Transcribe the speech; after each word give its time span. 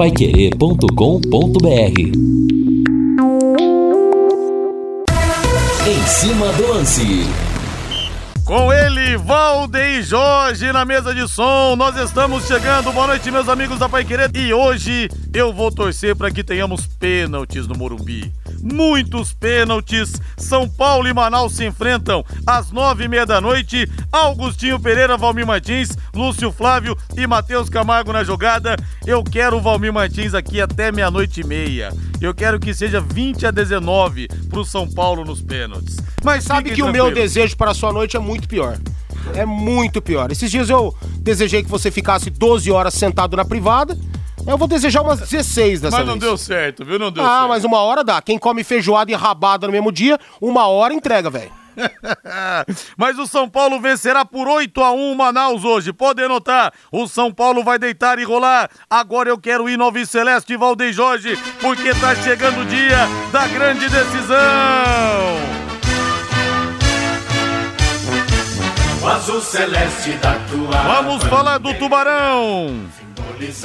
paiquerê.com.br 0.00 2.00
Em 5.86 6.06
cima 6.06 6.50
do 6.54 6.68
lance. 6.68 7.26
Com 8.42 8.72
ele, 8.72 9.18
Valdeir 9.18 10.02
Jorge 10.02 10.72
na 10.72 10.86
mesa 10.86 11.14
de 11.14 11.28
som. 11.28 11.76
Nós 11.76 11.94
estamos 11.98 12.46
chegando. 12.46 12.90
Boa 12.92 13.08
noite, 13.08 13.30
meus 13.30 13.46
amigos 13.46 13.78
da 13.78 13.90
Pai 13.90 14.02
Querer. 14.02 14.34
E 14.34 14.54
hoje 14.54 15.10
eu 15.34 15.52
vou 15.52 15.70
torcer 15.70 16.16
para 16.16 16.30
que 16.30 16.42
tenhamos 16.42 16.86
pênaltis 16.86 17.66
no 17.66 17.76
Morumbi. 17.76 18.32
Muitos 18.62 19.32
pênaltis. 19.32 20.20
São 20.36 20.68
Paulo 20.68 21.08
e 21.08 21.12
Manaus 21.12 21.54
se 21.54 21.64
enfrentam 21.66 22.24
às 22.46 22.70
nove 22.70 23.04
e 23.04 23.08
meia 23.08 23.26
da 23.26 23.40
noite. 23.40 23.88
Augustinho 24.12 24.78
Pereira, 24.78 25.16
Valmir 25.16 25.46
Martins, 25.46 25.96
Lúcio 26.14 26.52
Flávio 26.52 26.96
e 27.16 27.26
Matheus 27.26 27.68
Camargo 27.68 28.12
na 28.12 28.24
jogada. 28.24 28.76
Eu 29.06 29.22
quero 29.22 29.56
o 29.56 29.60
Valmir 29.60 29.92
Martins 29.92 30.34
aqui 30.34 30.60
até 30.60 30.92
meia-noite 30.92 31.40
e 31.40 31.44
meia. 31.44 31.92
Eu 32.20 32.34
quero 32.34 32.60
que 32.60 32.74
seja 32.74 33.00
20 33.00 33.46
a 33.46 33.50
19 33.50 34.28
pro 34.48 34.64
São 34.64 34.88
Paulo 34.88 35.24
nos 35.24 35.40
pênaltis. 35.40 35.96
Mas 36.22 36.44
sabe 36.44 36.70
que 36.70 36.82
o 36.82 36.92
meu 36.92 37.12
desejo 37.12 37.56
para 37.56 37.70
a 37.70 37.74
sua 37.74 37.92
noite 37.92 38.16
é 38.16 38.20
muito 38.20 38.46
pior. 38.46 38.78
É 39.34 39.44
muito 39.46 40.02
pior. 40.02 40.30
Esses 40.30 40.50
dias 40.50 40.68
eu 40.68 40.94
desejei 41.18 41.62
que 41.62 41.70
você 41.70 41.90
ficasse 41.90 42.30
12 42.30 42.70
horas 42.70 42.94
sentado 42.94 43.36
na 43.36 43.44
privada. 43.44 43.96
Eu 44.46 44.58
vou 44.58 44.66
desejar 44.66 45.02
umas 45.02 45.20
16 45.20 45.80
dessa 45.80 45.96
Mas 45.96 46.06
não 46.06 46.14
vez. 46.14 46.24
deu 46.24 46.36
certo, 46.36 46.84
viu? 46.84 46.98
Não 46.98 47.10
deu 47.10 47.22
ah, 47.24 47.28
certo. 47.28 47.48
mas 47.48 47.64
uma 47.64 47.78
hora 47.78 48.02
dá. 48.02 48.20
Quem 48.20 48.38
come 48.38 48.64
feijoada 48.64 49.10
e 49.10 49.14
rabada 49.14 49.66
no 49.66 49.72
mesmo 49.72 49.92
dia, 49.92 50.18
uma 50.40 50.66
hora 50.66 50.94
entrega, 50.94 51.30
velho. 51.30 51.52
Mas 52.96 53.18
o 53.18 53.26
São 53.26 53.48
Paulo 53.48 53.80
vencerá 53.80 54.24
por 54.24 54.48
8 54.48 54.82
a 54.82 54.92
1 54.92 55.14
Manaus 55.14 55.64
hoje. 55.64 55.92
Pode 55.92 56.22
anotar. 56.22 56.72
O 56.92 57.06
São 57.06 57.32
Paulo 57.32 57.62
vai 57.64 57.78
deitar 57.78 58.18
e 58.18 58.24
rolar. 58.24 58.68
Agora 58.90 59.28
eu 59.30 59.38
quero 59.38 59.68
ir 59.68 59.78
no 59.78 59.84
Alves 59.84 60.10
Celeste 60.10 60.52
e 60.52 60.56
Valdeir 60.56 60.92
Jorge, 60.92 61.38
porque 61.60 61.94
tá 61.94 62.14
chegando 62.16 62.60
o 62.62 62.66
dia 62.66 63.08
da 63.32 63.46
grande 63.46 63.88
decisão. 63.88 64.36
O 69.02 69.06
azul 69.06 69.40
celeste 69.40 70.12
da 70.18 70.34
tua 70.50 70.76
Vamos 70.82 71.24
falar 71.24 71.56
do 71.56 71.72
Tubarão. 71.74 72.86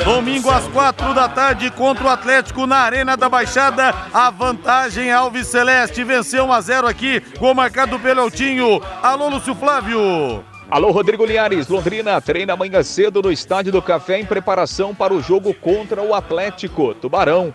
Domingo 0.04 0.50
às 0.50 0.68
quatro 0.68 1.14
da 1.14 1.28
tarde 1.28 1.70
contra 1.72 2.06
o 2.06 2.10
Atlético 2.10 2.66
na 2.66 2.78
Arena 2.78 3.18
da 3.18 3.28
Baixada. 3.28 3.94
A 4.14 4.30
vantagem 4.30 5.12
Alves 5.12 5.48
Celeste 5.48 6.04
venceu 6.04 6.46
1 6.46 6.54
a 6.54 6.62
0 6.62 6.88
aqui. 6.88 7.22
Gol 7.38 7.54
marcado 7.54 8.00
pelo 8.00 8.22
Eltinho. 8.22 8.82
Alô, 9.02 9.30
Lúcio 9.30 9.54
Flávio. 9.54 10.44
Alô, 10.70 10.92
Rodrigo 10.92 11.26
Linhares. 11.26 11.68
Londrina 11.68 12.20
treina 12.22 12.54
amanhã 12.54 12.82
cedo 12.82 13.22
no 13.22 13.32
Estádio 13.32 13.72
do 13.72 13.82
Café 13.82 14.20
em 14.20 14.26
preparação 14.26 14.96
para 14.96 15.14
o 15.14 15.22
jogo 15.22 15.54
contra 15.54 16.02
o 16.02 16.14
Atlético. 16.14 16.94
Tubarão 16.96 17.54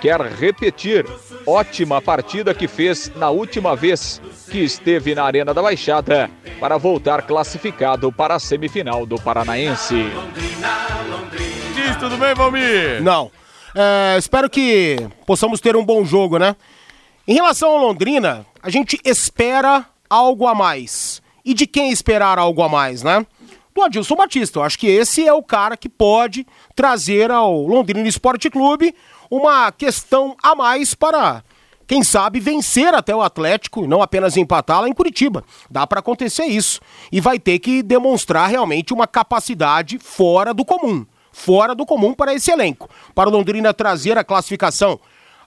quer 0.00 0.20
repetir 0.20 1.06
ótima 1.46 2.00
partida 2.00 2.54
que 2.54 2.66
fez 2.66 3.10
na 3.16 3.30
última 3.30 3.76
vez 3.76 4.20
que 4.50 4.58
esteve 4.58 5.14
na 5.14 5.24
Arena 5.24 5.54
da 5.54 5.62
Baixada 5.62 6.30
para 6.58 6.76
voltar 6.76 7.22
classificado 7.22 8.10
para 8.10 8.34
a 8.34 8.38
semifinal 8.38 9.06
do 9.06 9.16
Paranaense. 9.16 10.06
Tudo 12.00 12.16
bem, 12.16 12.34
Valmir? 12.34 13.02
Não. 13.02 13.30
É, 13.74 14.16
espero 14.18 14.48
que 14.48 14.96
possamos 15.26 15.60
ter 15.60 15.76
um 15.76 15.84
bom 15.84 16.02
jogo, 16.02 16.38
né? 16.38 16.56
Em 17.28 17.34
relação 17.34 17.72
ao 17.72 17.76
Londrina, 17.76 18.46
a 18.62 18.70
gente 18.70 18.98
espera 19.04 19.84
algo 20.08 20.46
a 20.46 20.54
mais. 20.54 21.20
E 21.44 21.52
de 21.52 21.66
quem 21.66 21.90
esperar 21.90 22.38
algo 22.38 22.62
a 22.62 22.70
mais, 22.70 23.02
né? 23.02 23.26
Do 23.74 23.82
Adilson 23.82 24.16
Batista. 24.16 24.58
Eu 24.58 24.62
acho 24.62 24.78
que 24.78 24.86
esse 24.86 25.28
é 25.28 25.32
o 25.34 25.42
cara 25.42 25.76
que 25.76 25.90
pode 25.90 26.46
trazer 26.74 27.30
ao 27.30 27.66
Londrina 27.66 28.08
Esporte 28.08 28.48
Clube 28.48 28.94
uma 29.30 29.70
questão 29.70 30.34
a 30.42 30.54
mais 30.54 30.94
para, 30.94 31.44
quem 31.86 32.02
sabe, 32.02 32.40
vencer 32.40 32.94
até 32.94 33.14
o 33.14 33.20
Atlético 33.20 33.84
e 33.84 33.86
não 33.86 34.00
apenas 34.00 34.38
empatar 34.38 34.80
lá 34.80 34.88
em 34.88 34.94
Curitiba. 34.94 35.44
Dá 35.70 35.86
para 35.86 36.00
acontecer 36.00 36.46
isso. 36.46 36.80
E 37.12 37.20
vai 37.20 37.38
ter 37.38 37.58
que 37.58 37.82
demonstrar 37.82 38.48
realmente 38.48 38.94
uma 38.94 39.06
capacidade 39.06 39.98
fora 39.98 40.54
do 40.54 40.64
comum 40.64 41.04
fora 41.32 41.74
do 41.74 41.86
comum 41.86 42.14
para 42.14 42.34
esse 42.34 42.50
elenco. 42.50 42.88
Para 43.14 43.28
o 43.28 43.32
Londrina 43.32 43.72
trazer 43.74 44.18
a 44.18 44.24
classificação 44.24 44.98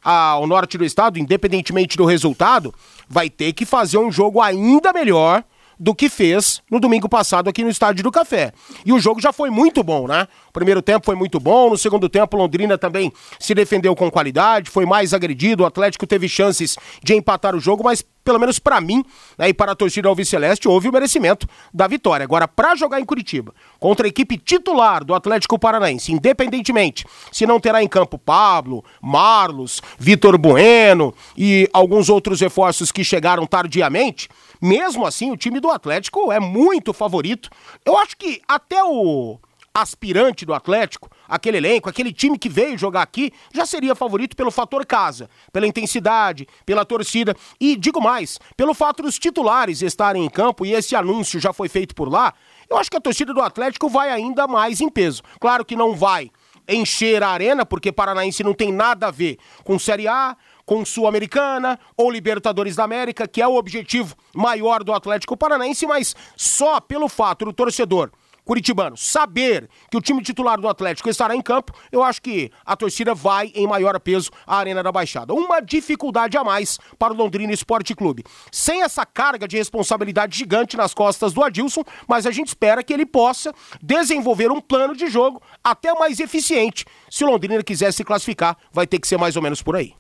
ao 0.04 0.46
norte 0.46 0.78
do 0.78 0.84
estado, 0.84 1.18
independentemente 1.18 1.96
do 1.96 2.06
resultado, 2.06 2.74
vai 3.08 3.30
ter 3.30 3.54
que 3.54 3.66
fazer 3.66 3.98
um 3.98 4.12
jogo 4.12 4.42
ainda 4.42 4.92
melhor 4.92 5.44
do 5.79 5.94
que 5.94 6.09
fez 6.09 6.61
no 6.69 6.79
domingo 6.79 7.09
passado 7.09 7.50
aqui 7.50 7.63
no 7.63 7.69
Estádio 7.69 8.03
do 8.03 8.11
Café. 8.11 8.53
E 8.85 8.94
o 8.94 9.00
jogo 9.00 9.22
já 9.22 9.34
foi 9.34 9.50
muito 9.50 9.84
bom, 9.84 10.07
né? 10.07 10.28
O 10.50 10.53
primeiro 10.53 10.81
tempo 10.81 11.06
foi 11.06 11.16
muito 11.16 11.39
bom, 11.39 11.69
no 11.69 11.78
segundo 11.78 12.07
tempo 12.07 12.38
Londrina 12.38 12.78
também 12.78 13.11
se 13.39 13.53
defendeu 13.53 13.95
com 13.95 14.09
qualidade, 14.09 14.69
foi 14.69 14.85
mais 14.85 15.13
agredido, 15.13 15.63
o 15.63 15.66
Atlético 15.66 16.06
teve 16.06 16.29
chances 16.29 16.78
de 17.03 17.13
empatar 17.13 17.56
o 17.56 17.59
jogo, 17.59 17.84
mas 17.84 18.03
pelo 18.23 18.39
menos 18.39 18.57
para 18.57 18.79
mim, 18.79 19.03
né, 19.38 19.50
e 19.50 19.53
para 19.53 19.73
a 19.73 19.75
torcida 19.75 20.07
Alves 20.07 20.29
Celeste, 20.29 20.67
houve 20.67 20.88
o 20.88 20.94
merecimento 20.94 21.47
da 21.73 21.88
vitória. 21.88 22.23
Agora, 22.23 22.47
para 22.47 22.75
jogar 22.75 23.00
em 23.00 23.05
Curitiba, 23.05 23.53
contra 23.79 24.07
a 24.07 24.09
equipe 24.09 24.38
titular 24.38 25.03
do 25.03 25.13
Atlético 25.13 25.59
Paranaense, 25.59 26.11
independentemente 26.11 27.05
se 27.31 27.45
não 27.45 27.59
terá 27.59 27.84
em 27.84 27.88
campo 27.88 28.17
Pablo, 28.17 28.84
Marlos, 29.01 29.81
Vitor 30.00 30.38
Bueno 30.38 31.13
e 31.38 31.69
alguns 31.73 32.09
outros 32.09 32.40
reforços 32.40 32.91
que 32.91 33.03
chegaram 33.03 33.45
tardiamente, 33.45 34.29
mesmo 34.63 35.06
assim 35.06 35.29
o 35.29 35.35
time 35.35 35.59
do 35.59 35.69
Atlético 35.69 36.31
é 36.31 36.40
muito 36.40 36.94
favorito. 36.94 37.50
Eu 37.85 37.97
acho 37.97 38.16
que 38.16 38.41
até 38.47 38.81
o 38.81 39.38
aspirante 39.74 40.46
do 40.46 40.53
Atlético, 40.53 41.09
aquele 41.28 41.57
elenco, 41.57 41.90
aquele 41.90 42.13
time 42.13 42.38
que 42.38 42.47
veio 42.47 42.78
jogar 42.78 43.02
aqui, 43.02 43.34
já 43.53 43.66
seria 43.66 43.94
favorito 43.94 44.38
pelo 44.38 44.52
fator 44.52 44.85
casa, 44.85 45.29
pela 45.52 45.68
intensidade, 45.68 46.47
pela 46.66 46.85
torcida 46.85 47.35
e, 47.59 47.75
digo 47.75 48.00
mais, 48.00 48.40
pelo 48.56 48.73
fato 48.73 49.03
dos 49.03 49.19
titulares 49.19 49.81
estarem 49.81 50.23
em 50.23 50.29
campo 50.29 50.66
e 50.66 50.73
esse 50.73 50.96
anúncio 50.96 51.40
já 51.40 51.52
foi 51.52 51.68
feito 51.68 51.94
por 51.94 52.07
lá, 52.07 52.34
eu 52.69 52.78
acho 52.78 52.90
que 52.90 52.97
a 52.97 53.02
torcida 53.02 53.34
do 53.34 53.41
Atlético 53.41 53.90
vai 53.90 54.12
ainda 54.12 54.47
mais 54.47 54.79
em 54.79 54.90
peso. 54.90 55.23
Claro 55.40 55.66
que 55.66 55.75
não 55.75 55.96
vai 55.96 56.31
encher 56.68 57.22
a 57.22 57.29
arena, 57.29 57.66
porque 57.66 57.91
Paranaense 57.91 58.44
não 58.44 58.53
tem 58.53 58.72
nada 58.72 59.07
a 59.07 59.12
ver 59.12 59.38
com 59.63 59.78
Série 59.78 60.07
A, 60.07 60.38
com 60.73 60.84
Sul-Americana 60.84 61.79
ou 61.95 62.09
Libertadores 62.09 62.75
da 62.75 62.84
América, 62.84 63.28
que 63.28 63.39
é 63.39 63.47
o 63.47 63.56
objetivo 63.56 64.16
maior 64.34 64.84
do 64.84 64.91
Atlético 64.91 65.38
Paranaense, 65.38 65.85
mas 65.85 66.16
só 66.35 66.79
pelo 66.79 67.07
fato 67.07 67.45
do 67.45 67.53
torcedor 67.53 68.09
curitibano 68.44 68.97
saber 68.97 69.69
que 69.89 69.95
o 69.95 70.01
time 70.01 70.22
titular 70.22 70.59
do 70.59 70.67
Atlético 70.67 71.09
estará 71.09 71.35
em 71.35 71.41
campo, 71.41 71.73
eu 71.91 72.03
acho 72.03 72.22
que 72.22 72.51
a 72.66 72.75
torcida 72.75 73.13
vai 73.13 73.51
em 73.56 73.67
maior 73.67 73.97
peso 74.00 74.31
à 74.45 74.57
Arena 74.57 74.84
da 74.84 74.91
Baixada. 74.91 75.34
Uma 75.34 75.61
dificuldade 75.61 76.38
a 76.38 76.44
mais 76.44 76.78
para 76.97 77.13
o 77.13 77.16
Londrina 77.16 77.53
Esporte 77.53 77.95
Clube. 77.95 78.23
Sem 78.51 78.81
essa 78.81 79.05
carga 79.05 79.47
de 79.47 79.57
responsabilidade 79.57 80.38
gigante 80.38 80.75
nas 80.75 80.94
costas 80.94 81.34
do 81.34 81.44
Adilson, 81.44 81.84
mas 82.07 82.25
a 82.25 82.31
gente 82.31 82.47
espera 82.47 82.84
que 82.84 82.94
ele 82.94 83.05
possa 83.05 83.53
desenvolver 83.81 84.51
um 84.51 84.59
plano 84.59 84.95
de 84.95 85.07
jogo 85.07 85.41
até 85.63 85.94
mais 85.94 86.19
eficiente. 86.19 86.85
Se 87.09 87.23
o 87.23 87.28
Londrina 87.28 87.63
quiser 87.63 87.94
se 87.94 88.03
classificar, 88.03 88.57
vai 88.72 88.88
ter 88.88 89.00
que 89.00 89.07
ser 89.07 89.17
mais 89.17 89.35
ou 89.35 89.41
menos 89.41 89.61
por 89.61 89.75
aí. 89.75 89.94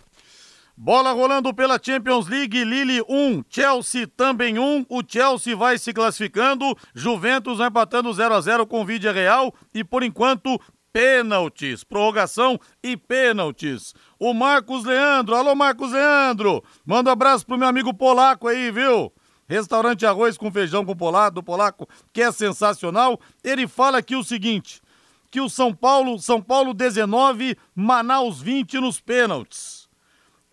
Bola 0.75 1.11
rolando 1.11 1.53
pela 1.53 1.79
Champions 1.81 2.27
League, 2.27 2.63
Lille 2.63 3.03
1, 3.07 3.43
Chelsea 3.47 4.07
também 4.07 4.57
1. 4.57 4.87
O 4.89 5.03
Chelsea 5.07 5.55
vai 5.55 5.77
se 5.77 5.93
classificando, 5.93 6.75
Juventus 6.95 7.59
vai 7.59 7.67
empatando 7.67 8.11
0 8.11 8.33
a 8.33 8.41
0 8.41 8.65
com 8.65 8.81
o 8.81 8.85
Vídea 8.85 9.11
Real 9.11 9.53
e 9.73 9.83
por 9.83 10.01
enquanto 10.01 10.59
pênaltis, 10.91 11.83
prorrogação 11.83 12.59
e 12.81 12.97
pênaltis. 12.97 13.93
O 14.19 14.33
Marcos 14.33 14.83
Leandro, 14.83 15.35
alô 15.35 15.53
Marcos 15.53 15.91
Leandro, 15.91 16.63
manda 16.83 17.11
um 17.11 17.13
abraço 17.13 17.45
pro 17.45 17.57
meu 17.57 17.67
amigo 17.67 17.93
polaco 17.93 18.47
aí, 18.47 18.71
viu? 18.71 19.13
Restaurante 19.47 20.07
Arroz 20.07 20.37
com 20.37 20.51
Feijão 20.51 20.83
com 20.83 20.95
Polaco, 20.95 21.35
do 21.35 21.43
Polaco, 21.43 21.87
que 22.11 22.21
é 22.21 22.31
sensacional. 22.31 23.19
Ele 23.43 23.67
fala 23.67 23.99
aqui 23.99 24.15
o 24.15 24.23
seguinte, 24.23 24.81
que 25.29 25.39
o 25.39 25.49
São 25.49 25.73
Paulo, 25.73 26.17
São 26.17 26.41
Paulo 26.41 26.73
19, 26.73 27.55
Manaus 27.75 28.41
20 28.41 28.79
nos 28.79 28.99
pênaltis. 28.99 29.82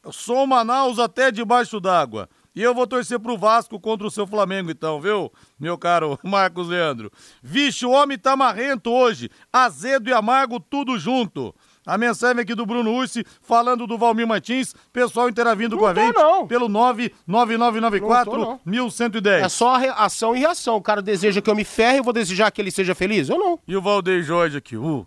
O 0.04 0.46
Manaus 0.46 0.98
até 0.98 1.30
debaixo 1.30 1.80
d'água. 1.80 2.28
E 2.54 2.62
eu 2.62 2.74
vou 2.74 2.86
torcer 2.86 3.18
pro 3.20 3.38
Vasco 3.38 3.78
contra 3.78 4.06
o 4.06 4.10
seu 4.10 4.26
Flamengo, 4.26 4.70
então, 4.70 5.00
viu, 5.00 5.32
meu 5.58 5.78
caro 5.78 6.18
Marcos 6.24 6.68
Leandro? 6.68 7.10
Vixe, 7.42 7.86
o 7.86 7.90
homem 7.90 8.18
tá 8.18 8.36
marrento 8.36 8.90
hoje. 8.90 9.30
Azedo 9.52 10.10
e 10.10 10.12
amargo, 10.12 10.58
tudo 10.58 10.98
junto. 10.98 11.54
A 11.86 11.96
mensagem 11.96 12.42
aqui 12.42 12.54
do 12.54 12.66
Bruno 12.66 12.92
Ursi 12.92 13.24
falando 13.40 13.86
do 13.86 13.96
Valmir 13.96 14.26
Martins. 14.26 14.74
Pessoal 14.92 15.28
interagindo 15.28 15.78
com 15.78 15.86
a 15.86 15.94
gente 15.94 16.14
não. 16.14 16.46
pelo 16.46 16.68
99994 16.68 18.60
1110. 18.64 19.44
É 19.44 19.48
só 19.48 19.76
ação 19.96 20.36
e 20.36 20.40
reação. 20.40 20.76
O 20.76 20.82
cara 20.82 21.00
deseja 21.00 21.40
que 21.40 21.48
eu 21.48 21.54
me 21.54 21.64
ferre, 21.64 21.98
eu 21.98 22.04
vou 22.04 22.12
desejar 22.12 22.50
que 22.50 22.60
ele 22.60 22.70
seja 22.70 22.94
feliz? 22.94 23.28
Eu 23.28 23.38
não. 23.38 23.58
E 23.66 23.76
o 23.76 23.80
Valdeir 23.80 24.22
Jorge 24.22 24.58
aqui, 24.58 24.76
uh, 24.76 25.06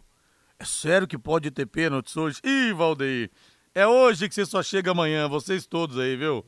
é 0.57 0.65
sério 0.65 1.07
que 1.07 1.17
pode 1.17 1.51
ter 1.51 1.65
pênaltis 1.65 2.17
hoje? 2.17 2.39
Ih, 2.43 2.73
Valdeir, 2.73 3.29
é 3.75 3.87
hoje 3.87 4.29
que 4.29 4.35
você 4.35 4.45
só 4.45 4.61
chega 4.61 4.91
amanhã, 4.91 5.27
vocês 5.27 5.65
todos 5.65 5.97
aí, 5.97 6.15
viu? 6.15 6.45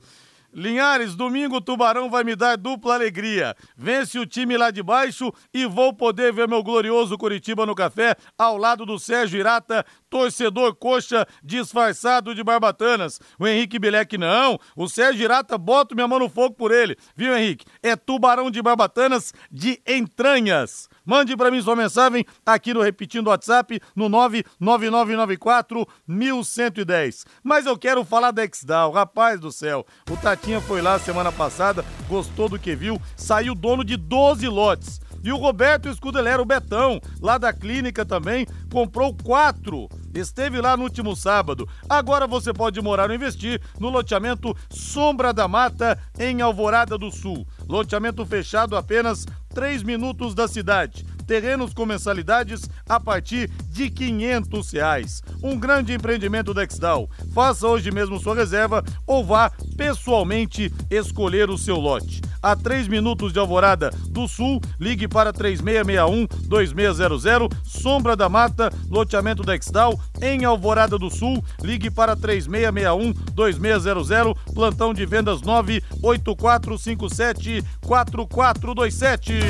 Linhares, 0.55 1.15
domingo 1.15 1.57
o 1.57 1.61
Tubarão 1.61 2.09
vai 2.09 2.23
me 2.23 2.33
dar 2.33 2.55
dupla 2.55 2.93
alegria. 2.93 3.53
Vence 3.75 4.17
o 4.17 4.25
time 4.25 4.55
lá 4.55 4.71
de 4.71 4.81
baixo 4.81 5.29
e 5.53 5.65
vou 5.65 5.93
poder 5.93 6.31
ver 6.31 6.47
meu 6.47 6.63
glorioso 6.63 7.17
Curitiba 7.17 7.65
no 7.65 7.75
café 7.75 8.15
ao 8.37 8.57
lado 8.57 8.85
do 8.85 8.97
Sérgio 8.97 9.37
Irata, 9.37 9.85
torcedor 10.09 10.73
coxa 10.75 11.27
disfarçado 11.43 12.33
de 12.33 12.41
barbatanas. 12.41 13.19
O 13.37 13.45
Henrique 13.45 13.77
Bilek 13.77 14.17
não. 14.17 14.57
O 14.77 14.87
Sérgio 14.87 15.25
Irata, 15.25 15.57
boto 15.57 15.93
minha 15.93 16.07
mão 16.07 16.19
no 16.19 16.29
fogo 16.29 16.55
por 16.55 16.71
ele. 16.71 16.95
Viu, 17.17 17.35
Henrique? 17.35 17.65
É 17.83 17.97
Tubarão 17.97 18.49
de 18.49 18.61
barbatanas 18.61 19.33
de 19.51 19.81
entranhas. 19.85 20.87
Mande 21.05 21.37
para 21.37 21.51
mim 21.51 21.61
sua 21.61 21.75
mensagem 21.75 22.25
aqui 22.45 22.73
no 22.73 22.81
repetindo 22.81 23.27
WhatsApp 23.27 23.79
no 23.95 24.09
99994 24.09 25.87
1110. 26.07 27.25
Mas 27.43 27.65
eu 27.65 27.77
quero 27.77 28.03
falar 28.03 28.31
da 28.31 28.43
Exdal, 28.43 28.91
rapaz 28.91 29.39
do 29.39 29.51
céu. 29.51 29.85
O 30.09 30.17
Tatinha 30.17 30.59
foi 30.61 30.81
lá 30.81 30.97
semana 30.97 31.31
passada, 31.31 31.85
gostou 32.07 32.49
do 32.49 32.59
que 32.59 32.75
viu, 32.75 32.99
saiu 33.15 33.53
dono 33.53 33.83
de 33.83 33.97
12 33.97 34.47
lotes. 34.47 34.99
E 35.25 35.31
o 35.31 35.37
Roberto 35.37 35.89
Escudelero 35.89 36.43
o 36.43 36.45
Betão, 36.45 37.01
lá 37.19 37.39
da 37.39 37.51
clínica 37.51 38.05
também, 38.05 38.45
comprou 38.71 39.11
quatro. 39.11 39.89
Esteve 40.13 40.61
lá 40.61 40.77
no 40.77 40.83
último 40.83 41.15
sábado. 41.15 41.67
Agora 41.89 42.27
você 42.27 42.53
pode 42.53 42.79
morar 42.79 43.09
ou 43.09 43.15
investir 43.15 43.59
no 43.79 43.89
loteamento 43.89 44.55
Sombra 44.69 45.33
da 45.33 45.47
Mata, 45.47 45.99
em 46.19 46.41
Alvorada 46.41 46.95
do 46.95 47.09
Sul. 47.09 47.43
Loteamento 47.67 48.23
fechado 48.23 48.77
apenas 48.77 49.25
3 49.55 49.81
minutos 49.83 50.35
da 50.35 50.49
cidade. 50.49 51.05
Terrenos 51.25 51.73
com 51.73 51.85
mensalidades 51.85 52.69
a 52.87 52.99
partir 52.99 53.49
de 53.69 53.89
500 53.89 54.71
reais. 54.71 55.23
Um 55.41 55.57
grande 55.57 55.93
empreendimento 55.93 56.53
da 56.53 56.63
Exdal. 56.63 57.09
Faça 57.33 57.65
hoje 57.65 57.89
mesmo 57.89 58.19
sua 58.19 58.35
reserva 58.35 58.83
ou 59.07 59.25
vá 59.25 59.51
pessoalmente 59.77 60.71
escolher 60.91 61.49
o 61.49 61.57
seu 61.57 61.77
lote. 61.77 62.21
A 62.43 62.55
3 62.55 62.87
minutos 62.87 63.33
de 63.33 63.39
Alvorada 63.39 63.89
do 64.09 64.27
Sul, 64.27 64.61
ligue 64.79 65.07
para 65.07 65.33
3661-2600. 65.33 67.51
Sombra 67.63 68.15
da 68.15 68.29
Mata, 68.29 68.71
loteamento 68.87 69.41
da 69.41 69.55
Exdal, 69.55 69.99
em 70.21 70.45
Alvorada 70.45 70.99
do 70.99 71.09
Sul, 71.09 71.43
ligue 71.63 71.89
para 71.89 72.15
3661-2600. 72.15 74.37
Plantão 74.53 74.93
de 74.93 75.07
vendas 75.07 75.41
98457 75.41 77.63
4427. 77.81 79.44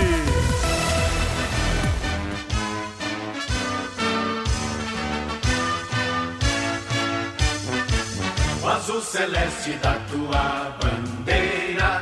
O 8.63 8.67
azul 8.67 9.01
celeste 9.01 9.73
da 9.83 9.93
tua 10.11 10.77
bandeira, 10.81 12.01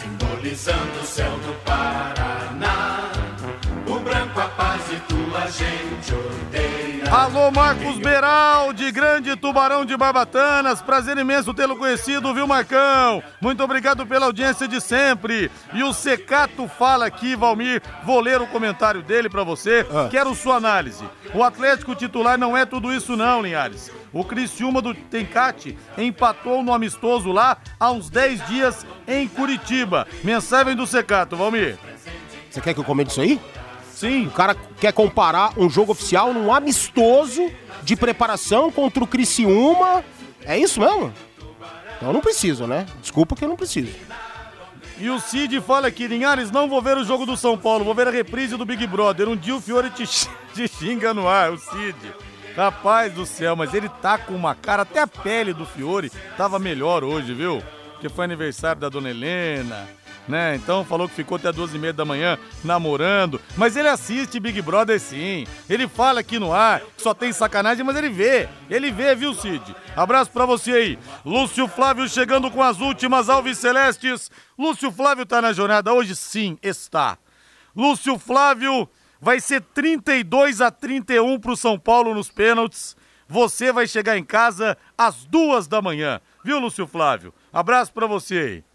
simbolizando 0.00 1.00
o 1.00 1.06
céu 1.06 1.30
do 1.38 1.52
Paraná. 1.64 2.17
O 4.88 4.90
branco 4.90 4.90
a 4.90 4.90
paz 4.90 4.92
e 4.92 5.00
tua 5.00 5.46
gente 5.50 6.14
odeia. 6.14 7.10
Alô, 7.10 7.50
Marcos 7.50 7.98
Beraldi, 7.98 8.90
grande 8.90 9.36
tubarão 9.36 9.84
de 9.84 9.96
Barbatanas. 9.96 10.80
Prazer 10.80 11.16
imenso 11.18 11.52
tê-lo 11.54 11.76
conhecido, 11.76 12.32
viu, 12.34 12.46
Marcão? 12.46 13.22
Muito 13.40 13.62
obrigado 13.62 14.06
pela 14.06 14.26
audiência 14.26 14.66
de 14.66 14.80
sempre. 14.80 15.50
E 15.74 15.82
o 15.82 15.92
Secato 15.92 16.66
fala 16.68 17.06
aqui, 17.06 17.36
Valmir. 17.36 17.82
Vou 18.04 18.20
ler 18.20 18.40
o 18.40 18.46
comentário 18.46 19.02
dele 19.02 19.28
para 19.28 19.42
você. 19.42 19.86
Ah. 19.90 20.08
Quero 20.10 20.34
sua 20.34 20.56
análise. 20.56 21.04
O 21.34 21.42
Atlético 21.42 21.94
titular 21.94 22.38
não 22.38 22.56
é 22.56 22.64
tudo 22.64 22.92
isso, 22.92 23.16
não, 23.16 23.42
Linhares. 23.42 23.90
O 24.12 24.24
Criciúma 24.24 24.80
do 24.80 24.94
Tencate 24.94 25.76
empatou 25.96 26.62
no 26.62 26.72
amistoso 26.72 27.30
lá 27.30 27.58
há 27.78 27.90
uns 27.90 28.08
10 28.08 28.46
dias 28.46 28.86
em 29.06 29.28
Curitiba. 29.28 30.06
Mensagem 30.24 30.74
do 30.74 30.86
Secato, 30.86 31.36
Valmir. 31.36 31.78
Você 32.50 32.60
quer 32.60 32.72
que 32.72 32.80
eu 32.80 32.84
comente 32.84 33.10
isso 33.10 33.20
aí? 33.20 33.38
Sim, 33.98 34.28
O 34.28 34.30
cara 34.30 34.54
quer 34.80 34.92
comparar 34.92 35.52
um 35.56 35.68
jogo 35.68 35.90
oficial 35.90 36.32
num 36.32 36.54
amistoso 36.54 37.50
de 37.82 37.96
preparação 37.96 38.70
contra 38.70 39.02
o 39.02 39.06
Criciúma. 39.08 40.04
É 40.44 40.56
isso 40.56 40.78
mesmo? 40.78 41.12
Então 41.96 42.10
eu 42.10 42.12
não 42.12 42.20
preciso, 42.20 42.64
né? 42.64 42.86
Desculpa 43.02 43.34
que 43.34 43.44
eu 43.44 43.48
não 43.48 43.56
preciso. 43.56 43.92
E 45.00 45.10
o 45.10 45.18
Cid 45.18 45.60
fala 45.60 45.88
aqui, 45.88 46.06
Linhares, 46.06 46.52
não 46.52 46.68
vou 46.68 46.80
ver 46.80 46.96
o 46.96 47.02
jogo 47.02 47.26
do 47.26 47.36
São 47.36 47.58
Paulo, 47.58 47.84
vou 47.84 47.92
ver 47.92 48.06
a 48.06 48.12
reprise 48.12 48.56
do 48.56 48.64
Big 48.64 48.86
Brother. 48.86 49.28
Um 49.28 49.36
dia 49.36 49.56
o 49.56 49.60
Fiore 49.60 49.90
te, 49.90 50.04
te 50.54 50.68
xinga 50.68 51.12
no 51.12 51.26
ar, 51.26 51.50
o 51.50 51.58
Cid. 51.58 51.96
Rapaz 52.56 53.12
do 53.12 53.26
céu, 53.26 53.56
mas 53.56 53.74
ele 53.74 53.88
tá 54.00 54.16
com 54.16 54.34
uma 54.34 54.54
cara, 54.54 54.82
até 54.82 55.00
a 55.00 55.08
pele 55.08 55.52
do 55.52 55.66
Fiore 55.66 56.12
tava 56.36 56.60
melhor 56.60 57.02
hoje, 57.02 57.34
viu? 57.34 57.60
Porque 57.92 58.08
foi 58.08 58.24
aniversário 58.24 58.80
da 58.80 58.88
dona 58.88 59.10
Helena, 59.10 59.88
né? 60.28 60.56
Então 60.56 60.84
falou 60.84 61.08
que 61.08 61.14
ficou 61.14 61.36
até 61.36 61.50
duas 61.50 61.74
e 61.74 61.78
meia 61.78 61.92
da 61.92 62.04
manhã 62.04 62.38
namorando. 62.62 63.40
Mas 63.56 63.76
ele 63.76 63.88
assiste 63.88 64.38
Big 64.38 64.60
Brother 64.60 65.00
sim. 65.00 65.46
Ele 65.68 65.88
fala 65.88 66.20
aqui 66.20 66.38
no 66.38 66.52
ar 66.52 66.82
só 66.96 67.14
tem 67.14 67.32
sacanagem, 67.32 67.84
mas 67.84 67.96
ele 67.96 68.10
vê. 68.10 68.48
Ele 68.68 68.90
vê, 68.90 69.14
viu, 69.14 69.32
Cid? 69.34 69.74
Abraço 69.96 70.30
pra 70.30 70.44
você 70.44 70.72
aí. 70.72 70.98
Lúcio 71.24 71.66
Flávio 71.66 72.08
chegando 72.08 72.50
com 72.50 72.62
as 72.62 72.80
últimas 72.80 73.28
Alves 73.28 73.58
Celestes. 73.58 74.30
Lúcio 74.58 74.92
Flávio 74.92 75.24
tá 75.24 75.40
na 75.40 75.52
jornada 75.52 75.92
hoje? 75.92 76.14
Sim, 76.14 76.58
está. 76.62 77.16
Lúcio 77.74 78.18
Flávio 78.18 78.88
vai 79.20 79.40
ser 79.40 79.60
32 79.60 80.60
a 80.60 80.70
31 80.70 81.38
pro 81.40 81.56
São 81.56 81.78
Paulo 81.78 82.14
nos 82.14 82.30
pênaltis. 82.30 82.96
Você 83.28 83.72
vai 83.72 83.86
chegar 83.86 84.16
em 84.16 84.24
casa 84.24 84.76
às 84.96 85.24
duas 85.24 85.66
da 85.66 85.82
manhã. 85.82 86.20
Viu, 86.44 86.58
Lúcio 86.58 86.86
Flávio? 86.86 87.32
Abraço 87.52 87.92
pra 87.92 88.06
você 88.06 88.38
aí. 88.38 88.67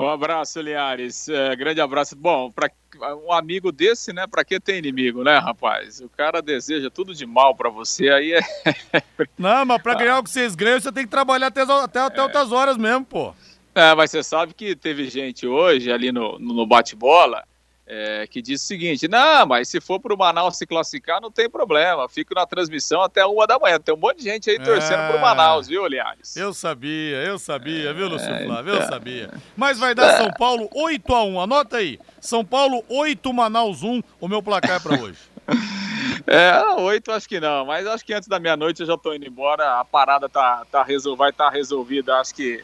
Um 0.00 0.08
abraço, 0.08 0.60
Liares. 0.60 1.28
É, 1.28 1.54
grande 1.54 1.80
abraço. 1.80 2.16
Bom, 2.16 2.50
para 2.50 2.70
um 3.16 3.32
amigo 3.32 3.70
desse, 3.70 4.12
né? 4.12 4.26
Pra 4.26 4.42
que 4.42 4.58
ter 4.58 4.78
inimigo, 4.78 5.22
né, 5.22 5.36
rapaz? 5.38 6.00
O 6.00 6.08
cara 6.08 6.40
deseja 6.40 6.90
tudo 6.90 7.14
de 7.14 7.26
mal 7.26 7.54
pra 7.54 7.68
você, 7.68 8.08
aí 8.08 8.32
é. 8.32 8.40
Não, 9.38 9.64
mas 9.66 9.82
pra 9.82 9.94
ganhar 9.94 10.18
o 10.18 10.24
que 10.24 10.30
vocês 10.30 10.54
ganham, 10.54 10.80
você 10.80 10.90
tem 10.90 11.04
que 11.04 11.10
trabalhar 11.10 11.48
até, 11.48 11.62
até, 11.62 12.00
até 12.00 12.22
outras 12.22 12.50
horas 12.50 12.78
mesmo, 12.78 13.04
pô. 13.04 13.34
É, 13.74 13.94
mas 13.94 14.10
você 14.10 14.22
sabe 14.22 14.54
que 14.54 14.74
teve 14.74 15.08
gente 15.10 15.46
hoje 15.46 15.92
ali 15.92 16.10
no, 16.10 16.38
no 16.38 16.66
bate-bola 16.66 17.44
é, 17.92 18.24
que 18.28 18.40
disse 18.40 18.64
o 18.64 18.68
seguinte: 18.68 19.08
não, 19.08 19.44
mas 19.46 19.68
se 19.68 19.80
for 19.80 19.98
pro 19.98 20.16
Manaus 20.16 20.56
se 20.56 20.64
classificar, 20.64 21.20
não 21.20 21.28
tem 21.28 21.50
problema. 21.50 22.08
Fico 22.08 22.32
na 22.32 22.46
transmissão 22.46 23.02
até 23.02 23.26
uma 23.26 23.48
da 23.48 23.58
manhã. 23.58 23.80
Tem 23.80 23.92
um 23.92 23.98
monte 23.98 24.18
de 24.18 24.24
gente 24.24 24.48
aí 24.48 24.60
torcendo 24.60 25.10
pro 25.10 25.20
Manaus, 25.20 25.66
viu, 25.66 25.84
Liares? 25.88 26.36
Eu 26.36 26.54
sabia, 26.54 27.16
eu 27.16 27.36
sabia, 27.36 27.92
viu, 27.92 28.06
Lúcio 28.06 28.30
É, 28.30 28.44
Flávio? 28.44 28.74
Eu 28.74 28.76
então. 28.76 28.88
sabia. 28.88 29.30
Mas 29.56 29.76
vai 29.76 29.92
dar 29.92 30.18
São 30.18 30.30
Paulo 30.30 30.68
8 30.72 31.12
a 31.12 31.24
1 31.24 31.40
Anota 31.40 31.78
aí. 31.78 31.98
São 32.20 32.44
Paulo 32.44 32.84
8, 32.88 33.32
Manaus 33.32 33.82
1, 33.82 34.00
o 34.20 34.28
meu 34.28 34.40
placar 34.40 34.80
pra 34.80 34.94
hoje. 34.94 35.18
É, 36.26 36.62
oito 36.80 37.10
acho 37.10 37.28
que 37.28 37.40
não, 37.40 37.64
mas 37.64 37.86
acho 37.86 38.04
que 38.04 38.12
antes 38.12 38.28
da 38.28 38.38
meia-noite 38.38 38.80
eu 38.80 38.86
já 38.86 38.96
tô 38.96 39.12
indo 39.14 39.26
embora. 39.26 39.80
A 39.80 39.84
parada 39.84 40.28
tá, 40.28 40.64
tá 40.70 40.82
resol... 40.82 41.16
vai 41.16 41.30
estar 41.30 41.50
resolvida, 41.50 42.16
acho 42.16 42.34
que 42.34 42.62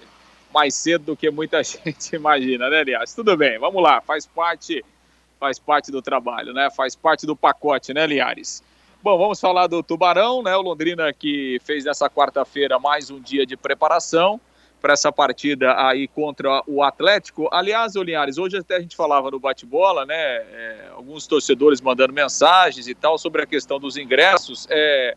mais 0.53 0.75
cedo 0.75 1.07
do 1.07 1.17
que 1.17 1.31
muita 1.31 1.63
gente 1.65 2.15
imagina, 2.15 2.69
né, 2.71 2.85
Liares? 2.85 3.15
Tudo 3.15 3.37
bem, 3.37 3.59
vamos 3.59 3.83
lá, 3.83 4.01
faz 4.01 4.27
parte, 4.27 4.85
faz 5.39 5.59
parte 5.59 5.91
do 5.91 6.03
trabalho, 6.03 6.53
né? 6.53 6.69
Faz 6.71 6.95
parte 6.95 7.27
do 7.27 7.37
pacote, 7.37 7.93
né, 7.93 8.07
Liares? 8.07 8.63
Bom, 9.03 9.17
vamos 9.19 9.39
falar 9.41 9.67
do 9.67 9.83
Tubarão, 9.83 10.43
né? 10.43 10.57
O 10.57 10.63
Londrina 10.63 11.13
que 11.13 11.61
fez 11.65 11.85
nessa 11.85 12.09
quarta-feira 12.11 12.79
mais 12.79 13.11
um 13.11 13.21
dia 13.21 13.47
de 13.47 13.57
preparação 13.57 14.41
para 14.81 14.93
essa 14.93 15.11
partida 15.11 15.75
aí 15.87 16.07
contra 16.09 16.63
o 16.67 16.83
Atlético. 16.83 17.49
Aliás, 17.53 17.95
Linhares, 17.95 18.39
hoje 18.39 18.59
até 18.59 18.77
a 18.77 18.81
gente 18.81 18.95
falava 18.95 19.31
no 19.31 19.41
bate-bola, 19.41 20.05
né? 20.07 20.15
é, 20.15 20.91
alguns 20.95 21.27
torcedores 21.27 21.81
mandando 21.81 22.13
mensagens 22.13 22.87
e 22.87 22.95
tal 22.95 23.19
sobre 23.19 23.43
a 23.43 23.47
questão 23.47 23.81
dos 23.81 23.97
ingressos. 23.97 24.67
É, 24.71 25.17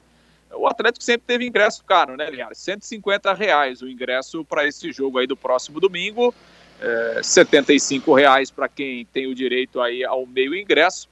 o 0.53 0.67
Atlético 0.67 1.03
sempre 1.03 1.27
teve 1.27 1.45
ingresso 1.45 1.83
caro, 1.83 2.17
né, 2.17 2.29
Linhares? 2.29 2.57
150 2.57 3.33
reais 3.33 3.81
o 3.81 3.87
ingresso 3.87 4.43
para 4.43 4.67
esse 4.67 4.91
jogo 4.91 5.19
aí 5.19 5.27
do 5.27 5.37
próximo 5.37 5.79
domingo. 5.79 6.33
É, 6.81 7.19
75 7.21 8.13
reais 8.13 8.49
para 8.49 8.69
quem 8.69 9.05
tem 9.05 9.27
o 9.27 9.35
direito 9.35 9.81
aí 9.81 10.03
ao 10.03 10.25
meio 10.25 10.55
ingresso. 10.55 11.09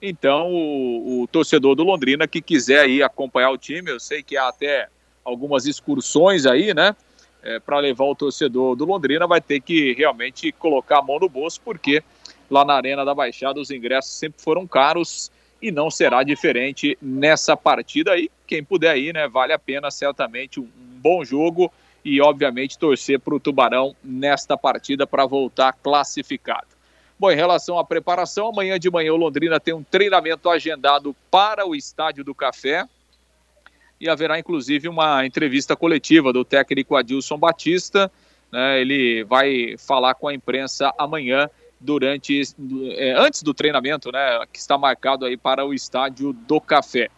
Então, 0.00 0.50
o, 0.50 1.22
o 1.22 1.26
torcedor 1.26 1.74
do 1.74 1.84
Londrina 1.84 2.26
que 2.26 2.40
quiser 2.40 2.80
aí 2.80 3.02
acompanhar 3.02 3.50
o 3.50 3.58
time, 3.58 3.90
eu 3.90 4.00
sei 4.00 4.22
que 4.22 4.36
há 4.36 4.48
até 4.48 4.88
algumas 5.24 5.66
excursões 5.66 6.46
aí, 6.46 6.72
né? 6.72 6.96
É, 7.42 7.58
para 7.58 7.78
levar 7.78 8.04
o 8.04 8.14
torcedor 8.14 8.76
do 8.76 8.84
Londrina 8.84 9.26
vai 9.26 9.40
ter 9.40 9.60
que 9.60 9.94
realmente 9.94 10.52
colocar 10.52 10.98
a 10.98 11.02
mão 11.02 11.18
no 11.18 11.28
bolso, 11.28 11.60
porque 11.64 12.02
lá 12.50 12.64
na 12.64 12.74
Arena 12.74 13.04
da 13.04 13.14
Baixada 13.14 13.60
os 13.60 13.70
ingressos 13.70 14.12
sempre 14.12 14.42
foram 14.42 14.66
caros 14.66 15.30
e 15.62 15.70
não 15.70 15.90
será 15.90 16.22
diferente 16.22 16.98
nessa 17.00 17.56
partida 17.56 18.12
aí. 18.12 18.30
Quem 18.46 18.64
puder 18.64 18.96
ir, 18.96 19.14
né? 19.14 19.28
Vale 19.28 19.52
a 19.52 19.58
pena 19.58 19.90
certamente 19.90 20.60
um, 20.60 20.64
um 20.64 21.00
bom 21.00 21.24
jogo 21.24 21.72
e 22.04 22.20
obviamente 22.20 22.78
torcer 22.78 23.20
para 23.20 23.34
o 23.34 23.40
Tubarão 23.40 23.94
nesta 24.02 24.56
partida 24.56 25.06
para 25.06 25.26
voltar 25.26 25.72
classificado. 25.72 26.68
Bom, 27.18 27.30
em 27.30 27.36
relação 27.36 27.78
à 27.78 27.84
preparação, 27.84 28.48
amanhã 28.48 28.78
de 28.78 28.90
manhã 28.90 29.12
o 29.12 29.16
Londrina 29.16 29.60
tem 29.60 29.74
um 29.74 29.82
treinamento 29.82 30.48
agendado 30.48 31.14
para 31.30 31.66
o 31.66 31.74
Estádio 31.74 32.24
do 32.24 32.34
Café 32.34 32.86
e 34.00 34.08
haverá 34.08 34.38
inclusive 34.38 34.88
uma 34.88 35.26
entrevista 35.26 35.76
coletiva 35.76 36.32
do 36.32 36.44
técnico 36.44 36.96
Adilson 36.96 37.36
Batista 37.36 38.10
né, 38.52 38.80
ele 38.80 39.24
vai 39.24 39.76
falar 39.78 40.14
com 40.14 40.28
a 40.28 40.34
imprensa 40.34 40.92
amanhã 40.98 41.48
durante 41.78 42.42
é, 42.96 43.14
antes 43.16 43.42
do 43.42 43.54
treinamento, 43.54 44.10
né, 44.12 44.44
que 44.52 44.58
está 44.58 44.76
marcado 44.76 45.24
aí 45.24 45.36
para 45.36 45.64
o 45.64 45.72
estádio 45.72 46.32
do 46.32 46.60
Café. 46.60 47.08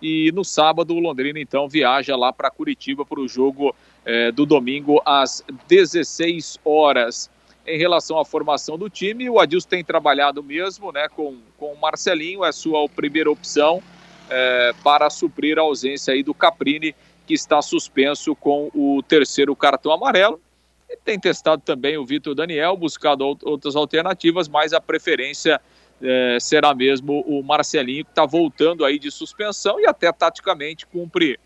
E 0.00 0.30
no 0.32 0.44
sábado 0.44 0.94
o 0.94 1.00
Londrina 1.00 1.40
então 1.40 1.68
viaja 1.68 2.16
lá 2.16 2.32
para 2.32 2.50
Curitiba 2.50 3.04
para 3.04 3.20
o 3.20 3.28
jogo 3.28 3.74
é, 4.06 4.30
do 4.30 4.46
domingo 4.46 5.02
às 5.04 5.44
16 5.66 6.60
horas. 6.64 7.28
Em 7.66 7.76
relação 7.76 8.16
à 8.20 8.24
formação 8.24 8.78
do 8.78 8.88
time, 8.88 9.28
o 9.28 9.40
Adilson 9.40 9.68
tem 9.68 9.84
trabalhado 9.84 10.40
mesmo, 10.40 10.92
né, 10.92 11.08
com, 11.08 11.36
com 11.58 11.72
o 11.72 11.80
Marcelinho, 11.80 12.44
é 12.44 12.52
sua 12.52 12.88
primeira 12.88 13.28
opção 13.28 13.82
é, 14.30 14.72
para 14.84 15.10
suprir 15.10 15.58
a 15.58 15.62
ausência 15.62 16.14
aí 16.14 16.22
do 16.22 16.32
Caprini, 16.32 16.94
que 17.26 17.34
está 17.34 17.60
suspenso 17.60 18.36
com 18.36 18.70
o 18.72 19.02
terceiro 19.02 19.54
cartão 19.56 19.90
amarelo. 19.90 20.40
Ele 20.88 21.00
tem 21.04 21.18
testado 21.18 21.60
também 21.62 21.98
o 21.98 22.06
Vitor 22.06 22.36
Daniel, 22.36 22.76
buscado 22.76 23.36
outras 23.42 23.74
alternativas, 23.74 24.46
mas 24.46 24.72
a 24.72 24.80
preferência 24.80 25.60
é, 26.00 26.38
será 26.40 26.72
mesmo 26.72 27.24
o 27.26 27.42
Marcelinho, 27.42 28.04
que 28.04 28.12
está 28.12 28.24
voltando 28.24 28.84
aí 28.84 28.96
de 28.96 29.10
suspensão 29.10 29.80
e 29.80 29.86
até 29.86 30.12
taticamente 30.12 30.86
cumpre 30.86 31.36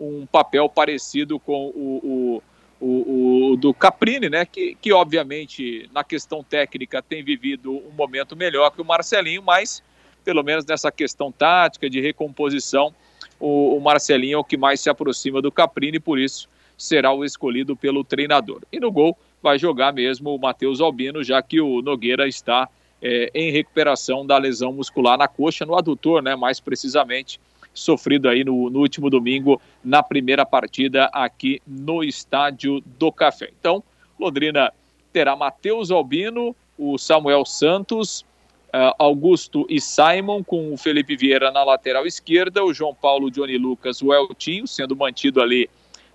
um 0.00 0.26
papel 0.26 0.68
parecido 0.68 1.38
com 1.38 1.66
o, 1.66 2.42
o, 2.80 2.86
o, 2.86 3.52
o 3.52 3.56
do 3.56 3.74
Caprini, 3.74 4.30
né? 4.30 4.46
Que, 4.46 4.74
que 4.74 4.92
obviamente 4.92 5.88
na 5.92 6.02
questão 6.02 6.42
técnica 6.42 7.02
tem 7.02 7.22
vivido 7.22 7.70
um 7.72 7.92
momento 7.92 8.34
melhor 8.34 8.70
que 8.70 8.80
o 8.80 8.84
Marcelinho, 8.84 9.42
mas 9.42 9.82
pelo 10.24 10.42
menos 10.42 10.64
nessa 10.64 10.90
questão 10.90 11.30
tática 11.30 11.88
de 11.88 12.00
recomposição, 12.00 12.94
o, 13.38 13.76
o 13.76 13.80
Marcelinho 13.80 14.36
é 14.36 14.38
o 14.38 14.44
que 14.44 14.56
mais 14.56 14.80
se 14.80 14.90
aproxima 14.90 15.40
do 15.40 15.52
Caprini, 15.52 16.00
por 16.00 16.18
isso 16.18 16.48
será 16.76 17.12
o 17.12 17.24
escolhido 17.24 17.76
pelo 17.76 18.02
treinador. 18.02 18.62
E 18.72 18.80
no 18.80 18.90
gol 18.90 19.16
vai 19.42 19.58
jogar 19.58 19.92
mesmo 19.92 20.34
o 20.34 20.38
Matheus 20.38 20.80
Albino, 20.80 21.22
já 21.22 21.42
que 21.42 21.60
o 21.60 21.82
Nogueira 21.82 22.26
está 22.26 22.68
é, 23.02 23.30
em 23.34 23.50
recuperação 23.50 24.26
da 24.26 24.38
lesão 24.38 24.72
muscular 24.72 25.18
na 25.18 25.28
coxa, 25.28 25.64
no 25.64 25.76
adutor, 25.76 26.22
né, 26.22 26.36
mais 26.36 26.60
precisamente, 26.60 27.40
sofrido 27.72 28.28
aí 28.28 28.44
no, 28.44 28.68
no 28.70 28.80
último 28.80 29.08
domingo 29.08 29.60
na 29.82 30.02
primeira 30.02 30.44
partida 30.44 31.06
aqui 31.12 31.60
no 31.66 32.02
Estádio 32.02 32.82
do 32.98 33.10
Café. 33.12 33.50
Então, 33.58 33.82
Londrina 34.18 34.72
terá 35.12 35.34
Matheus 35.34 35.90
Albino, 35.90 36.54
o 36.78 36.98
Samuel 36.98 37.44
Santos, 37.44 38.24
uh, 38.68 38.94
Augusto 38.98 39.66
e 39.68 39.80
Simon, 39.80 40.42
com 40.42 40.72
o 40.72 40.76
Felipe 40.76 41.16
Vieira 41.16 41.50
na 41.50 41.64
lateral 41.64 42.06
esquerda, 42.06 42.64
o 42.64 42.72
João 42.72 42.94
Paulo, 42.94 43.30
Johnny 43.30 43.58
Lucas, 43.58 44.02
o 44.02 44.12
Eltinho, 44.12 44.66
sendo 44.66 44.96
mantido 44.96 45.40
ali 45.40 45.68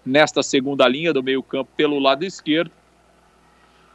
nesta 0.05 0.43
segunda 0.43 0.87
linha 0.87 1.11
do 1.11 1.23
meio-campo 1.23 1.69
pelo 1.75 1.99
lado 1.99 2.23
esquerdo. 2.23 2.71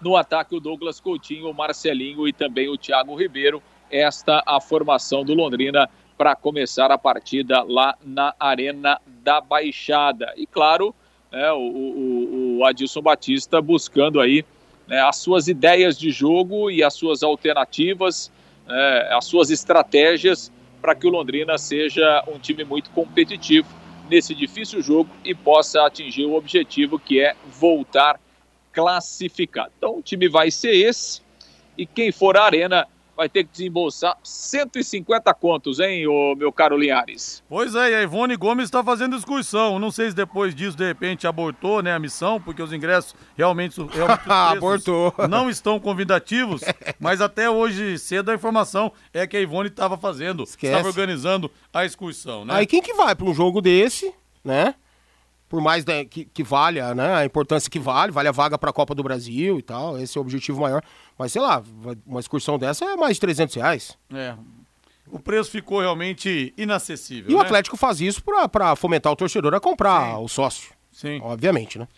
No 0.01 0.17
ataque, 0.17 0.57
o 0.57 0.61
Douglas 0.61 0.99
Coutinho, 0.99 1.51
o 1.51 1.55
Marcelinho 1.55 2.27
e 2.27 2.33
também 2.33 2.69
o 2.69 2.77
Thiago 2.77 3.15
Ribeiro. 3.15 3.63
Esta 3.91 4.43
a 4.47 4.61
formação 4.61 5.25
do 5.25 5.35
Londrina 5.35 5.89
para 6.21 6.37
começar 6.37 6.93
a 6.93 6.99
partida 6.99 7.63
lá 7.63 7.97
na 8.05 8.35
Arena 8.39 9.01
da 9.25 9.41
Baixada. 9.41 10.35
E 10.37 10.47
claro, 10.47 10.95
né, 11.33 11.51
o, 11.51 11.57
o, 11.57 12.59
o 12.59 12.65
Adilson 12.67 13.01
Batista 13.01 13.63
buscando 13.63 14.21
aí 14.21 14.45
né, 14.87 15.01
as 15.01 15.17
suas 15.17 15.49
ideias 15.49 15.99
de 15.99 16.11
jogo 16.11 16.71
e 16.71 16.85
as 16.85 16.93
suas 16.93 17.23
alternativas, 17.23 18.31
né, 18.67 19.09
as 19.13 19.25
suas 19.25 19.51
estratégias 19.51 20.53
para 20.83 20.95
que 20.95 21.07
o 21.07 21.11
Londrina 21.11 21.57
seja 21.57 22.23
um 22.29 22.39
time 22.39 22.65
muito 22.65 22.91
competitivo 22.91 23.69
nesse 24.11 24.35
difícil 24.35 24.83
jogo 24.83 25.09
e 25.25 25.35
possa 25.35 25.87
atingir 25.87 26.27
o 26.27 26.35
objetivo 26.35 26.99
que 26.99 27.19
é 27.19 27.35
voltar 27.47 28.21
classificado. 28.75 29.73
Então 29.79 29.97
o 29.97 30.03
time 30.03 30.29
vai 30.29 30.51
ser 30.51 30.73
esse 30.73 31.23
e 31.79 31.87
quem 31.87 32.13
for 32.13 32.37
à 32.37 32.45
arena 32.45 32.87
vai 33.21 33.29
ter 33.29 33.45
que 33.45 33.51
desembolsar 33.53 34.17
150 34.23 35.35
contos, 35.35 35.79
hein, 35.79 36.07
ô, 36.07 36.35
meu 36.35 36.51
caro 36.51 36.75
Linhares? 36.75 37.43
Pois 37.51 37.75
é, 37.75 37.91
e 37.91 37.95
a 37.97 38.03
Ivone 38.03 38.35
Gomes 38.35 38.65
está 38.65 38.83
fazendo 38.83 39.15
excursão. 39.15 39.79
Não 39.79 39.91
sei 39.91 40.09
se 40.09 40.17
depois 40.17 40.55
disso, 40.55 40.75
de 40.75 40.87
repente, 40.87 41.27
abortou 41.27 41.83
né, 41.83 41.93
a 41.93 41.99
missão, 41.99 42.41
porque 42.41 42.63
os 42.63 42.73
ingressos 42.73 43.15
realmente, 43.37 43.79
realmente 43.93 44.23
abortou. 44.27 45.13
não 45.29 45.51
estão 45.51 45.79
convidativos, 45.79 46.63
mas 46.99 47.21
até 47.21 47.51
hoje 47.51 47.99
cedo 47.99 48.31
a 48.31 48.35
informação 48.35 48.91
é 49.13 49.27
que 49.27 49.37
a 49.37 49.41
Ivone 49.43 49.69
estava 49.69 49.99
fazendo, 49.99 50.45
estava 50.45 50.89
organizando 50.89 51.51
a 51.75 51.85
excursão, 51.85 52.47
né? 52.47 52.55
Aí 52.55 52.67
quem 52.67 52.81
que 52.81 52.95
vai 52.95 53.15
para 53.15 53.27
um 53.27 53.35
jogo 53.35 53.61
desse, 53.61 54.15
né? 54.43 54.75
Por 55.51 55.61
mais 55.61 55.85
né, 55.85 56.05
que, 56.05 56.25
que 56.25 56.45
valha, 56.45 56.95
né, 56.95 57.13
a 57.13 57.25
importância 57.25 57.69
que 57.69 57.81
vale, 57.81 58.13
vale 58.13 58.29
a 58.29 58.33
vaga 58.33 58.57
para 58.57 58.71
a 58.71 58.73
Copa 58.73 58.95
do 58.95 59.03
Brasil 59.03 59.59
e 59.59 59.63
tal, 59.63 59.99
esse 59.99 60.17
é 60.17 60.21
o 60.21 60.23
objetivo 60.23 60.61
maior. 60.61 60.81
Mas 61.19 61.33
sei 61.33 61.43
lá, 61.43 61.61
uma 62.07 62.21
excursão 62.21 62.57
dessa 62.57 62.85
é 62.85 62.97
mais 62.97 63.17
de 63.17 63.21
300 63.21 63.57
reais. 63.57 63.99
É. 64.15 64.37
O 65.11 65.19
preço 65.19 65.51
ficou 65.51 65.81
realmente 65.81 66.55
inacessível. 66.57 67.33
E 67.33 67.35
né? 67.35 67.39
o 67.39 67.43
Atlético 67.43 67.77
faz 67.77 68.01
isso 68.01 68.23
para 68.23 68.77
fomentar 68.77 69.13
o 69.13 69.17
torcedor 69.17 69.53
a 69.53 69.59
comprar 69.59 70.15
Sim. 70.15 70.23
o 70.23 70.29
sócio. 70.29 70.73
Sim. 70.93 71.21
Obviamente, 71.21 71.81
né? 71.81 71.89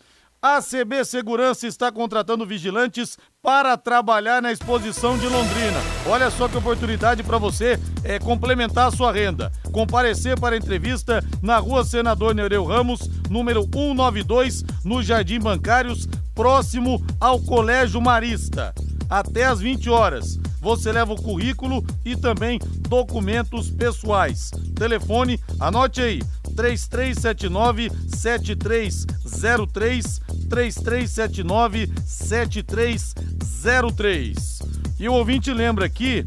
A 0.44 0.60
CB 0.60 1.04
Segurança 1.04 1.68
está 1.68 1.92
contratando 1.92 2.44
vigilantes 2.44 3.16
para 3.40 3.76
trabalhar 3.76 4.42
na 4.42 4.50
exposição 4.50 5.16
de 5.16 5.28
Londrina. 5.28 5.78
Olha 6.04 6.32
só 6.32 6.48
que 6.48 6.56
oportunidade 6.56 7.22
para 7.22 7.38
você 7.38 7.78
é, 8.02 8.18
complementar 8.18 8.88
a 8.88 8.90
sua 8.90 9.12
renda. 9.12 9.52
Comparecer 9.70 10.36
para 10.40 10.56
a 10.56 10.58
entrevista 10.58 11.24
na 11.40 11.58
rua 11.58 11.84
Senador 11.84 12.34
Nereu 12.34 12.64
Ramos, 12.64 13.08
número 13.30 13.62
192, 13.62 14.64
no 14.84 15.00
Jardim 15.00 15.38
Bancários, 15.38 16.08
próximo 16.34 17.00
ao 17.20 17.38
Colégio 17.38 18.00
Marista. 18.00 18.74
Até 19.08 19.44
às 19.44 19.60
20 19.60 19.88
horas. 19.90 20.40
Você 20.60 20.90
leva 20.90 21.12
o 21.12 21.22
currículo 21.22 21.84
e 22.04 22.16
também 22.16 22.58
documentos 22.88 23.70
pessoais. 23.70 24.50
Telefone, 24.74 25.38
anote 25.60 26.00
aí, 26.00 26.20
3379 26.54 27.90
7303 28.08 30.20
3379 30.48 31.90
7303. 32.04 34.58
E 34.98 35.08
o 35.08 35.14
ouvinte 35.14 35.52
lembra 35.52 35.86
aqui 35.86 36.26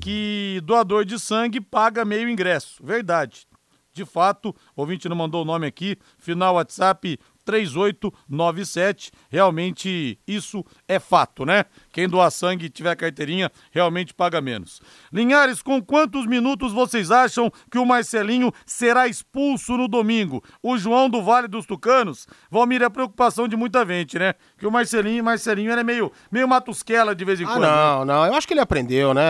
que 0.00 0.60
doador 0.64 1.04
de 1.04 1.18
sangue 1.18 1.60
paga 1.60 2.04
meio 2.04 2.28
ingresso. 2.28 2.84
Verdade. 2.84 3.46
De 3.92 4.04
fato, 4.04 4.48
o 4.74 4.80
ouvinte 4.80 5.08
não 5.08 5.16
mandou 5.16 5.42
o 5.42 5.44
nome 5.44 5.68
aqui, 5.68 5.96
final 6.18 6.56
WhatsApp 6.56 7.16
3897. 7.44 9.12
Realmente 9.30 10.18
isso 10.26 10.64
é 10.88 10.98
fato, 10.98 11.46
né? 11.46 11.66
Quem 11.94 12.08
doar 12.08 12.28
sangue 12.32 12.66
e 12.66 12.68
tiver 12.68 12.96
carteirinha 12.96 13.52
realmente 13.70 14.12
paga 14.12 14.40
menos. 14.40 14.82
Linhares, 15.12 15.62
com 15.62 15.80
quantos 15.80 16.26
minutos 16.26 16.72
vocês 16.72 17.12
acham 17.12 17.48
que 17.70 17.78
o 17.78 17.86
Marcelinho 17.86 18.52
será 18.66 19.06
expulso 19.06 19.76
no 19.76 19.86
domingo? 19.86 20.42
O 20.60 20.76
João 20.76 21.08
do 21.08 21.22
Vale 21.22 21.46
dos 21.46 21.66
Tucanos? 21.66 22.26
Valmir, 22.50 22.82
é 22.82 22.86
a 22.86 22.90
preocupação 22.90 23.46
de 23.46 23.56
muita 23.56 23.86
gente, 23.86 24.18
né? 24.18 24.34
Que 24.58 24.66
o 24.66 24.72
Marcelinho, 24.72 25.22
Marcelinho 25.22 25.70
era 25.70 25.84
meio, 25.84 26.10
meio 26.32 26.48
matusquela 26.48 27.14
de 27.14 27.24
vez 27.24 27.40
em 27.40 27.44
ah, 27.44 27.46
quando. 27.46 27.62
Não, 27.62 28.04
não, 28.04 28.26
eu 28.26 28.34
acho 28.34 28.48
que 28.48 28.54
ele 28.54 28.60
aprendeu, 28.60 29.14
né? 29.14 29.22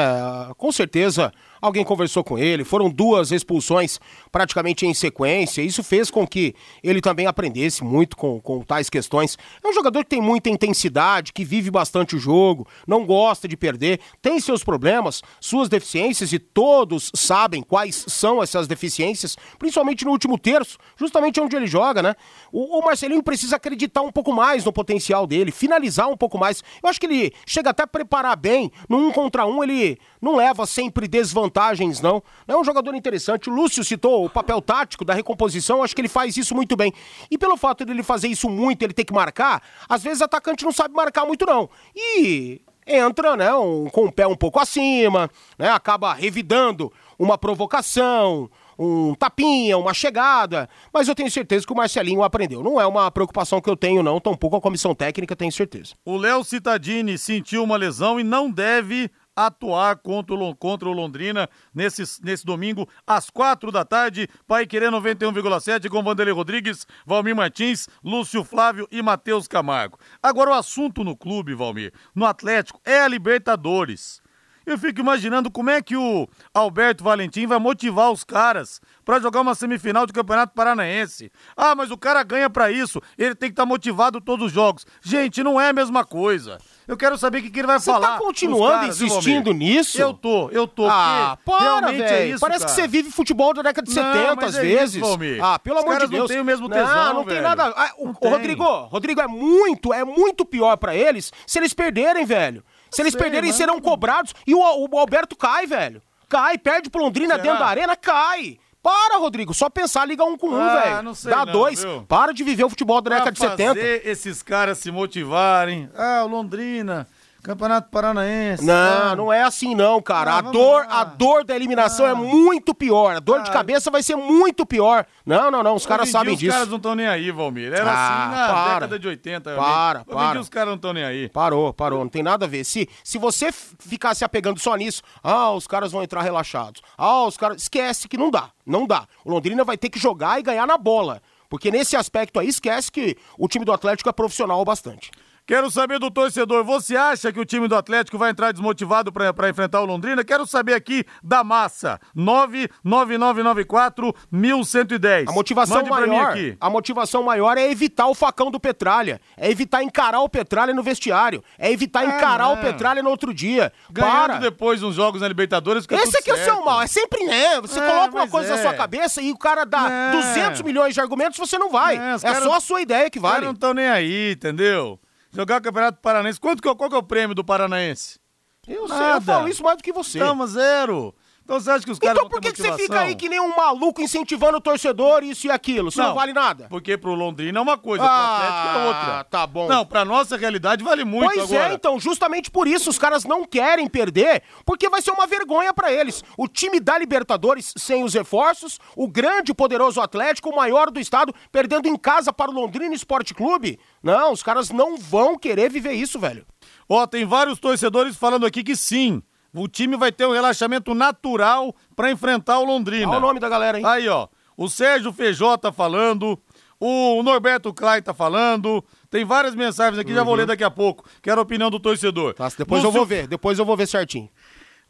Com 0.56 0.72
certeza 0.72 1.30
alguém 1.66 1.82
conversou 1.82 2.22
com 2.22 2.38
ele, 2.38 2.62
foram 2.62 2.90
duas 2.90 3.32
expulsões 3.32 3.98
praticamente 4.30 4.86
em 4.86 4.92
sequência. 4.92 5.62
Isso 5.62 5.82
fez 5.82 6.10
com 6.10 6.26
que 6.26 6.54
ele 6.82 7.00
também 7.00 7.26
aprendesse 7.26 7.82
muito 7.82 8.16
com, 8.16 8.38
com 8.40 8.60
tais 8.60 8.90
questões. 8.90 9.38
É 9.62 9.68
um 9.68 9.72
jogador 9.72 10.04
que 10.04 10.10
tem 10.10 10.20
muita 10.20 10.50
intensidade, 10.50 11.32
que 11.32 11.44
vive 11.44 11.70
bastante 11.70 12.16
o 12.16 12.18
jogo, 12.18 12.53
não 12.86 13.04
gosta 13.04 13.48
de 13.48 13.56
perder, 13.56 14.00
tem 14.20 14.38
seus 14.38 14.62
problemas, 14.62 15.22
suas 15.40 15.68
deficiências 15.68 16.32
e 16.32 16.38
todos 16.38 17.10
sabem 17.14 17.62
quais 17.62 18.04
são 18.08 18.42
essas 18.42 18.66
deficiências, 18.66 19.36
principalmente 19.58 20.04
no 20.04 20.10
último 20.10 20.38
terço, 20.38 20.78
justamente 20.96 21.40
onde 21.40 21.56
ele 21.56 21.66
joga, 21.66 22.02
né? 22.02 22.14
O, 22.52 22.78
o 22.78 22.84
Marcelinho 22.84 23.22
precisa 23.22 23.56
acreditar 23.56 24.02
um 24.02 24.12
pouco 24.12 24.32
mais 24.32 24.64
no 24.64 24.72
potencial 24.72 25.26
dele, 25.26 25.50
finalizar 25.50 26.08
um 26.08 26.16
pouco 26.16 26.38
mais. 26.38 26.62
Eu 26.82 26.88
acho 26.88 27.00
que 27.00 27.06
ele 27.06 27.32
chega 27.46 27.70
até 27.70 27.82
a 27.82 27.86
preparar 27.86 28.36
bem, 28.36 28.70
no 28.88 28.98
um 28.98 29.10
contra 29.10 29.46
um 29.46 29.62
ele 29.62 29.98
não 30.20 30.36
leva 30.36 30.66
sempre 30.66 31.08
desvantagens, 31.08 32.00
não. 32.00 32.22
É 32.46 32.56
um 32.56 32.64
jogador 32.64 32.94
interessante. 32.94 33.48
O 33.50 33.52
Lúcio 33.54 33.84
citou 33.84 34.24
o 34.24 34.30
papel 34.30 34.60
tático 34.60 35.04
da 35.04 35.14
recomposição, 35.14 35.82
acho 35.82 35.94
que 35.94 36.00
ele 36.00 36.08
faz 36.08 36.36
isso 36.36 36.54
muito 36.54 36.76
bem. 36.76 36.92
E 37.30 37.38
pelo 37.38 37.56
fato 37.56 37.84
dele 37.84 38.02
fazer 38.02 38.28
isso 38.28 38.48
muito, 38.48 38.82
ele 38.82 38.92
ter 38.92 39.04
que 39.04 39.12
marcar, 39.12 39.62
às 39.88 40.02
vezes 40.02 40.20
o 40.20 40.24
atacante 40.24 40.64
não 40.64 40.72
sabe 40.72 40.94
marcar 40.94 41.24
muito, 41.26 41.46
não. 41.46 41.68
E 41.94 42.43
entra, 42.86 43.36
né, 43.36 43.52
um, 43.54 43.88
com 43.88 44.06
o 44.06 44.12
pé 44.12 44.26
um 44.26 44.36
pouco 44.36 44.60
acima, 44.60 45.30
né, 45.58 45.70
acaba 45.70 46.12
revidando 46.12 46.92
uma 47.18 47.38
provocação, 47.38 48.50
um 48.78 49.14
tapinha, 49.14 49.78
uma 49.78 49.94
chegada, 49.94 50.68
mas 50.92 51.08
eu 51.08 51.14
tenho 51.14 51.30
certeza 51.30 51.66
que 51.66 51.72
o 51.72 51.76
Marcelinho 51.76 52.22
aprendeu. 52.22 52.62
Não 52.62 52.80
é 52.80 52.86
uma 52.86 53.10
preocupação 53.10 53.60
que 53.60 53.70
eu 53.70 53.76
tenho, 53.76 54.02
não, 54.02 54.20
tampouco 54.20 54.56
a 54.56 54.60
comissão 54.60 54.94
técnica, 54.94 55.36
tenho 55.36 55.52
certeza. 55.52 55.94
O 56.04 56.16
Léo 56.16 56.44
Citadini 56.44 57.16
sentiu 57.16 57.62
uma 57.62 57.76
lesão 57.76 58.18
e 58.18 58.24
não 58.24 58.50
deve 58.50 59.10
atuar 59.36 59.96
contra 59.96 60.34
o, 60.34 60.54
contra 60.54 60.88
o 60.88 60.92
Londrina 60.92 61.48
nesse, 61.74 62.02
nesse 62.22 62.44
domingo, 62.44 62.88
às 63.06 63.30
quatro 63.30 63.70
da 63.70 63.84
tarde. 63.84 64.28
Pai 64.46 64.66
Querer 64.66 64.90
91,7 64.90 65.88
com 65.88 66.02
Vanderlei 66.02 66.34
Rodrigues, 66.34 66.86
Valmir 67.06 67.36
Martins, 67.36 67.88
Lúcio 68.02 68.44
Flávio 68.44 68.88
e 68.90 69.02
Matheus 69.02 69.46
Camargo. 69.46 69.98
Agora, 70.22 70.50
o 70.50 70.54
assunto 70.54 71.04
no 71.04 71.16
clube, 71.16 71.54
Valmir, 71.54 71.92
no 72.14 72.24
Atlético, 72.24 72.80
é 72.84 73.00
a 73.00 73.08
Libertadores. 73.08 74.23
Eu 74.66 74.78
fico 74.78 75.00
imaginando 75.00 75.50
como 75.50 75.70
é 75.70 75.82
que 75.82 75.96
o 75.96 76.28
Alberto 76.52 77.04
Valentim 77.04 77.46
vai 77.46 77.58
motivar 77.58 78.10
os 78.10 78.24
caras 78.24 78.80
para 79.04 79.20
jogar 79.20 79.40
uma 79.40 79.54
semifinal 79.54 80.06
de 80.06 80.12
Campeonato 80.12 80.54
Paranaense. 80.54 81.30
Ah, 81.56 81.74
mas 81.74 81.90
o 81.90 81.98
cara 81.98 82.22
ganha 82.22 82.48
para 82.48 82.70
isso, 82.70 83.00
ele 83.18 83.34
tem 83.34 83.50
que 83.50 83.52
estar 83.52 83.64
tá 83.64 83.68
motivado 83.68 84.20
todos 84.20 84.46
os 84.46 84.52
jogos. 84.52 84.86
Gente, 85.02 85.42
não 85.42 85.60
é 85.60 85.68
a 85.68 85.72
mesma 85.72 86.04
coisa. 86.04 86.58
Eu 86.86 86.96
quero 86.96 87.16
saber 87.16 87.38
o 87.38 87.42
que, 87.42 87.50
que 87.50 87.60
ele 87.60 87.66
vai 87.66 87.78
você 87.78 87.90
falar. 87.90 88.06
Você 88.06 88.12
tá 88.12 88.18
continuando 88.18 88.80
caras, 88.80 89.00
insistindo 89.00 89.52
nisso? 89.52 90.00
Eu 90.00 90.12
tô, 90.12 90.50
eu 90.50 90.66
tô. 90.66 90.86
Ah, 90.86 91.38
para, 91.44 91.90
velho. 91.90 92.02
É 92.02 92.26
isso, 92.28 92.40
Parece 92.40 92.60
cara. 92.60 92.74
que 92.74 92.80
você 92.80 92.88
vive 92.88 93.10
futebol 93.10 93.54
da 93.54 93.62
década 93.62 93.86
de 93.86 93.94
não, 93.94 94.12
70 94.12 94.46
às 94.46 94.54
é 94.56 94.60
vezes. 94.60 94.96
Isso, 94.96 95.18
ah, 95.42 95.58
pelo 95.58 95.78
Os 95.78 95.84
amor 95.84 96.00
de 96.00 96.06
Deus. 96.08 96.20
não 96.20 96.28
tem 96.28 96.40
o 96.40 96.44
mesmo 96.44 96.68
tesão, 96.68 96.94
Não, 96.94 97.14
não 97.14 97.24
velho. 97.24 97.36
tem 97.36 97.42
nada. 97.42 97.72
Ah, 97.74 97.92
o, 97.96 98.08
o 98.08 98.28
Rodrigo, 98.28 98.64
Rodrigo, 98.64 99.20
é 99.20 99.26
muito, 99.26 99.92
é 99.92 100.04
muito 100.04 100.44
pior 100.44 100.76
para 100.76 100.94
eles 100.94 101.32
se 101.46 101.58
eles 101.58 101.72
perderem, 101.72 102.26
velho. 102.26 102.62
Se 102.94 103.02
eles 103.02 103.12
Sei, 103.12 103.20
perderem, 103.20 103.48
mas... 103.48 103.56
serão 103.56 103.80
cobrados. 103.80 104.34
E 104.46 104.54
o, 104.54 104.58
o, 104.58 104.98
Alberto 104.98 105.36
cai, 105.36 105.66
velho. 105.66 106.02
Cai, 106.28 106.56
perde 106.58 106.90
pro 106.90 107.02
Londrina 107.02 107.34
Será? 107.34 107.42
dentro 107.42 107.58
da 107.58 107.66
arena, 107.66 107.96
cai. 107.96 108.58
Para, 108.82 109.16
Rodrigo. 109.16 109.54
Só 109.54 109.70
pensar 109.70 110.04
ligar 110.04 110.24
um 110.24 110.36
com 110.36 110.48
um, 110.50 110.60
ah, 110.60 110.80
velho. 110.80 111.14
Dá 111.24 111.46
não, 111.46 111.52
dois. 111.52 111.82
Viu? 111.82 112.02
Para 112.02 112.32
de 112.32 112.44
viver 112.44 112.64
o 112.64 112.68
futebol 112.68 113.00
da 113.00 113.10
década 113.10 113.32
de 113.32 113.38
70. 113.38 113.80
esses 114.08 114.42
caras 114.42 114.78
se 114.78 114.90
motivarem. 114.90 115.88
Ah, 115.96 116.22
o 116.24 116.28
Londrina 116.28 117.08
Campeonato 117.44 117.90
Paranaense. 117.90 118.64
Não, 118.64 118.74
ah. 118.74 119.14
não 119.14 119.30
é 119.30 119.42
assim 119.42 119.74
não, 119.74 120.00
cara. 120.00 120.32
Ah, 120.32 120.38
a 120.38 120.40
dor, 120.40 120.86
a 120.88 121.04
dor 121.04 121.44
da 121.44 121.54
eliminação 121.54 122.06
é 122.06 122.08
ah. 122.08 122.12
é 122.12 122.14
muito 122.14 122.74
pior. 122.74 123.16
A 123.16 123.20
dor 123.20 123.42
de 123.42 123.50
ah. 123.50 123.52
cabeça 123.52 123.90
vai 123.90 124.02
ser 124.02 124.16
muito 124.16 124.64
pior. 124.64 125.04
Não, 125.26 125.50
não, 125.50 125.62
não. 125.62 125.74
Os 125.74 125.84
caras 125.84 126.08
sabem 126.08 126.34
disso. 126.34 126.48
Os 126.48 126.54
caras 126.54 126.68
não 126.70 126.78
estão 126.78 126.94
nem 126.94 127.06
aí, 127.06 127.30
Valmir. 127.30 127.70
Era 127.70 127.82
assim 127.82 128.30
na 128.34 128.48
para. 128.48 128.74
década 128.74 128.98
de 128.98 129.08
80. 129.08 129.56
Para, 129.56 129.98
Hoje 129.98 130.08
para. 130.08 130.40
os 130.40 130.48
caras 130.48 130.68
não 130.68 130.76
estão 130.76 130.94
nem 130.94 131.04
aí. 131.04 131.28
Parou, 131.28 131.70
parou. 131.74 132.00
Não 132.00 132.08
tem 132.08 132.22
nada 132.22 132.46
a 132.46 132.48
ver. 132.48 132.64
Se, 132.64 132.88
se 133.04 133.18
você 133.18 133.52
ficar 133.52 134.14
se 134.14 134.24
apegando 134.24 134.58
só 134.58 134.74
nisso, 134.74 135.02
ah, 135.22 135.52
os 135.52 135.66
caras 135.66 135.92
vão 135.92 136.02
entrar 136.02 136.22
relaxados. 136.22 136.80
Ah, 136.96 137.24
os 137.24 137.36
caras... 137.36 137.60
Esquece 137.60 138.08
que 138.08 138.16
não 138.16 138.30
dá. 138.30 138.48
Não 138.64 138.86
dá. 138.86 139.06
O 139.22 139.30
Londrina 139.30 139.64
vai 139.64 139.76
ter 139.76 139.90
que 139.90 139.98
jogar 139.98 140.40
e 140.40 140.42
ganhar 140.42 140.66
na 140.66 140.78
bola. 140.78 141.20
Porque 141.50 141.70
nesse 141.70 141.94
aspecto 141.94 142.40
aí, 142.40 142.48
esquece 142.48 142.90
que 142.90 143.18
o 143.38 143.46
time 143.46 143.66
do 143.66 143.72
Atlético 143.72 144.08
é 144.08 144.12
profissional 144.12 144.64
bastante. 144.64 145.10
Quero 145.46 145.70
saber 145.70 145.98
do 145.98 146.10
torcedor, 146.10 146.64
você 146.64 146.96
acha 146.96 147.30
que 147.30 147.38
o 147.38 147.44
time 147.44 147.68
do 147.68 147.76
Atlético 147.76 148.16
vai 148.16 148.30
entrar 148.30 148.50
desmotivado 148.50 149.12
para 149.12 149.50
enfrentar 149.50 149.82
o 149.82 149.84
Londrina? 149.84 150.24
Quero 150.24 150.46
saber 150.46 150.72
aqui 150.72 151.04
da 151.22 151.44
massa. 151.44 152.00
99994 152.14 154.14
1110. 154.32 155.28
A 155.28 155.32
motivação 155.32 155.84
Mande 155.84 155.90
maior, 155.90 156.34
a 156.58 156.70
motivação 156.70 157.22
maior 157.22 157.58
é 157.58 157.70
evitar 157.70 158.06
o 158.06 158.14
facão 158.14 158.50
do 158.50 158.58
Petralha, 158.58 159.20
é 159.36 159.50
evitar 159.50 159.82
encarar 159.82 160.20
o 160.20 160.30
Petralha 160.30 160.72
no 160.72 160.82
vestiário, 160.82 161.44
é 161.58 161.70
evitar 161.70 162.04
é, 162.04 162.16
encarar 162.16 162.46
não. 162.46 162.54
o 162.54 162.56
Petralha 162.56 163.02
no 163.02 163.10
outro 163.10 163.34
dia. 163.34 163.70
Ganhando 163.90 164.12
Para. 164.12 164.38
depois 164.38 164.82
uns 164.82 164.94
jogos 164.94 165.20
na 165.20 165.28
Libertadores, 165.28 165.84
Esse 165.90 166.16
aqui 166.16 166.30
é 166.30 166.34
o 166.34 166.38
seu 166.38 166.64
mal, 166.64 166.80
é 166.80 166.86
sempre 166.86 167.22
né, 167.22 167.60
você 167.60 167.78
é, 167.78 167.86
coloca 167.86 168.16
uma 168.16 168.28
coisa 168.28 168.54
é. 168.54 168.56
na 168.56 168.62
sua 168.62 168.72
cabeça 168.72 169.20
e 169.20 169.30
o 169.30 169.36
cara 169.36 169.66
dá 169.66 169.90
é. 169.90 170.12
200 170.12 170.62
milhões 170.62 170.94
de 170.94 171.02
argumentos, 171.02 171.38
você 171.38 171.58
não 171.58 171.68
vai. 171.68 171.98
É, 171.98 172.14
é 172.14 172.34
só 172.40 172.54
a 172.54 172.60
sua 172.60 172.80
ideia 172.80 173.10
que 173.10 173.20
vale. 173.20 173.40
Os 173.40 173.44
não 173.44 173.52
estão 173.52 173.74
nem 173.74 173.88
aí, 173.88 174.32
entendeu? 174.32 174.98
Jogar 175.34 175.60
o 175.60 175.62
Campeonato 175.62 175.98
Paranaense. 176.00 176.38
Quanto 176.40 176.62
que, 176.62 176.74
qual 176.74 176.88
que 176.88 176.96
é 176.96 176.98
o 176.98 177.02
prêmio 177.02 177.34
do 177.34 177.44
Paranaense? 177.44 178.20
Eu 178.66 178.86
Nada. 178.88 179.04
sei, 179.04 179.12
eu 179.16 179.20
falo 179.20 179.48
isso 179.48 179.62
mais 179.62 179.76
do 179.76 179.82
que 179.82 179.92
você. 179.92 180.18
Tamo 180.18 180.46
zero. 180.46 181.14
Então 181.44 181.60
você 181.60 181.70
acha 181.70 181.84
que 181.84 181.90
os 181.90 181.98
caras 181.98 182.16
Então 182.16 182.28
por 182.28 182.40
que, 182.40 182.52
que 182.52 182.62
você 182.62 182.72
fica 182.72 183.00
aí 183.00 183.14
que 183.14 183.28
nem 183.28 183.38
um 183.38 183.54
maluco 183.54 184.00
incentivando 184.00 184.56
o 184.56 184.60
torcedor, 184.60 185.22
isso 185.22 185.46
e 185.46 185.50
aquilo? 185.50 185.90
Isso 185.90 185.98
não, 185.98 186.08
não 186.08 186.14
vale 186.14 186.32
nada. 186.32 186.68
Porque 186.70 186.96
pro 186.96 187.14
Londrina 187.14 187.58
é 187.58 187.62
uma 187.62 187.76
coisa, 187.76 188.02
ah, 188.02 188.08
pro 188.08 188.46
Atlético 188.46 188.78
é 188.78 188.86
outra. 188.86 189.20
Ah, 189.20 189.24
tá 189.24 189.46
bom. 189.46 189.68
Não, 189.68 189.84
pra 189.84 190.06
nossa 190.06 190.38
realidade 190.38 190.82
vale 190.82 191.04
muito 191.04 191.34
pois 191.34 191.52
é, 191.52 191.56
agora. 191.56 191.72
é, 191.72 191.74
então, 191.74 192.00
justamente 192.00 192.50
por 192.50 192.66
isso 192.66 192.88
os 192.88 192.98
caras 192.98 193.24
não 193.24 193.44
querem 193.44 193.86
perder, 193.86 194.42
porque 194.64 194.88
vai 194.88 195.02
ser 195.02 195.10
uma 195.10 195.26
vergonha 195.26 195.74
para 195.74 195.92
eles. 195.92 196.24
O 196.38 196.48
time 196.48 196.80
da 196.80 196.96
Libertadores 196.96 197.74
sem 197.76 198.02
os 198.02 198.14
reforços, 198.14 198.80
o 198.96 199.06
grande 199.06 199.52
e 199.52 199.54
poderoso 199.54 200.00
Atlético, 200.00 200.48
o 200.48 200.56
maior 200.56 200.90
do 200.90 200.98
estado, 200.98 201.34
perdendo 201.52 201.86
em 201.86 201.96
casa 201.96 202.32
para 202.32 202.50
o 202.50 202.54
Londrina 202.54 202.94
Esporte 202.94 203.34
Clube. 203.34 203.78
Não, 204.02 204.32
os 204.32 204.42
caras 204.42 204.70
não 204.70 204.96
vão 204.96 205.38
querer 205.38 205.70
viver 205.70 205.92
isso, 205.92 206.18
velho. 206.18 206.46
Ó, 206.88 207.06
tem 207.06 207.26
vários 207.26 207.58
torcedores 207.58 208.16
falando 208.16 208.46
aqui 208.46 208.64
que 208.64 208.74
sim 208.74 209.22
o 209.54 209.68
time 209.68 209.96
vai 209.96 210.10
ter 210.10 210.26
um 210.26 210.32
relaxamento 210.32 210.94
natural 210.94 211.74
para 211.94 212.10
enfrentar 212.10 212.58
o 212.58 212.64
Londrina. 212.64 213.08
Olha 213.08 213.18
o 213.18 213.20
nome 213.20 213.40
da 213.40 213.48
galera, 213.48 213.78
hein? 213.78 213.86
Aí, 213.86 214.08
ó. 214.08 214.28
O 214.56 214.68
Sérgio 214.68 215.12
Feijó 215.12 215.56
tá 215.56 215.72
falando, 215.72 216.38
o 216.78 217.22
Norberto 217.22 217.72
Klein 217.72 218.02
tá 218.02 218.12
falando. 218.12 218.84
Tem 219.10 219.24
várias 219.24 219.54
mensagens 219.54 219.98
aqui, 219.98 220.10
uhum. 220.10 220.16
já 220.16 220.22
vou 220.22 220.34
ler 220.34 220.42
uhum. 220.42 220.48
daqui 220.48 220.64
a 220.64 220.70
pouco. 220.70 221.04
Quero 221.22 221.40
a 221.40 221.42
opinião 221.42 221.70
do 221.70 221.80
torcedor. 221.80 222.34
Tá, 222.34 222.48
depois 222.58 222.82
Lúcio... 222.82 222.88
eu 222.88 222.92
vou 222.92 223.06
ver, 223.06 223.26
depois 223.26 223.58
eu 223.58 223.64
vou 223.64 223.76
ver 223.76 223.86
certinho. 223.86 224.28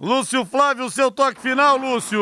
Lúcio 0.00 0.44
Flávio, 0.44 0.90
seu 0.90 1.10
toque 1.10 1.40
final, 1.40 1.76
Lúcio. 1.76 2.20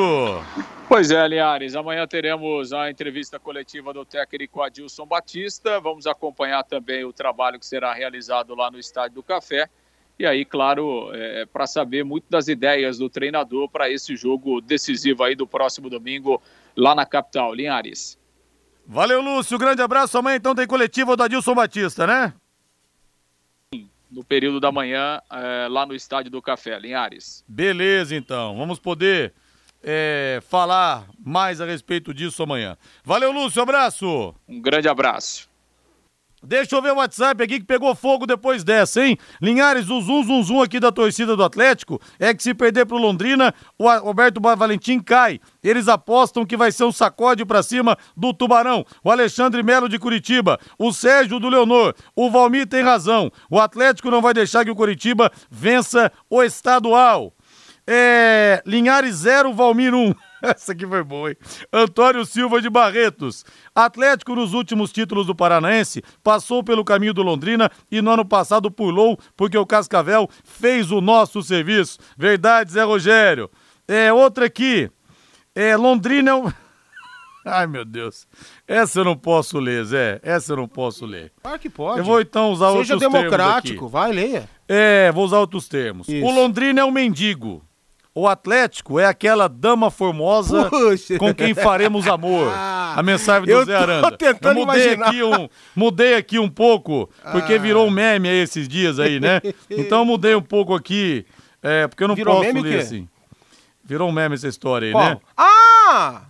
Pois 0.89 1.11
é, 1.11 1.27
Linhares, 1.27 1.75
amanhã 1.75 2.07
teremos 2.07 2.71
a 2.73 2.91
entrevista 2.91 3.39
coletiva 3.39 3.95
do 3.95 4.05
técnico 4.05 4.61
Adilson 4.61 5.07
Batista. 5.07 5.81
Vamos 5.81 6.07
acompanhar 6.07 6.65
também 6.65 7.03
o 7.05 7.13
trabalho 7.15 7.59
que 7.59 7.65
será 7.65 7.95
realizado 7.95 8.55
lá 8.55 8.71
no 8.71 8.79
Estádio 8.79 9.15
do 9.15 9.23
Café. 9.23 9.71
E 10.19 10.27
aí, 10.27 10.45
claro, 10.45 11.11
é, 11.15 11.47
para 11.47 11.67
saber 11.67 12.05
muito 12.05 12.27
das 12.31 12.47
ideias 12.49 12.99
do 12.99 13.09
treinador 13.09 13.69
para 13.69 13.91
esse 13.91 14.15
jogo 14.15 14.61
decisivo 14.61 15.25
aí 15.25 15.35
do 15.35 15.47
próximo 15.47 15.91
domingo 15.91 16.41
lá 16.77 16.95
na 16.95 17.05
capital, 17.05 17.55
Linhares. 17.55 18.19
Valeu, 18.87 19.21
Lúcio. 19.21 19.59
Grande 19.59 19.83
abraço. 19.83 20.19
Amanhã 20.19 20.37
então 20.37 20.55
tem 20.55 20.67
coletiva 20.67 21.17
do 21.17 21.23
Adilson 21.23 21.55
Batista, 21.55 22.07
né? 22.07 22.35
No 24.11 24.23
período 24.23 24.61
da 24.61 24.71
manhã, 24.71 25.21
é, 25.31 25.67
lá 25.69 25.87
no 25.87 25.95
Estádio 25.95 26.31
do 26.31 26.43
Café, 26.43 26.79
Linhares. 26.79 27.43
Beleza, 27.49 28.15
então. 28.15 28.57
Vamos 28.57 28.79
poder 28.79 29.33
é, 29.83 30.43
falar 30.49 31.07
mais 31.19 31.61
a 31.61 31.65
respeito 31.65 32.13
disso 32.13 32.43
amanhã. 32.43 32.77
Valeu, 33.03 33.33
Lúcio. 33.33 33.63
Abraço. 33.63 34.35
Um 34.47 34.61
grande 34.61 34.89
abraço. 34.89 35.52
Deixa 36.45 36.75
eu 36.75 36.83
ver 36.83 36.93
o 36.93 36.97
WhatsApp 36.97 37.41
aqui 37.43 37.61
que 37.61 37.65
pegou 37.65 37.95
fogo 37.95 38.27
depois 38.27 38.65
dessa, 38.65 39.05
hein? 39.05 39.17
Linhares, 39.41 39.89
o 39.89 40.01
zum, 40.01 40.25
zum, 40.25 40.43
zum 40.43 40.61
aqui 40.61 40.81
da 40.81 40.91
torcida 40.91 41.37
do 41.37 41.45
Atlético 41.45 42.01
é 42.19 42.35
que 42.35 42.43
se 42.43 42.53
perder 42.53 42.85
pro 42.85 42.97
Londrina, 42.97 43.55
o 43.79 43.89
Roberto 43.99 44.41
Valentim 44.41 44.99
cai. 44.99 45.39
Eles 45.63 45.87
apostam 45.87 46.45
que 46.45 46.57
vai 46.57 46.73
ser 46.73 46.85
um 46.85 46.91
sacode 46.91 47.45
para 47.45 47.63
cima 47.63 47.97
do 48.17 48.35
Tubarão. 48.35 48.85
O 49.05 49.11
Alexandre 49.11 49.63
Melo 49.63 49.89
de 49.89 50.01
Curitiba, 50.01 50.59
o 50.77 50.93
Sérgio 50.93 51.39
do 51.39 51.49
Leonor, 51.49 51.95
o 52.17 52.29
Valmir 52.29 52.67
tem 52.67 52.83
razão. 52.83 53.31
O 53.49 53.61
Atlético 53.61 54.11
não 54.11 54.21
vai 54.21 54.35
deixar 54.35 54.65
que 54.65 54.71
o 54.71 54.77
Curitiba 54.77 55.31
vença 55.49 56.11
o 56.29 56.43
estadual. 56.43 57.33
É, 57.87 58.63
Linhares 58.67 59.17
0, 59.17 59.53
Valmir 59.53 59.95
1. 59.95 59.99
Um. 59.99 60.15
Essa 60.55 60.73
aqui 60.73 60.87
foi 60.87 61.03
boa, 61.05 61.31
hein? 61.31 61.37
Antônio 61.73 62.27
Silva 62.27 62.61
de 62.61 62.69
Barretos. 62.69 63.45
Atlético 63.75 64.35
nos 64.35 64.53
últimos 64.53 64.93
títulos 64.93 65.27
do 65.27 65.35
Paranaense 65.35 66.03
passou 66.23 66.65
pelo 66.65 66.85
caminho 66.85 67.15
do 67.15 67.23
Londrina 67.23 67.71
e 67.91 68.03
no 68.03 68.11
ano 68.11 68.25
passado 68.25 68.71
pulou 68.71 69.19
porque 69.37 69.57
o 69.57 69.65
Cascavel 69.65 70.29
fez 70.43 70.91
o 70.91 71.01
nosso 71.01 71.43
serviço. 71.43 71.99
Verdade, 72.19 72.73
Zé 72.73 72.83
Rogério. 72.83 73.49
É, 73.87 74.13
outra 74.13 74.47
aqui. 74.47 74.91
É, 75.55 75.77
Londrina 75.77 76.31
é 76.31 76.35
um... 76.35 76.53
Ai, 77.47 77.67
meu 77.67 77.85
Deus. 77.85 78.27
Essa 78.67 79.01
eu 79.01 79.05
não 79.05 79.17
posso 79.17 79.59
ler, 79.59 79.85
Zé. 79.85 80.21
Essa 80.23 80.53
eu 80.53 80.57
não 80.57 80.69
posso 80.69 81.07
ler. 81.07 81.33
Claro 81.43 81.59
que 81.59 81.71
pode. 81.71 81.99
Eu 81.99 82.05
vou 82.05 82.21
então 82.21 82.51
usar 82.51 82.67
Seja 82.67 82.79
outros 82.79 82.99
termos 82.99 83.13
Seja 83.17 83.29
democrático, 83.29 83.89
vai, 83.89 84.13
leia. 84.13 84.49
É, 84.69 85.13
vou 85.13 85.25
usar 85.25 85.39
outros 85.39 85.69
termos. 85.69 86.09
Isso. 86.09 86.25
O 86.25 86.31
Londrina 86.31 86.81
é 86.81 86.85
um 86.85 86.91
mendigo. 86.91 87.63
O 88.15 88.29
Atlético 88.29 88.99
é 88.99 89.07
aquela 89.07 89.49
dama 89.49 89.91
formosa 89.91 90.69
Puxa. 90.69 91.19
com 91.19 91.35
quem 91.35 91.55
faremos 91.55 92.07
amor. 92.07 92.53
Ah, 92.93 93.01
a 93.01 93.03
mensagem 93.03 93.47
do 93.49 93.65
Zé 93.65 93.75
Aranda. 93.75 94.19
Eu 94.21 94.55
mudei 94.55 94.85
imaginar. 94.93 95.09
aqui 95.09 95.23
um, 95.23 95.49
mudei 95.75 96.15
aqui 96.15 96.39
um 96.39 96.49
pouco, 96.49 97.09
porque 97.31 97.55
ah. 97.55 97.59
virou 97.59 97.87
um 97.87 97.91
meme 97.91 98.29
aí 98.29 98.37
esses 98.37 98.69
dias 98.69 98.99
aí, 98.99 99.19
né? 99.19 99.41
Então 99.71 100.05
mudei 100.05 100.35
um 100.35 100.43
pouco 100.43 100.75
aqui, 100.75 101.25
é, 101.63 101.87
porque 101.89 102.05
eu 102.05 102.09
não 102.09 102.15
virou 102.15 102.43
posso 102.43 102.59
ler 102.61 102.81
assim. 102.81 103.09
Virou 103.83 104.11
um 104.11 104.13
meme 104.13 104.35
essa 104.35 104.47
história 104.47 104.89
aí, 104.89 104.93
Qual? 104.93 105.05
né? 105.09 105.19
Ah! 105.35 106.23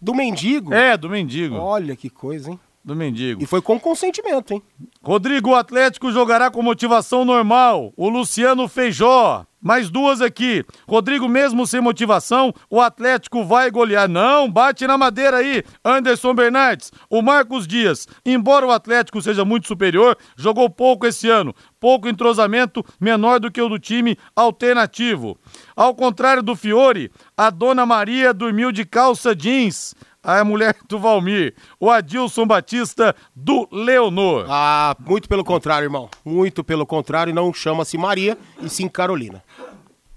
Do 0.00 0.12
mendigo? 0.12 0.74
É, 0.74 0.96
do 0.96 1.08
mendigo. 1.08 1.54
Olha 1.54 1.94
que 1.94 2.10
coisa, 2.10 2.50
hein? 2.50 2.60
Do 2.84 2.96
mendigo. 2.96 3.42
E 3.42 3.46
foi 3.46 3.62
com 3.62 3.78
consentimento, 3.78 4.52
hein? 4.52 4.62
Rodrigo, 5.02 5.50
o 5.50 5.54
Atlético 5.54 6.10
jogará 6.10 6.50
com 6.50 6.62
motivação 6.62 7.24
normal. 7.24 7.92
O 7.96 8.08
Luciano 8.08 8.66
Feijó. 8.66 9.46
Mais 9.62 9.88
duas 9.88 10.20
aqui. 10.20 10.64
Rodrigo, 10.88 11.28
mesmo 11.28 11.64
sem 11.68 11.80
motivação, 11.80 12.52
o 12.68 12.80
Atlético 12.80 13.44
vai 13.44 13.70
golear. 13.70 14.08
Não, 14.08 14.50
bate 14.50 14.84
na 14.88 14.98
madeira 14.98 15.36
aí. 15.36 15.62
Anderson 15.84 16.34
Bernardes. 16.34 16.90
O 17.08 17.22
Marcos 17.22 17.68
Dias. 17.68 18.08
Embora 18.26 18.66
o 18.66 18.72
Atlético 18.72 19.22
seja 19.22 19.44
muito 19.44 19.68
superior, 19.68 20.18
jogou 20.36 20.68
pouco 20.68 21.06
esse 21.06 21.28
ano. 21.28 21.54
Pouco 21.78 22.08
entrosamento, 22.08 22.84
menor 23.00 23.38
do 23.38 23.52
que 23.52 23.62
o 23.62 23.68
do 23.68 23.78
time 23.78 24.16
alternativo. 24.34 25.38
Ao 25.76 25.94
contrário 25.94 26.42
do 26.42 26.56
Fiore, 26.56 27.12
a 27.36 27.48
Dona 27.48 27.86
Maria 27.86 28.34
dormiu 28.34 28.72
de 28.72 28.84
calça 28.84 29.34
jeans 29.34 29.94
a 30.22 30.44
mulher 30.44 30.76
do 30.88 30.98
Valmir, 30.98 31.54
o 31.80 31.90
Adilson 31.90 32.46
Batista 32.46 33.14
do 33.34 33.68
Leonor. 33.72 34.46
Ah, 34.48 34.96
muito 35.00 35.28
pelo 35.28 35.44
contrário, 35.44 35.86
irmão. 35.86 36.08
Muito 36.24 36.62
pelo 36.62 36.86
contrário, 36.86 37.34
não 37.34 37.52
chama-se 37.52 37.98
Maria 37.98 38.38
e 38.60 38.68
sim 38.68 38.88
Carolina. 38.88 39.42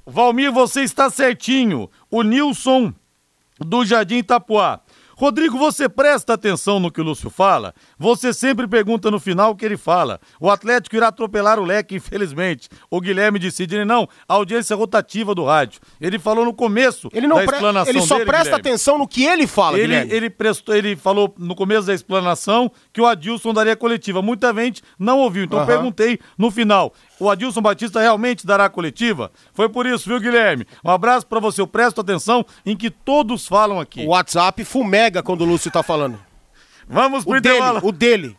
Valmir, 0.06 0.52
você 0.52 0.82
está 0.82 1.10
certinho. 1.10 1.90
O 2.12 2.22
Nilson 2.22 2.94
do 3.60 3.84
Jardim 3.84 4.18
Itapuá. 4.18 4.82
Rodrigo, 5.18 5.58
você 5.58 5.88
presta 5.88 6.34
atenção 6.34 6.80
no 6.80 6.92
que 6.92 7.00
o 7.00 7.04
Lúcio 7.04 7.30
fala? 7.30 7.74
Você 7.98 8.34
sempre 8.34 8.68
pergunta 8.68 9.10
no 9.10 9.20
final 9.20 9.52
o 9.52 9.56
que 9.56 9.66
ele 9.66 9.78
fala. 9.78 10.20
O 10.40 10.50
Atlético 10.50 10.96
irá 10.96 11.08
atropelar 11.08 11.60
o 11.60 11.64
leque, 11.64 11.96
infelizmente. 11.96 12.68
O 12.90 13.00
Guilherme 13.00 13.40
disse, 13.40 13.64
ele 13.64 13.86
não, 13.86 14.08
a 14.28 14.34
audiência 14.34 14.76
rotativa 14.76 15.34
do 15.34 15.46
rádio. 15.46 15.80
Ele 16.00 16.20
falou 16.20 16.46
no 16.46 16.54
começo 16.54 17.10
ele 17.14 17.28
não 17.28 17.38
da 17.38 17.46
explanação 17.46 17.90
Ele 17.94 18.02
só 18.02 18.16
dele, 18.16 18.26
presta 18.26 18.44
Guilherme. 18.46 18.62
atenção 18.70 18.98
no 18.98 19.08
que 19.08 19.24
ele 19.26 19.48
fala, 19.48 19.78
ele, 19.78 19.88
Guilherme. 19.88 20.14
ele, 20.14 20.30
prestou, 20.30 20.76
ele 20.76 20.96
falou 20.96 21.34
no 21.38 21.56
começo 21.56 21.88
da 21.88 21.94
explanação 21.94 22.72
que 22.92 23.00
o 23.02 23.06
Adilson 23.06 23.54
daria 23.54 23.76
coletiva. 23.76 24.22
Muita 24.22 24.54
gente 24.54 24.82
não 25.00 25.20
ouviu, 25.20 25.44
então 25.44 25.60
Aham. 25.60 25.68
perguntei 25.68 26.20
no 26.38 26.52
final. 26.52 26.94
O 27.20 27.30
Adilson 27.30 27.62
Batista 27.62 28.02
realmente 28.02 28.46
dará 28.46 28.70
coletiva? 28.70 29.32
Foi 29.54 29.70
por 29.70 29.86
isso, 29.86 30.10
viu, 30.10 30.20
Guilherme? 30.20 30.66
Um 30.84 30.92
abraço 30.92 31.26
pra 31.26 31.40
você. 31.40 31.62
Eu 31.62 31.68
presto 31.68 32.02
atenção 32.02 32.46
em 32.66 32.76
que 32.76 32.90
todos 32.90 33.48
falam 33.48 33.80
aqui. 33.80 34.04
O 34.06 34.10
WhatsApp 34.10 34.64
fumega 34.66 35.24
quando 35.24 35.42
o 35.42 35.46
Lúcio 35.46 35.72
tá 35.72 35.82
falando. 35.82 36.20
Vamos 36.88 37.24
pro 37.24 37.38
O 37.38 37.42
dele, 37.42 37.56
intervalo. 37.58 37.80
o 37.88 37.92
dele. 37.92 38.38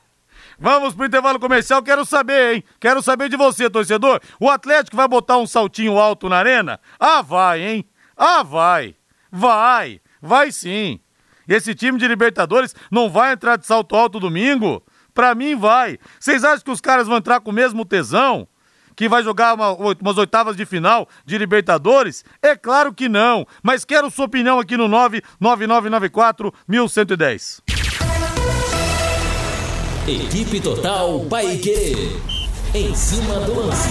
Vamos 0.59 0.95
pro 0.95 1.05
intervalo 1.07 1.39
comercial. 1.39 1.83
Quero 1.83 2.05
saber, 2.05 2.55
hein? 2.57 2.65
Quero 2.81 3.03
saber 3.03 3.29
de 3.29 3.37
você, 3.37 3.69
torcedor. 3.69 4.21
O 4.41 4.49
Atlético 4.49 4.97
vai 4.97 5.07
botar 5.09 5.37
um 5.39 5.47
saltinho 5.47 5.99
alto 5.99 6.29
na 6.29 6.37
arena? 6.39 6.81
Ah, 6.99 7.21
vai, 7.23 7.61
hein? 7.63 7.85
Ah, 8.17 8.43
vai. 8.43 8.95
Vai. 9.31 10.01
Vai 10.23 10.51
sim. 10.51 10.99
Esse 11.47 11.75
time 11.75 11.99
de 11.99 12.09
Libertadores 12.09 12.75
não 12.91 13.11
vai 13.11 13.33
entrar 13.35 13.57
de 13.57 13.67
salto 13.67 13.95
alto 13.95 14.19
domingo? 14.19 14.83
Pra 15.13 15.35
mim, 15.35 15.55
vai. 15.55 15.99
Vocês 16.19 16.43
acham 16.45 16.65
que 16.65 16.71
os 16.71 16.81
caras 16.81 17.07
vão 17.07 17.19
entrar 17.19 17.41
com 17.41 17.51
o 17.51 17.55
mesmo 17.55 17.85
tesão? 17.85 18.49
Que 18.97 19.09
vai 19.11 19.23
jogar 19.23 19.55
uma- 19.55 19.73
umas 19.73 20.17
oitavas 20.17 20.57
de 20.57 20.65
final 20.65 21.07
de 21.27 21.37
Libertadores? 21.37 22.25
É 22.43 22.57
claro 22.57 22.95
que 22.95 23.09
não. 23.11 23.47
Mas 23.63 23.85
quero 23.85 24.11
sua 24.11 24.25
opinião 24.25 24.59
aqui 24.59 24.75
no 24.77 24.89
99994 24.89 26.53
1110. 26.67 27.61
Equipe 30.09 30.61
Total 30.61 31.19
Paique. 31.29 32.13
Em 32.73 32.95
cima 32.95 33.41
do 33.41 33.59
lance. 33.59 33.89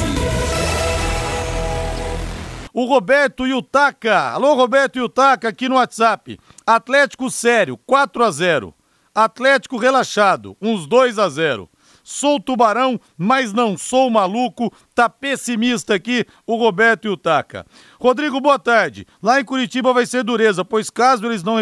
O 2.74 2.86
Roberto 2.86 3.46
Yutaka. 3.46 4.32
Alô, 4.32 4.54
Roberto 4.54 4.98
Yutaka, 4.98 5.50
aqui 5.50 5.68
no 5.68 5.76
WhatsApp. 5.76 6.40
Atlético 6.66 7.30
sério, 7.30 7.78
4 7.86 8.24
a 8.24 8.32
0 8.32 8.74
Atlético 9.14 9.76
relaxado, 9.76 10.56
uns 10.62 10.88
2 10.88 11.20
a 11.20 11.28
0 11.28 11.70
Sou 12.08 12.40
tubarão, 12.40 13.00
mas 13.18 13.52
não 13.52 13.76
sou 13.76 14.12
maluco. 14.12 14.72
Tá 14.94 15.10
pessimista 15.10 15.96
aqui 15.96 16.24
o 16.46 16.56
Roberto 16.56 17.06
Yutaka. 17.06 17.66
Rodrigo, 18.00 18.40
boa 18.40 18.60
tarde. 18.60 19.08
Lá 19.24 19.42
em 19.42 19.44
Curitiba 19.44 19.92
vai 19.92 20.06
ser 20.06 20.24
dureza, 20.24 20.64
pois 20.64 20.92
caso 20.92 21.26
eles 21.26 21.42
não 21.42 21.56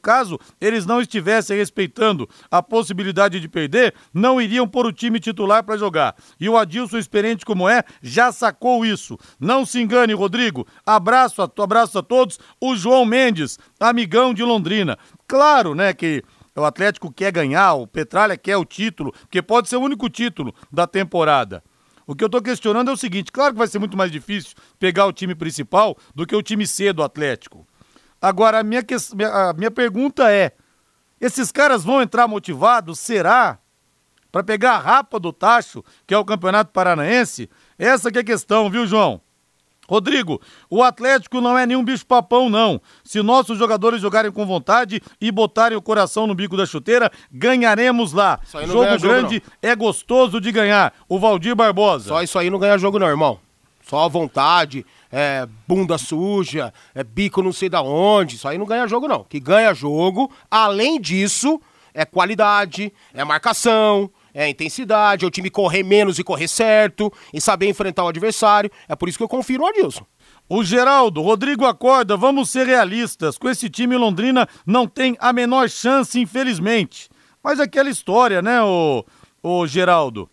caso 0.00 0.38
eles 0.60 0.86
não 0.86 1.00
estivessem 1.00 1.56
respeitando 1.56 2.28
a 2.48 2.62
possibilidade 2.62 3.40
de 3.40 3.48
perder, 3.48 3.92
não 4.14 4.40
iriam 4.40 4.68
pôr 4.68 4.86
o 4.86 4.92
time 4.92 5.18
titular 5.18 5.64
para 5.64 5.76
jogar. 5.76 6.14
E 6.38 6.48
o 6.48 6.56
Adilson, 6.56 6.98
experiente 6.98 7.44
como 7.44 7.68
é, 7.68 7.82
já 8.00 8.30
sacou 8.30 8.86
isso. 8.86 9.18
Não 9.40 9.66
se 9.66 9.80
engane, 9.80 10.14
Rodrigo. 10.14 10.64
Abraço 10.86 11.42
a, 11.42 11.50
abraço 11.60 11.98
a 11.98 12.02
todos. 12.02 12.38
O 12.60 12.76
João 12.76 13.04
Mendes, 13.04 13.58
amigão 13.80 14.32
de 14.32 14.44
Londrina. 14.44 14.96
Claro, 15.26 15.74
né, 15.74 15.92
que 15.92 16.22
o 16.60 16.64
Atlético 16.64 17.12
quer 17.12 17.32
ganhar, 17.32 17.74
o 17.74 17.86
Petralha 17.86 18.36
quer 18.36 18.56
o 18.56 18.64
título, 18.64 19.12
porque 19.12 19.42
pode 19.42 19.68
ser 19.68 19.76
o 19.76 19.80
único 19.80 20.08
título 20.08 20.54
da 20.70 20.86
temporada. 20.86 21.62
O 22.06 22.14
que 22.14 22.22
eu 22.22 22.28
tô 22.28 22.40
questionando 22.42 22.90
é 22.90 22.92
o 22.92 22.96
seguinte: 22.96 23.32
claro 23.32 23.52
que 23.52 23.58
vai 23.58 23.66
ser 23.66 23.78
muito 23.78 23.96
mais 23.96 24.12
difícil 24.12 24.54
pegar 24.78 25.06
o 25.06 25.12
time 25.12 25.34
principal 25.34 25.96
do 26.14 26.26
que 26.26 26.36
o 26.36 26.42
time 26.42 26.66
C 26.66 26.92
do 26.92 27.02
Atlético. 27.02 27.66
Agora, 28.20 28.60
a 28.60 28.62
minha, 28.62 28.82
que- 28.82 28.94
a 28.94 29.52
minha 29.54 29.70
pergunta 29.70 30.30
é: 30.30 30.52
esses 31.20 31.50
caras 31.50 31.82
vão 31.82 32.02
entrar 32.02 32.28
motivados? 32.28 32.98
Será? 32.98 33.58
Para 34.30 34.42
pegar 34.44 34.72
a 34.72 34.78
rapa 34.78 35.18
do 35.20 35.32
tacho, 35.32 35.82
que 36.06 36.12
é 36.12 36.18
o 36.18 36.24
Campeonato 36.24 36.72
Paranaense? 36.72 37.48
Essa 37.78 38.10
que 38.10 38.18
é 38.18 38.20
a 38.20 38.24
questão, 38.24 38.68
viu, 38.68 38.86
João? 38.86 39.20
Rodrigo, 39.88 40.40
o 40.70 40.82
Atlético 40.82 41.40
não 41.40 41.58
é 41.58 41.66
nenhum 41.66 41.84
bicho-papão, 41.84 42.48
não. 42.48 42.80
Se 43.02 43.22
nossos 43.22 43.58
jogadores 43.58 44.00
jogarem 44.00 44.30
com 44.30 44.46
vontade 44.46 45.02
e 45.20 45.30
botarem 45.30 45.76
o 45.76 45.82
coração 45.82 46.26
no 46.26 46.34
bico 46.34 46.56
da 46.56 46.66
chuteira, 46.66 47.10
ganharemos 47.30 48.12
lá. 48.12 48.40
Jogo 48.66 48.98
grande 49.00 49.42
é 49.60 49.74
gostoso 49.74 50.40
de 50.40 50.50
ganhar. 50.50 50.92
O 51.08 51.18
Valdir 51.18 51.54
Barbosa. 51.54 52.08
Só 52.08 52.22
isso 52.22 52.38
aí 52.38 52.50
não 52.50 52.58
ganha 52.58 52.78
jogo 52.78 52.98
não, 52.98 53.08
irmão. 53.08 53.38
Só 53.86 54.08
vontade, 54.08 54.84
é, 55.12 55.46
bunda 55.68 55.98
suja, 55.98 56.72
é 56.94 57.04
bico 57.04 57.42
não 57.42 57.52
sei 57.52 57.68
da 57.68 57.82
onde. 57.82 58.36
Isso 58.36 58.48
aí 58.48 58.56
não 58.56 58.64
ganha 58.64 58.88
jogo 58.88 59.06
não. 59.06 59.24
Que 59.24 59.38
ganha 59.38 59.74
jogo, 59.74 60.30
além 60.50 60.98
disso, 60.98 61.60
é 61.92 62.06
qualidade, 62.06 62.92
é 63.12 63.22
marcação, 63.24 64.10
é 64.34 64.48
intensidade, 64.48 65.24
é 65.24 65.28
o 65.28 65.30
time 65.30 65.48
correr 65.48 65.84
menos 65.84 66.18
e 66.18 66.24
correr 66.24 66.48
certo, 66.48 67.12
e 67.32 67.40
saber 67.40 67.68
enfrentar 67.68 68.04
o 68.04 68.08
adversário. 68.08 68.70
É 68.88 68.96
por 68.96 69.08
isso 69.08 69.16
que 69.16 69.22
eu 69.22 69.28
confio 69.28 69.58
no 69.58 69.66
Adilson. 69.66 70.04
O 70.48 70.64
Geraldo, 70.64 71.22
Rodrigo 71.22 71.64
acorda, 71.64 72.16
vamos 72.16 72.50
ser 72.50 72.66
realistas. 72.66 73.38
Com 73.38 73.48
esse 73.48 73.70
time, 73.70 73.96
Londrina 73.96 74.46
não 74.66 74.86
tem 74.86 75.16
a 75.20 75.32
menor 75.32 75.70
chance, 75.70 76.20
infelizmente. 76.20 77.08
Mas 77.42 77.60
aquela 77.60 77.88
história, 77.88 78.42
né, 78.42 78.60
o, 78.60 79.04
o 79.42 79.66
Geraldo? 79.66 80.28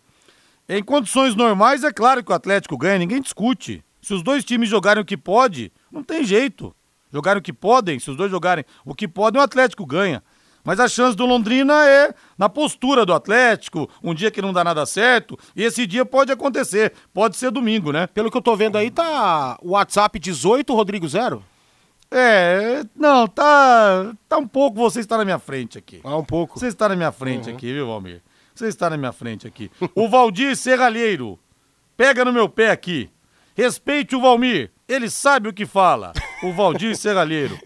Em 0.68 0.82
condições 0.82 1.34
normais, 1.34 1.84
é 1.84 1.92
claro 1.92 2.24
que 2.24 2.32
o 2.32 2.34
Atlético 2.34 2.76
ganha, 2.76 2.98
ninguém 2.98 3.20
discute. 3.20 3.84
Se 4.00 4.12
os 4.12 4.22
dois 4.22 4.44
times 4.44 4.68
jogarem 4.68 5.02
o 5.02 5.06
que 5.06 5.16
pode, 5.16 5.72
não 5.90 6.02
tem 6.02 6.24
jeito. 6.24 6.74
Jogarem 7.12 7.38
o 7.38 7.42
que 7.42 7.52
podem, 7.52 7.98
se 7.98 8.10
os 8.10 8.16
dois 8.16 8.30
jogarem 8.30 8.64
o 8.84 8.94
que 8.94 9.06
podem, 9.06 9.40
o 9.40 9.44
Atlético 9.44 9.86
ganha. 9.86 10.22
Mas 10.64 10.78
a 10.78 10.88
chance 10.88 11.16
do 11.16 11.26
Londrina 11.26 11.86
é 11.86 12.14
na 12.38 12.48
postura 12.48 13.04
do 13.04 13.12
Atlético, 13.12 13.88
um 14.02 14.14
dia 14.14 14.30
que 14.30 14.40
não 14.40 14.52
dá 14.52 14.62
nada 14.62 14.86
certo, 14.86 15.38
e 15.56 15.62
esse 15.62 15.86
dia 15.86 16.04
pode 16.04 16.30
acontecer, 16.30 16.92
pode 17.12 17.36
ser 17.36 17.50
domingo, 17.50 17.90
né? 17.92 18.06
Pelo 18.06 18.30
que 18.30 18.36
eu 18.36 18.42
tô 18.42 18.54
vendo 18.56 18.78
aí, 18.78 18.90
tá 18.90 19.58
o 19.60 19.70
WhatsApp 19.70 20.18
18, 20.18 20.72
Rodrigo 20.74 21.08
Zero? 21.08 21.44
É, 22.10 22.84
não, 22.94 23.26
tá, 23.26 24.12
tá 24.28 24.36
um 24.36 24.46
pouco, 24.46 24.76
você 24.76 25.00
está 25.00 25.16
na 25.16 25.24
minha 25.24 25.38
frente 25.38 25.78
aqui. 25.78 26.00
Ah, 26.04 26.16
um 26.16 26.24
pouco. 26.24 26.58
Você 26.58 26.66
está 26.66 26.88
na 26.88 26.94
minha 26.94 27.10
frente 27.10 27.48
aqui, 27.48 27.72
viu, 27.72 27.86
Valmir? 27.86 28.22
Você 28.54 28.68
está 28.68 28.90
na 28.90 28.98
minha 28.98 29.12
frente 29.12 29.46
aqui. 29.46 29.70
O 29.94 30.08
Valdir 30.08 30.54
Serralheiro, 30.54 31.38
pega 31.96 32.24
no 32.24 32.32
meu 32.32 32.48
pé 32.48 32.70
aqui. 32.70 33.10
Respeite 33.56 34.14
o 34.14 34.20
Valmir, 34.20 34.70
ele 34.86 35.08
sabe 35.10 35.48
o 35.48 35.52
que 35.52 35.64
fala. 35.64 36.12
O 36.42 36.52
Valdir 36.52 36.96
Serralheiro. 36.96 37.58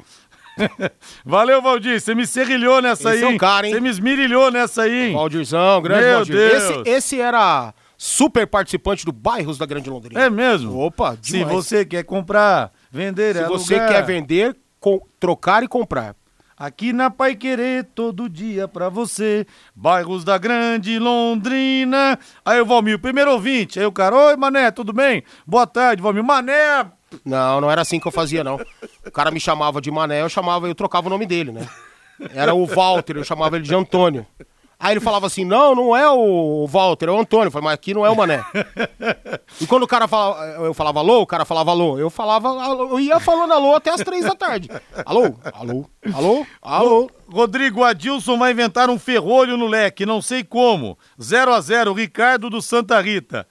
Valeu, 1.24 1.60
Valdir, 1.60 2.00
você 2.00 2.14
me 2.14 2.26
serrilhou 2.26 2.80
nessa 2.80 3.14
Esse 3.14 3.24
aí. 3.24 3.30
é 3.30 3.34
um 3.34 3.38
cara, 3.38 3.66
hein? 3.66 3.74
Você 3.74 3.80
me 3.80 3.88
esmirilhou 3.90 4.50
nessa 4.50 4.82
aí, 4.82 5.08
hein? 5.08 5.12
Valdirzão, 5.14 5.82
grande 5.82 6.02
Meu 6.04 6.14
Valdir. 6.16 6.34
Deus. 6.36 6.62
Esse, 6.62 6.90
esse 6.90 7.20
era 7.20 7.74
super 7.96 8.46
participante 8.46 9.04
do 9.04 9.12
Bairros 9.12 9.58
da 9.58 9.66
Grande 9.66 9.88
Londrina. 9.90 10.20
É 10.20 10.30
mesmo? 10.30 10.78
Opa, 10.78 11.16
Se 11.20 11.32
demais. 11.32 11.54
você 11.54 11.84
quer 11.84 12.04
comprar, 12.04 12.70
vender, 12.90 13.34
Se 13.34 13.42
é 13.42 13.46
você 13.46 13.74
alugar. 13.74 13.92
quer 13.92 14.02
vender, 14.04 14.56
com- 14.80 15.00
trocar 15.20 15.62
e 15.62 15.68
comprar. 15.68 16.14
Aqui 16.58 16.90
na 16.90 17.10
Pai 17.10 17.34
Querer, 17.34 17.84
todo 17.94 18.30
dia 18.30 18.66
pra 18.66 18.88
você. 18.88 19.46
Bairros 19.74 20.24
da 20.24 20.38
Grande 20.38 20.98
Londrina. 20.98 22.18
Aí 22.42 22.58
o 22.60 22.64
Valmir, 22.64 22.98
primeiro 22.98 23.30
ouvinte. 23.32 23.78
Aí 23.78 23.84
o 23.84 23.92
cara, 23.92 24.16
oi 24.16 24.36
Mané, 24.36 24.70
tudo 24.70 24.90
bem? 24.90 25.22
Boa 25.46 25.66
tarde, 25.66 26.00
Valmir. 26.02 26.24
Mané, 26.24 26.86
Não, 27.24 27.60
não 27.60 27.70
era 27.70 27.82
assim 27.82 28.00
que 28.00 28.06
eu 28.06 28.12
fazia, 28.12 28.44
não. 28.44 28.58
O 29.06 29.10
cara 29.10 29.30
me 29.30 29.40
chamava 29.40 29.80
de 29.80 29.90
Mané, 29.90 30.22
eu 30.22 30.28
chamava, 30.28 30.68
eu 30.68 30.74
trocava 30.74 31.06
o 31.06 31.10
nome 31.10 31.26
dele, 31.26 31.52
né? 31.52 31.68
Era 32.34 32.54
o 32.54 32.66
Walter, 32.66 33.16
eu 33.16 33.24
chamava 33.24 33.56
ele 33.56 33.64
de 33.64 33.74
Antônio. 33.74 34.26
Aí 34.78 34.92
ele 34.92 35.00
falava 35.00 35.26
assim: 35.26 35.44
não, 35.44 35.74
não 35.74 35.96
é 35.96 36.08
o 36.10 36.66
Walter, 36.66 37.08
é 37.08 37.12
o 37.12 37.18
Antônio. 37.18 37.46
Eu 37.46 37.50
falei, 37.50 37.64
mas 37.64 37.74
aqui 37.74 37.94
não 37.94 38.04
é 38.04 38.10
o 38.10 38.16
Mané. 38.16 38.44
e 39.60 39.66
quando 39.66 39.84
o 39.84 39.86
cara 39.86 40.06
falava, 40.06 40.44
eu 40.64 40.74
falava 40.74 41.00
alô, 41.00 41.22
o 41.22 41.26
cara 41.26 41.46
falava 41.46 41.70
alô, 41.70 41.98
eu 41.98 42.10
falava, 42.10 42.48
alô, 42.48 42.90
eu 42.90 43.00
ia 43.00 43.18
falando 43.18 43.52
alô 43.52 43.74
até 43.74 43.90
as 43.90 44.02
três 44.02 44.24
da 44.24 44.34
tarde. 44.34 44.68
Alô, 45.04 45.34
alô, 45.54 45.86
alô, 46.12 46.46
alô. 46.60 47.10
Rodrigo 47.28 47.82
Adilson 47.82 48.38
vai 48.38 48.52
inventar 48.52 48.90
um 48.90 48.98
ferrolho 48.98 49.56
no 49.56 49.66
leque, 49.66 50.04
não 50.04 50.20
sei 50.20 50.44
como. 50.44 50.98
0 51.20 51.54
a 51.54 51.60
0 51.60 51.92
Ricardo 51.94 52.50
do 52.50 52.60
Santa 52.60 53.00
Rita. 53.00 53.46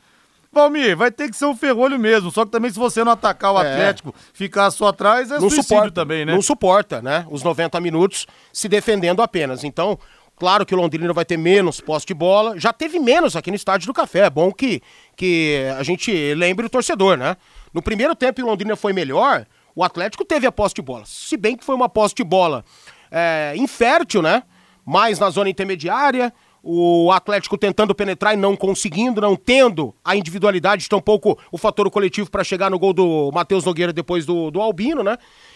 Valmir, 0.56 0.96
vai 0.98 1.12
ter 1.12 1.30
que 1.30 1.36
ser 1.36 1.46
um 1.46 1.56
ferrolho 1.56 2.00
mesmo. 2.00 2.32
Só 2.32 2.46
que 2.46 2.52
também 2.52 2.72
se 2.72 2.80
você 2.80 3.04
não 3.04 3.12
atacar 3.12 3.54
o 3.54 3.62
É. 3.62 3.72
Atlético, 3.74 4.14
ficar 4.34 4.72
só 4.72 4.88
atrás, 4.88 5.30
é 5.30 5.34
não 5.36 5.42
suicídio 5.42 5.64
suporta 5.64 5.92
também, 5.92 6.26
né? 6.26 6.34
Não 6.34 6.42
suporta, 6.42 7.02
né? 7.02 7.26
Os 7.30 7.44
90 7.44 7.80
minutos 7.82 8.26
se 8.52 8.68
defendendo 8.68 9.22
apenas. 9.22 9.64
Então, 9.64 10.00
claro 10.38 10.66
que 10.66 10.74
o 10.74 10.78
Londrina 10.78 11.12
vai 11.14 11.26
ter 11.26 11.38
menos 11.38 11.82
posse 11.82 12.06
de 12.06 12.14
bola. 12.14 12.60
Já 12.60 12.72
teve 12.74 13.00
menos 13.00 13.36
aqui 13.36 13.52
no 13.52 13.56
Estádio 13.56 13.88
do 13.88 13.94
Café. 13.94 14.20
É 14.26 14.30
bom 14.30 14.52
que, 14.52 14.82
que 15.16 15.66
a 15.78 15.84
gente 15.84 16.34
lembre 16.34 16.66
o 16.66 16.70
torcedor, 16.70 17.18
né? 17.18 17.38
No 17.74 17.82
primeiro 17.82 18.16
tempo, 18.16 18.42
o 18.42 18.46
Londrina 18.46 18.76
foi 18.76 18.94
melhor. 18.94 19.46
O 19.76 19.84
Atlético 19.84 20.24
teve 20.24 20.48
a 20.48 20.52
posse 20.52 20.74
de 20.74 20.82
bola. 20.82 21.04
Se 21.06 21.36
bem 21.36 21.58
que 21.58 21.64
foi 21.66 21.76
uma 21.76 21.90
posse 21.90 22.16
de 22.16 22.24
bola 22.24 22.64
é, 23.12 23.54
infértil, 23.58 24.22
né? 24.22 24.44
Mais 24.86 25.20
na 25.20 25.30
zona 25.30 25.50
intermediária. 25.50 26.34
O 26.68 27.12
Atlético 27.12 27.60
tentando 27.60 27.94
penetrar 27.94 28.34
e 28.34 28.38
não 28.38 28.56
conseguindo, 28.56 29.22
não 29.22 29.36
tendo 29.36 29.94
a 30.04 30.16
individualidade, 30.16 30.90
tampouco 30.90 31.38
o 31.52 31.60
fator 31.60 31.92
coletivo 31.92 32.32
para 32.32 32.44
chegar 32.44 32.72
no 32.72 32.80
gol 32.80 32.92
do 32.92 33.32
Matheus 33.32 33.64
Nogueira 33.64 33.94
depois 33.94 34.26
do, 34.26 34.50
do 34.50 34.60
Albino, 34.60 35.04
né? 35.04 35.16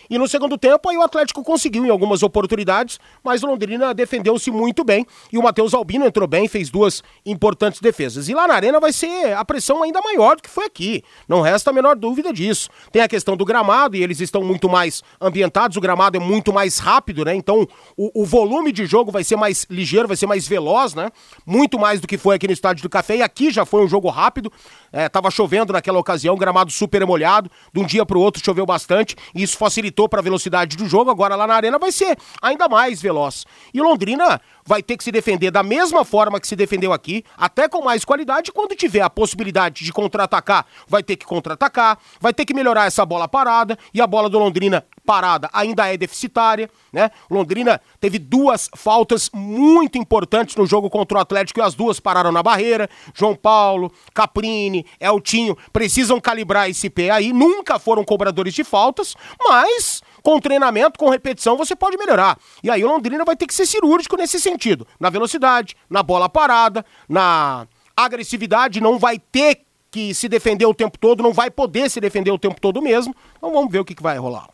E 0.09 0.17
no 0.17 0.27
segundo 0.27 0.57
tempo, 0.57 0.89
aí 0.89 0.97
o 0.97 1.01
Atlético 1.01 1.43
conseguiu 1.43 1.85
em 1.85 1.89
algumas 1.89 2.23
oportunidades, 2.23 2.99
mas 3.23 3.43
o 3.43 3.47
Londrina 3.47 3.93
defendeu-se 3.93 4.49
muito 4.49 4.83
bem. 4.83 5.05
E 5.31 5.37
o 5.37 5.43
Matheus 5.43 5.73
Albino 5.73 6.05
entrou 6.05 6.27
bem, 6.27 6.47
fez 6.47 6.69
duas 6.69 7.03
importantes 7.25 7.79
defesas. 7.79 8.27
E 8.27 8.33
lá 8.33 8.47
na 8.47 8.55
Arena 8.55 8.79
vai 8.79 8.91
ser 8.91 9.33
a 9.33 9.45
pressão 9.45 9.83
ainda 9.83 10.01
maior 10.01 10.35
do 10.35 10.41
que 10.41 10.49
foi 10.49 10.65
aqui. 10.65 11.03
Não 11.27 11.41
resta 11.41 11.69
a 11.69 11.73
menor 11.73 11.95
dúvida 11.95 12.33
disso. 12.33 12.69
Tem 12.91 13.01
a 13.01 13.07
questão 13.07 13.37
do 13.37 13.45
gramado, 13.45 13.95
e 13.95 14.03
eles 14.03 14.19
estão 14.19 14.41
muito 14.41 14.67
mais 14.67 15.03
ambientados, 15.21 15.77
o 15.77 15.81
gramado 15.81 16.17
é 16.17 16.19
muito 16.19 16.51
mais 16.51 16.79
rápido, 16.79 17.23
né? 17.23 17.35
Então 17.35 17.67
o, 17.95 18.23
o 18.23 18.25
volume 18.25 18.71
de 18.71 18.85
jogo 18.85 19.11
vai 19.11 19.23
ser 19.23 19.35
mais 19.35 19.65
ligeiro, 19.69 20.07
vai 20.07 20.17
ser 20.17 20.25
mais 20.25 20.47
veloz, 20.47 20.93
né? 20.93 21.11
Muito 21.45 21.77
mais 21.77 21.99
do 21.99 22.07
que 22.07 22.17
foi 22.17 22.35
aqui 22.35 22.47
no 22.47 22.53
Estádio 22.53 22.83
do 22.83 22.89
Café. 22.89 23.17
E 23.17 23.21
aqui 23.21 23.51
já 23.51 23.65
foi 23.65 23.83
um 23.83 23.87
jogo 23.87 24.09
rápido. 24.09 24.51
É, 24.91 25.07
tava 25.07 25.29
chovendo 25.29 25.73
naquela 25.73 25.99
ocasião, 25.99 26.35
gramado 26.35 26.71
super 26.71 27.05
molhado. 27.05 27.49
De 27.73 27.79
um 27.79 27.85
dia 27.85 28.05
para 28.05 28.17
o 28.17 28.21
outro 28.21 28.43
choveu 28.43 28.65
bastante. 28.65 29.15
E 29.35 29.43
isso 29.43 29.57
facilitou 29.57 29.98
para 30.07 30.19
a 30.19 30.23
velocidade 30.23 30.77
do 30.77 30.87
jogo. 30.87 31.09
Agora 31.11 31.35
lá 31.35 31.47
na 31.47 31.55
Arena 31.55 31.79
vai 31.79 31.91
ser 31.91 32.17
ainda 32.41 32.69
mais 32.69 33.01
veloz. 33.01 33.45
E 33.73 33.81
Londrina 33.81 34.39
vai 34.65 34.83
ter 34.83 34.95
que 34.95 35.03
se 35.03 35.11
defender 35.11 35.51
da 35.51 35.63
mesma 35.63 36.05
forma 36.05 36.39
que 36.39 36.47
se 36.47 36.55
defendeu 36.55 36.93
aqui, 36.93 37.25
até 37.35 37.67
com 37.67 37.83
mais 37.83 38.05
qualidade. 38.05 38.51
Quando 38.51 38.75
tiver 38.75 39.01
a 39.01 39.09
possibilidade 39.09 39.83
de 39.83 39.91
contra-atacar, 39.91 40.65
vai 40.87 41.01
ter 41.01 41.15
que 41.15 41.25
contra-atacar, 41.25 41.97
vai 42.21 42.33
ter 42.33 42.45
que 42.45 42.53
melhorar 42.53 42.85
essa 42.85 43.05
bola 43.05 43.27
parada. 43.27 43.77
E 43.93 43.99
a 43.99 44.07
bola 44.07 44.29
do 44.29 44.37
Londrina 44.37 44.85
parada 45.09 45.49
ainda 45.51 45.91
é 45.91 45.97
deficitária, 45.97 46.69
né? 46.93 47.09
Londrina 47.31 47.81
teve 47.99 48.19
duas 48.19 48.69
faltas 48.75 49.27
muito 49.33 49.97
importantes 49.97 50.55
no 50.55 50.67
jogo 50.67 50.87
contra 50.87 51.17
o 51.17 51.21
Atlético 51.21 51.59
e 51.59 51.63
as 51.63 51.73
duas 51.73 51.99
pararam 51.99 52.31
na 52.31 52.43
barreira. 52.43 52.87
João 53.11 53.35
Paulo, 53.35 53.91
Caprini, 54.13 54.85
Eltinho 54.99 55.57
precisam 55.73 56.21
calibrar 56.21 56.69
esse 56.69 56.91
pé 56.91 57.09
aí. 57.09 57.33
Nunca 57.33 57.79
foram 57.79 58.03
cobradores 58.03 58.53
de 58.53 58.63
faltas, 58.63 59.15
mas 59.43 60.03
com 60.21 60.39
treinamento, 60.39 60.99
com 60.99 61.09
repetição, 61.09 61.57
você 61.57 61.75
pode 61.75 61.97
melhorar. 61.97 62.37
E 62.63 62.69
aí 62.69 62.83
o 62.83 62.87
Londrina 62.87 63.25
vai 63.25 63.35
ter 63.35 63.47
que 63.47 63.53
ser 63.55 63.65
cirúrgico 63.65 64.15
nesse 64.15 64.39
sentido. 64.39 64.85
Na 64.99 65.09
velocidade, 65.09 65.75
na 65.89 66.03
bola 66.03 66.29
parada, 66.29 66.85
na 67.09 67.65
agressividade, 67.97 68.79
não 68.79 68.99
vai 68.99 69.17
ter 69.17 69.61
que 69.89 70.13
se 70.13 70.29
defender 70.29 70.67
o 70.67 70.73
tempo 70.75 70.99
todo, 70.99 71.23
não 71.23 71.33
vai 71.33 71.49
poder 71.49 71.89
se 71.89 71.99
defender 71.99 72.29
o 72.29 72.37
tempo 72.37 72.61
todo 72.61 72.79
mesmo. 72.79 73.15
Então 73.35 73.51
vamos 73.51 73.71
ver 73.71 73.79
o 73.79 73.85
que, 73.85 73.95
que 73.95 74.03
vai 74.03 74.15
rolar. 74.19 74.47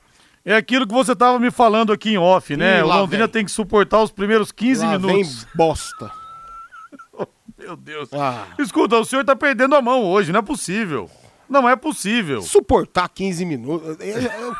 É 0.45 0.55
aquilo 0.55 0.85
que 0.87 0.93
você 0.93 1.13
estava 1.13 1.39
me 1.39 1.49
falando 1.49 1.91
aqui 1.91 2.11
em 2.11 2.17
off, 2.17 2.55
né? 2.55 2.79
Ih, 2.79 2.83
o 2.83 2.87
Londrina 2.87 3.25
vem. 3.25 3.31
tem 3.33 3.45
que 3.45 3.51
suportar 3.51 4.01
os 4.03 4.11
primeiros 4.11 4.51
15 4.51 4.85
Lá 4.85 4.91
minutos. 4.91 5.15
vem 5.43 5.47
bosta. 5.55 6.11
Meu 7.57 7.75
Deus. 7.75 8.09
Ah. 8.13 8.45
Escuta, 8.59 8.97
o 8.97 9.05
senhor 9.05 9.23
tá 9.25 9.35
perdendo 9.35 9.75
a 9.75 9.81
mão 9.81 10.03
hoje, 10.03 10.31
não 10.31 10.39
é 10.39 10.43
possível. 10.43 11.09
Não 11.49 11.67
é 11.69 11.75
possível. 11.75 12.41
Suportar 12.41 13.07
15 13.09 13.45
minutos. 13.45 13.97
Eu- 13.99 14.07
eu- 14.21 14.31
eu- 14.41 14.55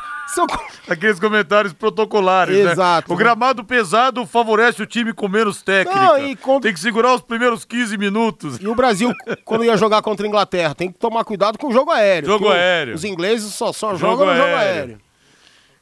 Aqueles 0.88 1.20
comentários 1.20 1.72
protocolares, 1.72 2.56
Exato. 2.56 3.08
né? 3.08 3.14
O 3.14 3.16
gramado 3.16 3.62
pesado 3.64 4.26
favorece 4.26 4.82
o 4.82 4.86
time 4.86 5.12
com 5.12 5.28
menos 5.28 5.62
técnica. 5.62 6.00
Não, 6.00 6.36
quando- 6.36 6.62
Tem 6.62 6.72
que 6.74 6.80
segurar 6.80 7.14
os 7.14 7.22
primeiros 7.22 7.64
15 7.64 7.96
minutos. 7.96 8.58
E 8.60 8.66
o 8.66 8.74
Brasil, 8.74 9.12
quando 9.44 9.64
ia 9.64 9.76
jogar 9.76 10.02
contra 10.02 10.26
a 10.26 10.28
Inglaterra, 10.28 10.74
tem 10.74 10.90
que 10.90 10.98
tomar 10.98 11.24
cuidado 11.24 11.58
com 11.58 11.68
o 11.68 11.72
jogo 11.72 11.90
aéreo. 11.92 12.28
Jogo 12.28 12.48
aéreo. 12.50 12.94
Os 12.96 13.04
ingleses 13.04 13.52
só, 13.54 13.72
só 13.72 13.94
Jogo 13.94 13.98
jogam 13.98 14.26
no 14.26 14.32
jogo 14.36 14.48
aéreo. 14.48 14.58
aéreo. 14.82 14.98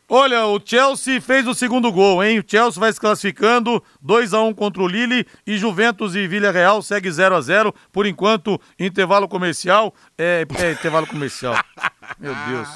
Olha, 0.09 0.47
o 0.47 0.61
Chelsea 0.63 1.21
fez 1.21 1.47
o 1.47 1.55
segundo 1.55 1.91
gol, 1.91 2.23
hein? 2.23 2.39
O 2.39 2.45
Chelsea 2.47 2.79
vai 2.79 2.93
se 2.93 3.01
classificando 3.01 3.83
2 4.03 4.35
a 4.35 4.43
1 4.43 4.53
contra 4.53 4.83
o 4.83 4.87
Lille 4.87 5.27
e 5.47 5.57
Juventus 5.57 6.15
e 6.15 6.27
Villarreal 6.29 6.83
segue 6.83 7.11
0 7.11 7.35
a 7.35 7.41
0 7.41 7.75
Por 7.91 8.07
enquanto, 8.07 8.61
intervalo 8.79 9.27
comercial. 9.27 9.95
É, 10.19 10.45
é 10.59 10.73
intervalo 10.73 11.07
comercial. 11.07 11.55
Meu 12.21 12.35
Deus. 12.49 12.69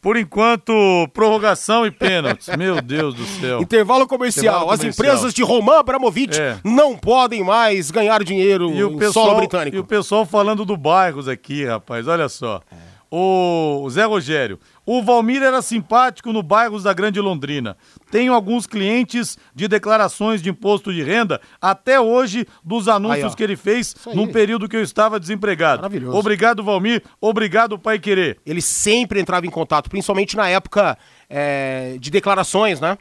Por 0.00 0.16
enquanto, 0.18 0.72
prorrogação 1.14 1.84
e 1.86 1.90
pênaltis. 1.90 2.54
Meu 2.56 2.80
Deus 2.80 3.14
do 3.14 3.24
céu. 3.24 3.60
Intervalo 3.60 4.06
comercial. 4.06 4.44
Intervalo 4.54 4.70
As 4.70 4.78
comercial. 4.80 5.06
empresas 5.06 5.34
de 5.34 5.42
Roman 5.42 5.78
Abramovich 5.80 6.38
É. 6.40 6.58
não 6.62 6.94
podem 6.96 7.42
mais 7.42 7.90
ganhar 7.90 8.22
dinheiro 8.22 8.70
E 8.70 8.84
o, 8.84 8.96
pessoal, 8.98 9.26
solo 9.28 9.38
britânico. 9.38 9.76
e 9.76 9.80
o 9.80 9.84
pessoal 9.84 10.24
falando 10.26 10.64
do 10.64 10.76
bairros 10.76 11.26
aqui, 11.26 11.64
rapaz, 11.64 12.06
olha 12.06 12.28
só. 12.28 12.60
O 13.10 13.86
Zé 13.90 14.04
Rogério, 14.04 14.58
o 14.86 15.02
Valmir 15.02 15.42
era 15.42 15.62
simpático 15.62 16.32
no 16.32 16.42
bairros 16.42 16.82
da 16.82 16.92
Grande 16.92 17.20
Londrina. 17.20 17.76
Tenho 18.10 18.34
alguns 18.34 18.66
clientes 18.66 19.38
de 19.54 19.66
declarações 19.66 20.42
de 20.42 20.50
imposto 20.50 20.92
de 20.92 21.02
renda 21.02 21.40
até 21.60 22.00
hoje 22.00 22.46
dos 22.62 22.88
anúncios 22.88 23.32
Aí, 23.32 23.36
que 23.36 23.42
ele 23.42 23.56
fez 23.56 23.94
num 24.14 24.26
período 24.26 24.68
que 24.68 24.76
eu 24.76 24.82
estava 24.82 25.18
desempregado. 25.18 25.82
Maravilhoso. 25.82 26.16
Obrigado, 26.16 26.62
Valmir. 26.62 27.02
Obrigado, 27.20 27.78
Pai 27.78 27.98
Querer. 27.98 28.38
Ele 28.44 28.60
sempre 28.60 29.20
entrava 29.20 29.46
em 29.46 29.50
contato, 29.50 29.88
principalmente 29.88 30.36
na 30.36 30.48
época 30.48 30.98
é, 31.28 31.96
de 31.98 32.10
declarações, 32.10 32.80
né? 32.80 32.98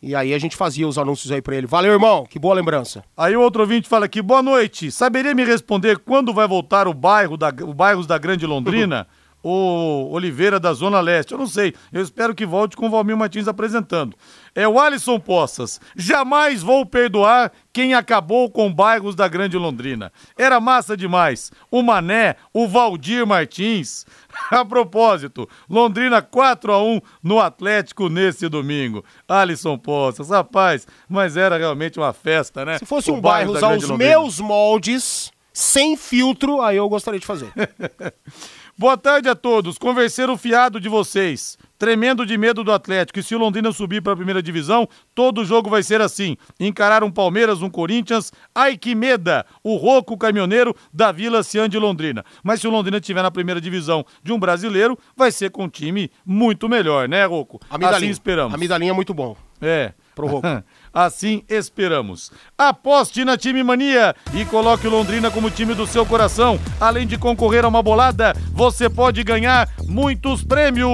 E 0.00 0.14
aí 0.14 0.32
a 0.32 0.38
gente 0.38 0.56
fazia 0.56 0.86
os 0.86 0.96
anúncios 0.96 1.30
aí 1.32 1.42
pra 1.42 1.56
ele. 1.56 1.66
Valeu, 1.66 1.92
irmão. 1.92 2.24
Que 2.24 2.38
boa 2.38 2.54
lembrança. 2.54 3.02
Aí 3.16 3.36
o 3.36 3.40
outro 3.40 3.62
ouvinte 3.62 3.88
fala 3.88 4.06
aqui, 4.06 4.22
boa 4.22 4.42
noite. 4.42 4.92
Saberia 4.92 5.34
me 5.34 5.44
responder 5.44 5.98
quando 5.98 6.32
vai 6.32 6.46
voltar 6.46 6.86
o 6.86 6.94
bairro 6.94 7.36
da, 7.36 7.48
o 7.48 7.74
bairros 7.74 8.06
da 8.06 8.16
Grande 8.16 8.46
Londrina? 8.46 9.06
o 9.42 10.08
Oliveira 10.12 10.58
da 10.58 10.72
Zona 10.72 11.00
Leste. 11.00 11.32
Eu 11.32 11.38
não 11.38 11.46
sei. 11.46 11.74
Eu 11.92 12.02
espero 12.02 12.34
que 12.34 12.44
volte 12.44 12.76
com 12.76 12.86
o 12.86 12.90
Valmir 12.90 13.16
Martins 13.16 13.48
apresentando. 13.48 14.16
É 14.54 14.66
o 14.66 14.78
Alisson 14.80 15.20
Poças. 15.20 15.80
Jamais 15.96 16.62
vou 16.62 16.84
perdoar 16.84 17.52
quem 17.72 17.94
acabou 17.94 18.50
com 18.50 18.72
bairros 18.72 19.14
da 19.14 19.28
Grande 19.28 19.56
Londrina. 19.56 20.12
Era 20.36 20.58
massa 20.60 20.96
demais. 20.96 21.52
O 21.70 21.82
Mané, 21.82 22.36
o 22.52 22.66
Valdir 22.66 23.26
Martins. 23.26 24.04
A 24.50 24.64
propósito, 24.64 25.48
Londrina 25.68 26.22
4 26.22 26.72
a 26.72 26.82
1 26.82 27.00
no 27.22 27.40
Atlético 27.40 28.08
nesse 28.08 28.48
domingo. 28.48 29.04
Alisson 29.26 29.76
Poças, 29.76 30.30
rapaz, 30.30 30.86
mas 31.08 31.36
era 31.36 31.56
realmente 31.56 31.98
uma 31.98 32.12
festa, 32.12 32.64
né? 32.64 32.78
Se 32.78 32.86
fosse 32.86 33.10
O 33.10 33.14
um 33.14 33.20
bairro 33.20 33.52
aos 33.54 33.62
Londrina. 33.62 33.96
meus 33.96 34.38
moldes, 34.38 35.32
sem 35.52 35.96
filtro, 35.96 36.60
aí 36.62 36.76
eu 36.76 36.88
gostaria 36.88 37.18
de 37.18 37.26
fazer. 37.26 37.52
Boa 38.80 38.96
tarde 38.96 39.28
a 39.28 39.34
todos. 39.34 39.76
Converseiro 39.76 40.36
fiado 40.36 40.78
de 40.78 40.88
vocês. 40.88 41.58
Tremendo 41.76 42.24
de 42.24 42.38
medo 42.38 42.62
do 42.62 42.70
Atlético. 42.70 43.18
E 43.18 43.24
se 43.24 43.34
o 43.34 43.38
Londrina 43.38 43.72
subir 43.72 44.00
para 44.00 44.12
a 44.12 44.16
primeira 44.16 44.40
divisão, 44.40 44.88
todo 45.16 45.44
jogo 45.44 45.68
vai 45.68 45.82
ser 45.82 46.00
assim. 46.00 46.36
Encarar 46.60 47.02
um 47.02 47.10
Palmeiras, 47.10 47.60
um 47.60 47.68
Corinthians. 47.68 48.32
Ai 48.54 48.76
que 48.76 48.94
meda! 48.94 49.44
O 49.64 49.74
Roco 49.74 50.16
caminhoneiro 50.16 50.76
da 50.94 51.10
Vila 51.10 51.42
Cian 51.42 51.68
de 51.68 51.76
Londrina. 51.76 52.24
Mas 52.40 52.60
se 52.60 52.68
o 52.68 52.70
Londrina 52.70 52.98
estiver 52.98 53.20
na 53.20 53.32
primeira 53.32 53.60
divisão 53.60 54.06
de 54.22 54.32
um 54.32 54.38
brasileiro, 54.38 54.96
vai 55.16 55.32
ser 55.32 55.50
com 55.50 55.64
um 55.64 55.68
time 55.68 56.08
muito 56.24 56.68
melhor, 56.68 57.08
né, 57.08 57.24
Roco? 57.24 57.58
Assim 57.96 58.10
esperamos. 58.10 58.54
A 58.54 58.56
Midalinha 58.56 58.92
é 58.92 58.94
muito 58.94 59.12
bom. 59.12 59.36
É. 59.60 59.92
Assim 60.92 61.42
esperamos. 61.48 62.32
Aposte 62.56 63.24
na 63.24 63.36
Time 63.36 63.62
Mania 63.62 64.14
e 64.34 64.44
coloque 64.44 64.86
o 64.86 64.90
Londrina 64.90 65.30
como 65.30 65.50
time 65.50 65.74
do 65.74 65.86
seu 65.86 66.04
coração. 66.04 66.58
Além 66.80 67.06
de 67.06 67.16
concorrer 67.16 67.64
a 67.64 67.68
uma 67.68 67.82
bolada, 67.82 68.34
você 68.52 68.88
pode 68.88 69.22
ganhar 69.22 69.68
muitos 69.86 70.42
prêmios. 70.42 70.88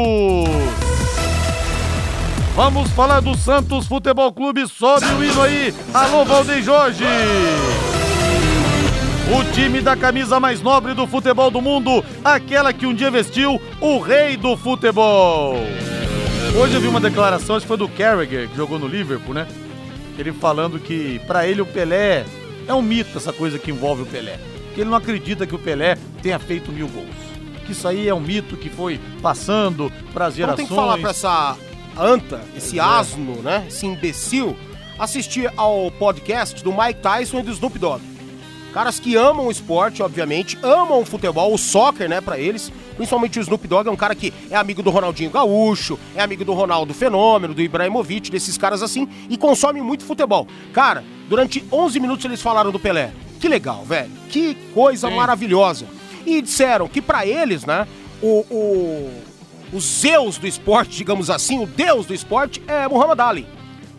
Vamos 2.55 2.89
falar 2.93 3.21
do 3.21 3.37
Santos 3.37 3.87
Futebol 3.87 4.33
Clube. 4.33 4.69
Sobe 4.69 5.07
o 5.07 5.25
hino 5.25 5.43
aí. 5.43 5.75
Alô, 5.93 6.25
Valdeir 6.25 6.63
Jorge. 6.63 7.05
O 9.27 9.53
time 9.53 9.81
da 9.81 9.97
camisa 9.97 10.39
mais 10.39 10.61
nobre 10.61 10.93
do 10.93 11.07
futebol 11.07 11.51
do 11.51 11.61
mundo, 11.63 12.05
aquela 12.23 12.73
que 12.73 12.87
um 12.87 12.95
dia 12.95 13.11
vestiu 13.11 13.61
o 13.81 13.99
rei 13.99 14.37
do 14.37 14.55
futebol. 14.57 15.57
Hoje 16.53 16.75
eu 16.75 16.81
vi 16.81 16.87
uma 16.89 17.01
declaração, 17.01 17.57
acho 17.57 17.65
que 17.65 17.69
foi 17.69 17.77
do 17.77 17.89
Carragher, 17.89 18.49
que 18.49 18.57
jogou 18.57 18.79
no 18.79 18.87
Liverpool, 18.87 19.35
né? 19.35 19.47
Ele 20.19 20.33
falando 20.33 20.79
que 20.79 21.19
pra 21.27 21.47
ele 21.47 21.61
o 21.61 21.67
Pelé 21.67 22.25
é 22.67 22.73
um 22.75 22.83
mito 22.83 23.19
essa 23.19 23.33
coisa 23.33 23.59
que 23.59 23.71
envolve 23.71 24.03
o 24.03 24.07
Pelé. 24.07 24.39
Que 24.75 24.81
ele 24.81 24.91
não 24.91 24.97
acredita 24.97 25.47
que 25.47 25.55
o 25.55 25.59
Pelé 25.59 25.97
tenha 26.23 26.39
feito 26.39 26.71
mil 26.71 26.89
gols. 26.89 27.09
Que 27.67 27.73
isso 27.73 27.89
aí 27.89 28.09
é 28.09 28.15
um 28.15 28.21
mito 28.21 28.57
que 28.57 28.69
foi 28.69 29.01
passando 29.21 29.91
para 30.13 30.27
as 30.27 30.35
Então 30.35 30.47
gerações. 30.47 30.57
tem 30.57 30.67
que 30.67 30.75
falar 30.75 30.99
pra 30.99 31.11
essa 31.11 31.57
anta, 31.99 32.41
esse 32.57 32.79
é. 32.79 32.83
asno, 32.83 33.43
né? 33.43 33.65
Esse 33.69 33.87
imbecil, 33.87 34.57
assistir 34.99 35.51
ao 35.57 35.91
podcast 35.93 36.63
do 36.63 36.73
Mike 36.73 37.01
Tyson 37.01 37.41
e 37.41 37.43
do 37.43 37.51
Snoop 37.51 37.79
Dogg. 37.79 38.01
Caras 38.75 38.99
que 38.99 39.15
amam 39.15 39.47
o 39.47 39.53
esporte, 39.53 40.03
obviamente, 40.03 40.59
amam 40.61 41.01
o 41.01 41.07
futebol, 41.07 41.55
o 41.55 41.57
soccer, 41.57 42.09
né, 42.09 42.21
pra 42.21 42.41
eles. 42.41 42.73
Principalmente 42.97 43.39
o 43.39 43.43
Snoop 43.43 43.69
Dogg 43.69 43.89
é 43.89 43.93
um 43.93 43.97
cara 43.97 44.17
que 44.17 44.35
é 44.51 44.57
amigo 44.57 44.83
do 44.83 44.91
Ronaldinho 44.91 45.31
Gaúcho, 45.31 45.97
é 46.13 46.21
amigo 46.21 46.45
do 46.45 46.53
Ronaldo 46.53 46.93
Fenômeno, 46.93 47.55
do 47.55 47.63
Ibrahimovic, 47.63 48.33
desses 48.33 48.59
caras 48.59 48.83
assim, 48.83 49.09
e 49.31 49.39
consome 49.39 49.81
muito 49.81 50.05
futebol. 50.05 50.49
Cara, 50.73 51.05
durante 51.29 51.65
11 51.71 52.01
minutos 52.01 52.25
eles 52.25 52.43
falaram 52.43 52.73
do 52.73 52.81
Pelé. 52.81 53.13
Que 53.39 53.47
legal, 53.47 53.85
velho. 53.85 54.11
Que 54.29 54.57
coisa 54.75 55.09
Sim. 55.09 55.15
maravilhosa. 55.15 55.87
E 56.27 56.43
disseram 56.43 56.89
que 56.89 57.01
pra 57.01 57.25
eles, 57.25 57.65
né, 57.65 57.87
o, 58.21 58.45
o, 58.51 59.23
o 59.73 59.81
Zeus 59.81 60.37
do 60.37 60.49
esporte, 60.49 60.97
digamos 60.97 61.31
assim, 61.31 61.63
o 61.63 61.67
deus 61.67 62.07
do 62.07 62.15
esporte 62.15 62.61
é 62.67 62.89
Muhammad 62.89 63.21
Ali. 63.21 63.47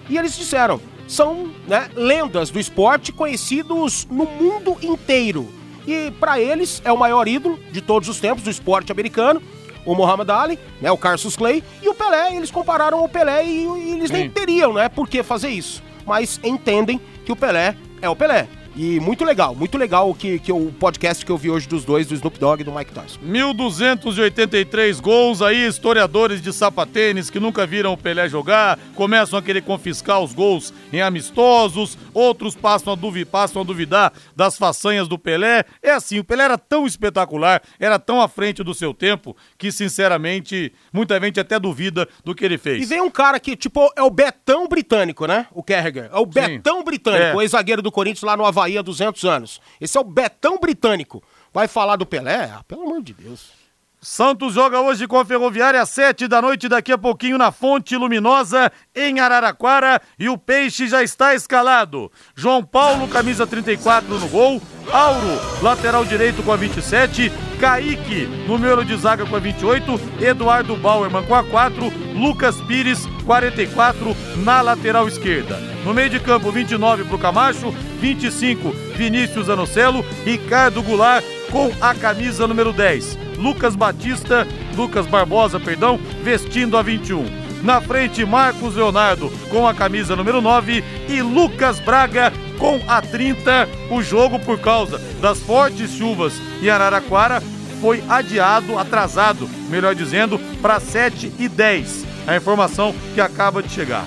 E 0.10 0.18
eles 0.18 0.36
disseram, 0.36 0.82
são 1.08 1.52
né, 1.68 1.90
lendas 1.96 2.50
do 2.50 2.60
esporte 2.60 3.12
conhecidos 3.12 4.08
no 4.10 4.26
mundo 4.26 4.78
inteiro. 4.82 5.48
E 5.88 6.12
pra 6.20 6.40
eles 6.40 6.82
é 6.84 6.92
o 6.92 6.98
maior 6.98 7.28
ídolo 7.28 7.60
de 7.72 7.82
todos 7.82 8.10
os 8.10 8.20
tempos 8.20 8.44
do 8.44 8.50
esporte 8.50 8.92
americano, 8.92 9.42
o 9.86 9.94
Muhammad 9.94 10.30
Ali, 10.30 10.60
né, 10.82 10.92
o 10.92 10.98
Cassius 10.98 11.36
Clay 11.36 11.64
e 11.82 11.88
o 11.88 11.94
Pelé. 11.94 12.36
Eles 12.36 12.50
compararam 12.50 13.04
o 13.04 13.10
Pelé 13.10 13.46
e, 13.46 13.66
e 13.66 13.92
eles 13.92 14.10
nem 14.10 14.24
Sim. 14.24 14.30
teriam, 14.32 14.74
né, 14.74 14.90
por 14.90 15.08
que 15.08 15.22
fazer 15.22 15.50
isso. 15.50 15.84
Mas 16.06 16.40
entendem 16.44 17.00
que 17.24 17.32
o 17.32 17.36
Pelé 17.36 17.76
é 18.02 18.10
o 18.10 18.16
Pelé. 18.16 18.48
E 18.78 19.00
muito 19.00 19.24
legal, 19.24 19.56
muito 19.56 19.78
legal 19.78 20.14
que, 20.14 20.38
que 20.38 20.52
o 20.52 20.70
podcast 20.70 21.26
que 21.26 21.32
eu 21.32 21.38
vi 21.38 21.50
hoje 21.50 21.66
dos 21.66 21.86
dois, 21.86 22.08
do 22.08 22.14
Snoop 22.14 22.38
Dogg 22.38 22.60
e 22.60 22.64
do 22.66 22.74
Mike 22.74 22.92
Tyson. 22.92 23.20
1283 23.22 25.00
gols 25.00 25.42
aí, 25.42 25.66
historiadores 25.66 26.42
de 26.42 26.52
sapatênis 26.52 27.30
que 27.30 27.40
nunca 27.40 27.66
viram 27.66 27.94
o 27.94 27.98
Pelé 27.98 28.28
jogar, 28.28 28.78
começam 28.94 29.40
a 29.40 29.42
querer 29.42 29.62
confiscar 29.62 30.20
os 30.20 30.34
gols 30.34 30.74
em 30.92 31.02
amistosos, 31.02 31.98
outros 32.14 32.54
passam 32.54 32.92
a, 32.92 32.96
duvi 32.98 33.24
passam 33.24 33.62
a 33.62 33.66
duvidar 33.66 34.12
das 34.36 34.58
façanhas 34.58 35.08
do 35.08 35.18
Pelé. 35.18 35.64
É 35.82 35.92
assim, 35.92 36.20
o 36.20 36.24
Pelé 36.26 36.44
era 36.44 36.58
tão 36.58 36.86
espetacular, 36.86 37.62
era 37.80 37.98
tão 37.98 38.20
à 38.22 38.28
frente 38.28 38.62
do 38.62 38.74
seu 38.74 38.94
tempo, 38.94 39.38
que 39.58 39.72
sinceramente, 39.72 40.74
muita 40.92 41.18
gente 41.22 41.40
até 41.40 41.58
duvida 41.58 42.10
do 42.26 42.36
que 42.36 42.44
ele 42.44 42.58
fez. 42.58 42.84
E 42.84 42.86
vem 42.86 43.00
um 43.00 43.10
cara 43.10 43.40
que, 43.40 43.56
tipo, 43.56 43.90
é 43.96 44.04
o 44.04 44.10
Betão 44.10 44.68
britânico, 44.68 45.26
né? 45.26 45.48
O 45.54 45.64
Kerriger. 45.64 46.10
É 46.12 46.18
o 46.18 46.26
Betão 46.26 46.84
britânico, 46.84 47.24
É. 47.24 47.36
o 47.36 47.42
ex-zagueiro 47.42 47.82
do 47.82 47.90
Corinthians 47.90 48.24
lá 48.24 48.36
no 48.36 48.46
Havaí 48.46 48.65
há 48.78 48.82
200 48.82 49.24
anos. 49.26 49.62
Esse 49.80 49.98
é 49.98 50.02
o 50.02 50.04
Betão 50.04 50.58
britânico. 50.60 51.24
Vai 51.54 51.68
falar 51.68 51.96
do 51.96 52.06
Pelé? 52.06 52.52
Ah, 52.54 52.64
pelo 52.68 52.84
amor 52.84 53.02
de 53.02 53.14
Deus. 53.14 53.65
Santos 54.08 54.54
joga 54.54 54.80
hoje 54.80 55.08
com 55.08 55.18
a 55.18 55.26
Ferroviária 55.26 55.82
às 55.82 55.90
sete 55.90 56.28
da 56.28 56.40
noite, 56.40 56.70
daqui 56.70 56.92
a 56.92 56.98
pouquinho 56.98 57.40
na 57.40 57.52
Fonte 57.52 57.98
Luminosa, 57.98 58.72
em 58.96 59.20
Araraquara, 59.20 60.00
e 60.20 60.30
o 60.30 60.38
Peixe 60.38 60.88
já 60.88 61.02
está 61.02 61.34
escalado. 61.34 62.12
João 62.36 62.64
Paulo, 62.64 63.08
camisa 63.08 63.48
34 63.48 64.20
no 64.20 64.28
gol, 64.28 64.62
Auro, 64.94 65.42
lateral 65.64 66.06
direito 66.06 66.44
com 66.44 66.52
a 66.52 66.56
27, 66.56 67.32
Kaique, 67.60 68.28
número 68.48 68.86
de 68.86 68.96
zaga 68.96 69.26
com 69.26 69.36
a 69.36 69.40
28, 69.40 70.00
Eduardo 70.22 70.76
Bauerman 70.76 71.26
com 71.26 71.34
a 71.34 71.44
4, 71.44 71.92
Lucas 72.14 72.62
Pires, 72.62 73.08
44, 73.26 74.16
na 74.44 74.62
lateral 74.62 75.08
esquerda. 75.08 75.58
No 75.84 75.96
meio 75.96 76.12
de 76.12 76.20
campo, 76.20 76.52
29 76.52 77.06
para 77.06 77.16
o 77.16 77.20
Camacho, 77.20 77.72
25, 78.00 78.70
Vinícius 78.96 79.50
Anocelo, 79.50 80.06
Ricardo 80.24 80.84
Goulart 80.84 81.26
com 81.52 81.72
a 81.82 81.96
camisa 81.96 82.46
número 82.46 82.72
10. 82.72 83.25
Lucas 83.36 83.76
Batista, 83.76 84.48
Lucas 84.76 85.06
Barbosa, 85.06 85.60
perdão, 85.60 85.98
vestindo 86.24 86.78
a 86.78 86.82
21. 86.82 87.26
Na 87.64 87.82
frente, 87.82 88.24
Marcos 88.26 88.76
Leonardo 88.76 89.32
com 89.50 89.68
a 89.68 89.74
camisa 89.74 90.16
número 90.16 90.40
9 90.42 90.84
e 91.10 91.22
Lucas 91.22 91.80
Braga 91.80 92.32
com 92.60 92.80
a 92.88 93.02
30. 93.02 93.68
O 93.90 94.02
jogo, 94.04 94.38
por 94.40 94.60
causa 94.60 95.00
das 95.20 95.40
fortes 95.40 95.92
chuvas 95.92 96.34
em 96.62 96.70
Araraquara, 96.70 97.42
foi 97.82 98.04
adiado, 98.08 98.78
atrasado, 98.78 99.50
melhor 99.70 99.96
dizendo, 99.96 100.40
para 100.62 100.80
7 100.80 101.32
e 101.40 101.48
10. 101.50 102.06
A 102.28 102.36
informação 102.36 102.94
que 103.14 103.22
acaba 103.22 103.62
de 103.64 103.70
chegar. 103.70 104.06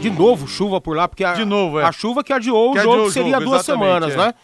De 0.00 0.10
novo, 0.10 0.48
chuva 0.48 0.80
por 0.80 0.96
lá, 0.96 1.06
porque 1.06 1.22
a, 1.24 1.32
De 1.34 1.44
novo, 1.44 1.78
é. 1.78 1.84
a 1.84 1.92
chuva 1.92 2.24
que 2.24 2.32
adiou 2.32 2.72
Que 2.72 2.78
o 2.80 2.82
jogo, 2.82 2.92
adiou 2.94 3.04
que 3.04 3.10
o 3.10 3.12
seria 3.12 3.32
jogo, 3.38 3.44
duas 3.44 3.64
semanas, 3.64 4.14
é. 4.14 4.16
né? 4.16 4.34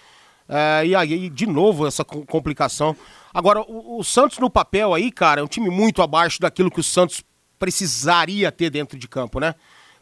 É, 0.49 0.87
e 0.87 0.95
aí, 0.95 1.29
de 1.29 1.47
novo, 1.47 1.87
essa 1.87 2.05
co- 2.05 2.25
complicação. 2.25 2.95
Agora, 3.33 3.61
o, 3.63 3.99
o 3.99 4.05
Santos 4.05 4.39
no 4.39 4.49
papel 4.51 4.95
aí, 4.95 5.11
cara, 5.13 5.41
é 5.41 5.45
um 5.45 5.49
time 5.49 5.71
muito 5.71 6.03
abaixo 6.03 6.41
daquilo 6.41 6.71
que 6.71 6.81
o 6.81 6.85
Santos 6.85 7.23
precisaria 7.59 8.51
ter 8.53 8.71
dentro 8.71 8.99
de 8.99 9.07
campo, 9.09 9.39
né? 9.41 9.55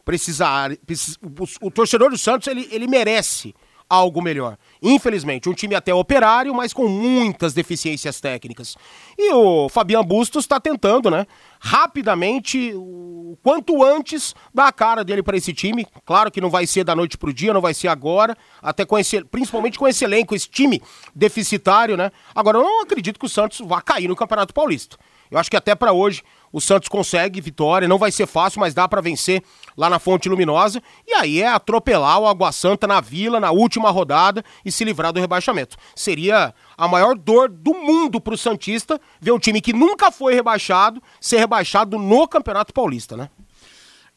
Precisar, 0.05 0.77
precis- 0.87 1.17
o, 1.61 1.67
o 1.67 1.71
torcedor 1.71 2.11
do 2.11 2.19
Santos, 2.19 2.47
ele, 2.49 2.69
ele 2.71 2.87
merece 2.87 3.55
algo 3.89 4.21
melhor. 4.21 4.59
Infelizmente, 4.83 5.49
um 5.49 5.55
time 5.55 5.75
até 5.75 5.95
operário, 5.95 6.55
mas 6.55 6.73
com 6.73 6.89
muitas 6.89 7.55
deficiências 7.55 8.21
técnicas. 8.21 8.77
E 9.17 9.33
o 9.33 9.69
Fabian 9.69 10.03
Bustos 10.03 10.45
está 10.45 10.61
tentando, 10.61 11.11
né? 11.11 11.27
Rapidamente, 11.61 12.73
o 12.75 13.39
quanto 13.43 13.83
antes, 13.83 14.35
dar 14.53 14.69
a 14.69 14.73
cara 14.73 15.05
dele 15.05 15.23
para 15.23 15.37
esse 15.37 15.53
time. 15.53 15.87
Claro 16.05 16.31
que 16.31 16.41
não 16.41 16.51
vai 16.51 16.67
ser 16.67 16.85
da 16.85 16.95
noite 16.95 17.17
pro 17.17 17.33
dia, 17.33 17.55
não 17.55 17.61
vai 17.61 17.75
ser 17.75 17.89
agora, 17.89 18.37
até 18.61 18.85
com 18.85 18.99
esse, 18.99 19.25
principalmente 19.25 19.79
com 19.79 19.87
esse 19.87 20.05
elenco, 20.05 20.35
esse 20.35 20.49
time 20.49 20.83
deficitário, 21.15 21.97
né? 21.97 22.11
Agora, 22.35 22.59
eu 22.59 22.63
não 22.63 22.83
acredito 22.83 23.19
que 23.19 23.27
o 23.27 23.29
Santos 23.29 23.61
vá 23.61 23.81
cair 23.81 24.09
no 24.09 24.17
Campeonato 24.17 24.53
Paulista. 24.53 24.97
Eu 25.31 25.39
acho 25.39 25.51
que 25.51 25.57
até 25.57 25.75
para 25.75 25.93
hoje 25.93 26.23
o 26.57 26.61
Santos 26.63 26.89
consegue 26.89 27.39
vitória, 27.39 27.87
não 27.87 27.99
vai 27.99 28.11
ser 28.11 28.27
fácil, 28.27 28.61
mas 28.61 28.73
dá 28.73 28.89
para 28.89 29.03
vencer 29.03 29.43
lá 29.77 29.91
na 29.91 29.99
Fonte 29.99 30.27
Luminosa. 30.27 30.83
E 31.07 31.13
aí 31.13 31.43
é 31.43 31.49
atropelar 31.49 32.19
o 32.19 32.27
Água 32.27 32.51
Santa 32.51 32.87
na 32.87 32.99
Vila 32.99 33.39
na 33.39 33.51
última 33.51 33.91
rodada 33.91 34.43
e 34.65 34.73
se 34.73 34.83
livrar 34.83 35.13
do 35.13 35.21
rebaixamento. 35.21 35.77
Seria 35.95 36.55
a 36.75 36.89
maior 36.89 37.15
dor 37.15 37.51
do 37.51 37.75
mundo 37.75 38.19
pro 38.23 38.39
Santista 38.39 38.99
ver 39.21 39.33
um 39.33 39.39
time 39.39 39.61
que 39.61 39.75
nunca 39.75 40.11
foi 40.11 40.33
rebaixado 40.33 41.03
ser 41.21 41.37
rebaixado 41.41 41.99
no 41.99 42.27
Campeonato 42.27 42.73
Paulista, 42.73 43.19
né? 43.19 43.29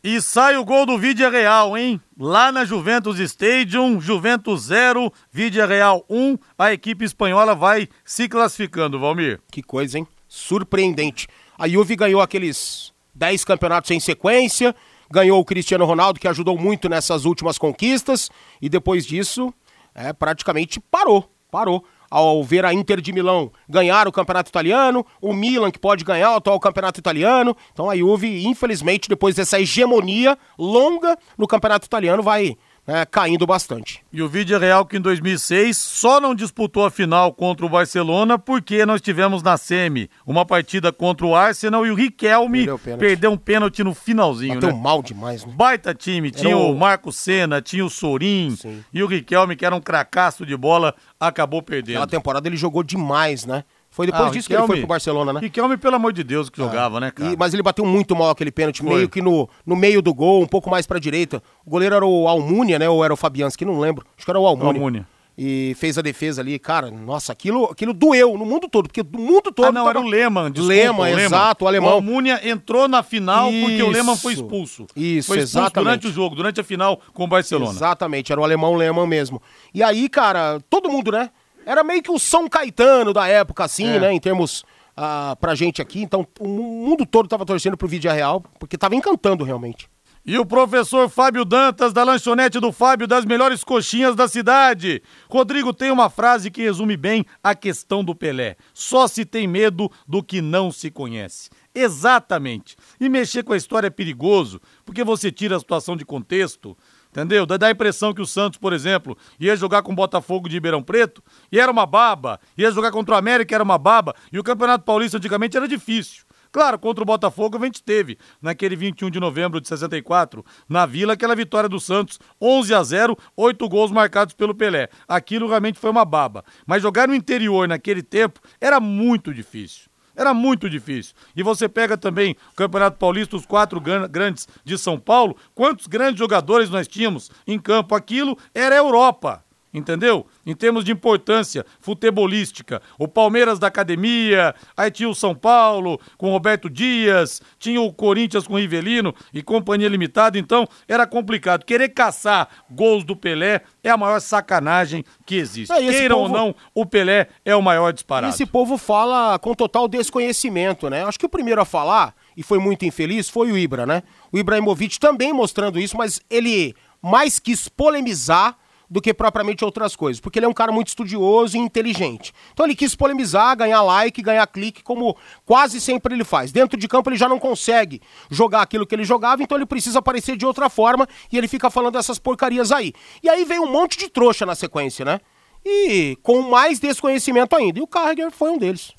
E 0.01 0.21
sai 0.21 0.55
o 0.55 0.63
gol 0.63 0.85
do 0.85 0.97
Vídea 0.97 1.29
Real, 1.29 1.77
hein? 1.77 1.99
Lá 2.17 2.53
na 2.53 2.63
Juventus 2.63 3.19
Stadium, 3.19 3.99
Juventus 3.99 4.61
0, 4.61 5.11
Vídea 5.29 5.65
Real 5.65 6.05
1. 6.09 6.37
A 6.57 6.71
equipe 6.71 7.03
espanhola 7.03 7.53
vai 7.53 7.89
se 8.05 8.29
classificando, 8.29 8.97
Valmir. 8.97 9.41
Que 9.51 9.61
coisa, 9.61 9.97
hein? 9.97 10.07
Surpreendente. 10.25 11.27
A 11.59 11.67
Juve 11.67 11.93
ganhou 11.97 12.21
aqueles 12.21 12.93
10 13.13 13.43
campeonatos 13.43 13.91
em 13.91 13.99
sequência, 13.99 14.73
ganhou 15.11 15.41
o 15.41 15.43
Cristiano 15.43 15.83
Ronaldo, 15.83 16.17
que 16.17 16.27
ajudou 16.29 16.57
muito 16.57 16.87
nessas 16.87 17.25
últimas 17.25 17.57
conquistas, 17.57 18.31
e 18.61 18.69
depois 18.69 19.05
disso, 19.05 19.53
é, 19.93 20.13
praticamente 20.13 20.79
parou, 20.79 21.29
parou. 21.51 21.83
Ao 22.09 22.41
ver 22.43 22.63
a 22.65 22.73
Inter 22.73 23.01
de 23.01 23.11
Milão 23.11 23.51
ganhar 23.67 24.07
o 24.07 24.11
campeonato 24.11 24.49
italiano, 24.49 25.05
o 25.21 25.33
Milan 25.33 25.69
que 25.69 25.77
pode 25.77 26.03
ganhar 26.05 26.31
o 26.31 26.35
atual 26.37 26.59
campeonato 26.59 26.99
italiano. 26.99 27.55
Então 27.73 27.87
a 27.87 27.95
Juve, 27.95 28.47
infelizmente, 28.47 29.09
depois 29.09 29.35
dessa 29.35 29.59
hegemonia 29.59 30.35
longa 30.57 31.15
no 31.37 31.45
campeonato 31.45 31.85
italiano, 31.85 32.23
vai 32.23 32.57
né, 32.89 33.05
caindo 33.05 33.45
bastante. 33.45 34.01
E 34.11 34.21
o 34.21 34.27
Vídea 34.27 34.57
Real 34.57 34.83
que 34.85 34.97
em 34.97 35.01
2006 35.01 35.77
só 35.77 36.19
não 36.19 36.33
disputou 36.33 36.85
a 36.85 36.89
final 36.91 37.31
contra 37.31 37.65
o 37.65 37.69
Barcelona 37.69 38.37
porque 38.39 38.83
nós 38.85 38.99
tivemos 38.99 39.43
na 39.43 39.57
semi 39.57 40.09
uma 40.25 40.43
partida 40.45 40.91
contra 40.91 41.25
o 41.25 41.35
Arsenal 41.35 41.85
e 41.85 41.91
o 41.91 41.95
Riquelme 41.95 42.65
Perdeu 42.65 42.97
perdeu 42.97 43.31
um 43.31 43.37
pênalti 43.37 43.83
no 43.83 43.93
finalzinho, 43.93 44.55
Bateu 44.55 44.71
né? 44.71 44.81
mal 44.81 45.03
demais, 45.03 45.45
né? 45.45 45.53
Baita 45.55 45.93
time, 45.93 46.31
tinha 46.31 46.57
o- 46.57 46.71
o 46.71 46.77
Marco 46.77 47.11
Senna, 47.11 47.61
tinha 47.61 47.85
o 47.85 47.89
Sorin 47.89 48.55
Sim. 48.59 48.83
e 48.93 49.03
o 49.03 49.07
Riquelme, 49.07 49.55
que 49.55 49.65
era 49.65 49.75
um 49.75 49.81
cracaço 49.81 50.45
de 50.45 50.57
bola, 50.57 50.95
acabou 51.19 51.61
perdendo. 51.61 51.97
Aquela 51.97 52.07
temporada 52.07 52.47
ele 52.47 52.57
jogou 52.57 52.81
demais, 52.83 53.45
né? 53.45 53.63
Foi 53.91 54.05
depois 54.05 54.27
Ah, 54.27 54.29
disso 54.29 54.47
que 54.47 54.53
ele 54.53 54.59
foi 54.59 54.67
Riquelme- 54.67 54.81
pro 54.81 54.87
Barcelona, 54.87 55.33
né? 55.33 55.39
Riquelme, 55.41 55.75
pelo 55.77 55.95
amor 55.95 56.13
de 56.13 56.23
Deus, 56.23 56.49
que 56.49 56.57
jogava, 56.57 56.99
né, 56.99 57.11
cara? 57.11 57.31
E- 57.33 57.37
mas 57.37 57.53
ele 57.53 57.63
bateu 57.63 57.83
muito 57.85 58.15
mal 58.15 58.29
aquele 58.29 58.51
pênalti, 58.51 58.81
Foi. 58.83 58.93
meio 58.95 59.09
que 59.09 59.21
no, 59.21 59.49
no 59.65 59.75
meio 59.75 60.01
do 60.01 60.13
gol, 60.13 60.41
um 60.43 60.47
pouco 60.47 60.69
mais 60.69 60.85
pra 60.85 60.99
direita. 60.99 61.41
O 61.65 61.69
goleiro 61.69 61.95
era 61.95 62.05
o 62.05 62.27
Almunia, 62.27 62.77
né? 62.77 62.87
Ou 62.87 63.03
era 63.03 63.13
o 63.13 63.17
Fabianski, 63.17 63.65
não 63.65 63.79
lembro. 63.79 64.05
Acho 64.15 64.25
que 64.25 64.31
era 64.31 64.39
o 64.39 64.45
Almunia. 64.45 64.73
Almunia. 64.79 65.07
E 65.41 65.73
fez 65.79 65.97
a 65.97 66.01
defesa 66.01 66.41
ali, 66.41 66.59
cara, 66.59 66.91
nossa, 66.91 67.31
aquilo, 67.31 67.63
aquilo 67.71 67.93
doeu 67.93 68.37
no 68.37 68.45
mundo 68.45 68.67
todo, 68.67 68.87
porque 68.89 69.01
do 69.01 69.17
mundo 69.17 69.53
todo. 69.53 69.67
Ah, 69.67 69.71
não, 69.71 69.85
tava- 69.85 69.97
era 69.97 70.05
o 70.05 70.09
Lehmann, 70.09 70.51
desculpa, 70.51 70.73
Lehmann, 70.75 70.99
o 70.99 71.15
Lehmann. 71.15 71.25
exato, 71.25 71.63
o 71.63 71.67
alemão. 71.69 71.89
O 71.91 71.93
Almunia 71.93 72.41
entrou 72.49 72.89
na 72.89 73.01
final 73.01 73.49
porque 73.49 73.81
o 73.81 73.89
Lehmann 73.89 74.17
foi 74.17 74.33
Isso. 74.33 74.41
expulso. 74.43 74.85
Isso, 74.97 75.27
foi 75.29 75.37
expulso 75.37 75.57
exatamente. 75.59 75.73
durante 75.85 76.07
o 76.07 76.11
jogo, 76.11 76.35
durante 76.35 76.59
a 76.59 76.63
final 76.63 76.99
com 77.13 77.23
o 77.23 77.27
Barcelona. 77.27 77.71
Exatamente, 77.71 78.31
era 78.33 78.39
o 78.41 78.43
alemão 78.43 78.75
Lehmann 78.75 79.07
mesmo. 79.07 79.41
E 79.73 79.81
aí, 79.81 80.09
cara, 80.09 80.59
todo 80.69 80.89
mundo, 80.89 81.09
né? 81.09 81.29
Era 81.65 81.83
meio 81.83 82.01
que 82.01 82.11
o 82.11 82.19
São 82.19 82.47
Caetano 82.47 83.13
da 83.13 83.27
época, 83.27 83.65
assim, 83.65 83.87
É. 83.87 83.99
né? 83.99 84.13
Em 84.13 84.19
termos 84.19 84.63
ah, 84.95 85.37
pra 85.39 85.55
gente 85.55 85.81
aqui. 85.81 86.01
Então, 86.01 86.27
o 86.39 86.47
mundo 86.47 87.05
todo 87.05 87.29
tava 87.29 87.45
torcendo 87.45 87.77
pro 87.77 87.87
Vídeo 87.87 88.11
Real, 88.11 88.43
porque 88.59 88.77
tava 88.77 88.95
encantando 88.95 89.43
realmente. 89.43 89.89
E 90.25 90.37
o 90.37 90.45
professor 90.45 91.09
Fábio 91.09 91.45
Dantas, 91.45 91.93
da 91.93 92.03
lanchonete 92.03 92.59
do 92.59 92.71
Fábio, 92.73 93.07
das 93.07 93.23
melhores 93.23 93.63
coxinhas 93.63 94.15
da 94.15 94.27
cidade. 94.27 95.01
Rodrigo 95.29 95.73
tem 95.73 95.89
uma 95.89 96.09
frase 96.09 96.51
que 96.51 96.61
resume 96.61 96.97
bem 96.97 97.25
a 97.41 97.55
questão 97.55 98.03
do 98.03 98.13
Pelé: 98.13 98.57
só 98.73 99.07
se 99.07 99.23
tem 99.23 99.47
medo 99.47 99.89
do 100.05 100.21
que 100.21 100.41
não 100.41 100.71
se 100.71 100.91
conhece. 100.91 101.49
Exatamente. 101.73 102.75
E 102.99 103.07
mexer 103.07 103.43
com 103.43 103.53
a 103.53 103.57
história 103.57 103.87
é 103.87 103.89
perigoso, 103.89 104.59
porque 104.85 105.03
você 105.03 105.31
tira 105.31 105.55
a 105.55 105.59
situação 105.59 105.95
de 105.95 106.03
contexto. 106.03 106.77
Entendeu? 107.11 107.45
Dá 107.45 107.67
a 107.67 107.71
impressão 107.71 108.13
que 108.13 108.21
o 108.21 108.25
Santos, 108.25 108.59
por 108.59 108.71
exemplo, 108.71 109.17
ia 109.39 109.55
jogar 109.55 109.81
com 109.81 109.91
o 109.91 109.95
Botafogo 109.95 110.47
de 110.47 110.55
Ribeirão 110.55 110.83
Preto 110.83 111.23
e 111.51 111.59
era 111.59 111.71
uma 111.71 111.85
baba, 111.85 112.39
ia 112.55 112.71
jogar 112.71 112.91
contra 112.91 113.15
o 113.15 113.17
América 113.17 113.55
era 113.55 113.63
uma 113.63 113.79
baba, 113.79 114.13
e 114.31 114.37
o 114.37 114.43
Campeonato 114.43 114.85
Paulista 114.85 115.17
antigamente 115.17 115.57
era 115.57 115.67
difícil. 115.67 116.23
Claro, 116.51 116.79
contra 116.79 117.03
o 117.03 117.05
Botafogo 117.05 117.57
a 117.57 117.65
gente 117.65 117.83
teve, 117.83 118.17
naquele 118.41 118.75
21 118.75 119.09
de 119.11 119.19
novembro 119.19 119.61
de 119.61 119.67
64, 119.67 120.43
na 120.67 120.85
Vila, 120.85 121.13
aquela 121.13 121.35
vitória 121.35 121.69
do 121.69 121.79
Santos, 121.79 122.19
11 122.41 122.73
a 122.73 122.83
0, 122.83 123.17
oito 123.37 123.69
gols 123.69 123.91
marcados 123.91 124.33
pelo 124.33 124.55
Pelé. 124.55 124.89
Aquilo 125.07 125.47
realmente 125.47 125.79
foi 125.79 125.91
uma 125.91 126.05
baba. 126.05 126.43
Mas 126.65 126.81
jogar 126.81 127.07
no 127.07 127.13
interior 127.13 127.67
naquele 127.67 128.01
tempo 128.01 128.39
era 128.59 128.79
muito 128.79 129.31
difícil. 129.31 129.88
Era 130.19 130.33
muito 130.33 130.69
difícil. 130.69 131.15
E 131.33 131.41
você 131.41 131.69
pega 131.69 131.97
também 131.97 132.35
o 132.51 132.55
Campeonato 132.55 132.97
Paulista, 132.97 133.37
os 133.37 133.45
quatro 133.45 133.79
grandes 133.79 134.49
de 134.65 134.77
São 134.77 134.99
Paulo, 134.99 135.37
quantos 135.55 135.87
grandes 135.87 136.19
jogadores 136.19 136.69
nós 136.69 136.89
tínhamos 136.89 137.31
em 137.47 137.57
campo? 137.57 137.95
Aquilo 137.95 138.37
era 138.53 138.75
Europa 138.75 139.41
entendeu? 139.73 140.25
Em 140.45 140.55
termos 140.55 140.83
de 140.83 140.91
importância 140.91 141.65
futebolística. 141.79 142.81
O 142.97 143.07
Palmeiras 143.07 143.59
da 143.59 143.67
academia, 143.67 144.55
aí 144.75 144.89
tinha 144.89 145.09
o 145.09 145.15
São 145.15 145.35
Paulo 145.35 145.99
com 146.17 146.31
Roberto 146.31 146.69
Dias, 146.69 147.41
tinha 147.57 147.79
o 147.81 147.93
Corinthians 147.93 148.47
com 148.47 148.57
Rivelino 148.57 149.13
e 149.33 149.41
companhia 149.41 149.87
limitada, 149.87 150.37
então 150.37 150.67
era 150.87 151.05
complicado. 151.05 151.65
Querer 151.65 151.89
caçar 151.89 152.47
gols 152.69 153.03
do 153.03 153.15
Pelé 153.15 153.61
é 153.83 153.89
a 153.89 153.97
maior 153.97 154.19
sacanagem 154.19 155.03
que 155.25 155.35
existe. 155.35 155.71
É, 155.71 155.79
Queiram 155.79 156.17
povo... 156.17 156.33
ou 156.33 156.39
não, 156.39 156.55
o 156.73 156.85
Pelé 156.85 157.27
é 157.45 157.55
o 157.55 157.61
maior 157.61 157.93
disparado. 157.93 158.33
Esse 158.33 158.45
povo 158.45 158.77
fala 158.77 159.37
com 159.39 159.53
total 159.53 159.87
desconhecimento, 159.87 160.89
né? 160.89 161.03
Acho 161.03 161.19
que 161.19 161.25
o 161.25 161.29
primeiro 161.29 161.61
a 161.61 161.65
falar, 161.65 162.15
e 162.35 162.43
foi 162.43 162.59
muito 162.59 162.85
infeliz, 162.85 163.29
foi 163.29 163.51
o 163.51 163.57
Ibra, 163.57 163.85
né? 163.85 164.03
O 164.31 164.37
Ibrahimovic 164.37 164.99
também 164.99 165.33
mostrando 165.33 165.79
isso, 165.79 165.97
mas 165.97 166.19
ele 166.29 166.75
mais 167.01 167.39
quis 167.39 167.69
polemizar 167.69 168.57
do 168.89 169.01
que 169.01 169.13
propriamente 169.13 169.63
outras 169.63 169.95
coisas, 169.95 170.19
porque 170.19 170.39
ele 170.39 170.45
é 170.45 170.49
um 170.49 170.53
cara 170.53 170.71
muito 170.71 170.87
estudioso 170.87 171.55
e 171.55 171.59
inteligente. 171.59 172.33
Então 172.51 172.65
ele 172.65 172.75
quis 172.75 172.95
polemizar, 172.95 173.55
ganhar 173.55 173.81
like, 173.81 174.21
ganhar 174.21 174.45
clique, 174.47 174.81
como 174.81 175.15
quase 175.45 175.79
sempre 175.79 176.15
ele 176.15 176.23
faz. 176.23 176.51
Dentro 176.51 176.77
de 176.77 176.87
campo 176.87 177.09
ele 177.09 177.17
já 177.17 177.29
não 177.29 177.39
consegue 177.39 178.01
jogar 178.29 178.61
aquilo 178.61 178.87
que 178.87 178.95
ele 178.95 179.03
jogava, 179.03 179.43
então 179.43 179.57
ele 179.57 179.65
precisa 179.65 179.99
aparecer 179.99 180.35
de 180.35 180.45
outra 180.45 180.69
forma 180.69 181.07
e 181.31 181.37
ele 181.37 181.47
fica 181.47 181.69
falando 181.69 181.97
essas 181.97 182.17
porcarias 182.17 182.71
aí. 182.71 182.93
E 183.21 183.29
aí 183.29 183.45
vem 183.45 183.59
um 183.59 183.71
monte 183.71 183.97
de 183.97 184.09
trouxa 184.09 184.45
na 184.45 184.55
sequência, 184.55 185.05
né? 185.05 185.19
E 185.63 186.17
com 186.23 186.41
mais 186.41 186.79
desconhecimento 186.79 187.55
ainda. 187.55 187.79
E 187.79 187.81
o 187.81 187.87
Carragher 187.87 188.31
foi 188.31 188.49
um 188.49 188.57
deles. 188.57 188.93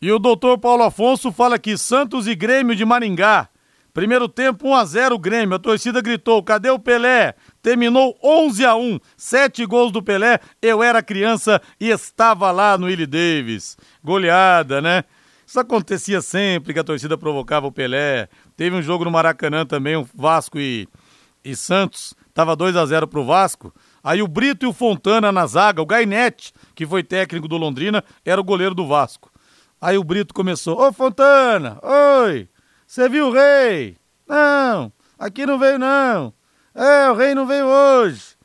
E 0.00 0.10
o 0.10 0.18
doutor 0.18 0.58
Paulo 0.58 0.82
Afonso 0.82 1.32
fala 1.32 1.58
que 1.58 1.76
Santos 1.76 2.26
e 2.26 2.34
Grêmio 2.34 2.76
de 2.76 2.84
Maringá. 2.84 3.48
Primeiro 3.92 4.28
tempo 4.28 4.68
1 4.68 4.74
a 4.74 4.84
0 4.84 5.18
Grêmio. 5.18 5.56
A 5.56 5.58
torcida 5.58 6.00
gritou: 6.00 6.42
"Cadê 6.42 6.70
o 6.70 6.78
Pelé?" 6.78 7.34
terminou 7.62 8.16
11 8.22 8.64
a 8.64 8.74
1, 8.74 8.98
sete 9.16 9.66
gols 9.66 9.92
do 9.92 10.02
Pelé. 10.02 10.38
Eu 10.62 10.82
era 10.82 11.02
criança 11.02 11.60
e 11.78 11.88
estava 11.88 12.50
lá 12.50 12.78
no 12.78 12.86
Willie 12.86 13.06
Davis. 13.06 13.76
Goleada, 14.02 14.80
né? 14.80 15.04
Isso 15.46 15.58
acontecia 15.58 16.22
sempre 16.22 16.72
que 16.72 16.78
a 16.78 16.84
torcida 16.84 17.18
provocava 17.18 17.66
o 17.66 17.72
Pelé. 17.72 18.28
Teve 18.56 18.76
um 18.76 18.82
jogo 18.82 19.04
no 19.04 19.10
Maracanã 19.10 19.66
também, 19.66 19.96
o 19.96 20.06
Vasco 20.14 20.60
e, 20.60 20.88
e 21.44 21.56
Santos. 21.56 22.14
Tava 22.32 22.54
2 22.54 22.76
a 22.76 22.86
0 22.86 23.08
pro 23.08 23.24
Vasco. 23.24 23.74
Aí 24.02 24.22
o 24.22 24.28
Brito 24.28 24.64
e 24.64 24.68
o 24.68 24.72
Fontana 24.72 25.32
na 25.32 25.46
zaga, 25.46 25.82
o 25.82 25.86
Gainete, 25.86 26.52
que 26.74 26.86
foi 26.86 27.02
técnico 27.02 27.48
do 27.48 27.56
Londrina, 27.56 28.04
era 28.24 28.40
o 28.40 28.44
goleiro 28.44 28.74
do 28.74 28.86
Vasco. 28.86 29.30
Aí 29.80 29.96
o 29.96 30.04
Brito 30.04 30.34
começou: 30.34 30.80
Ô 30.80 30.92
Fontana, 30.92 31.78
oi, 31.82 32.48
você 32.90 33.08
viu 33.08 33.28
o 33.28 33.32
rei? 33.32 33.96
Não, 34.26 34.92
aqui 35.16 35.46
não 35.46 35.60
veio 35.60 35.78
não. 35.78 36.34
É, 36.74 37.08
o 37.08 37.14
rei 37.14 37.36
não 37.36 37.46
veio 37.46 37.64
hoje. 37.64 38.36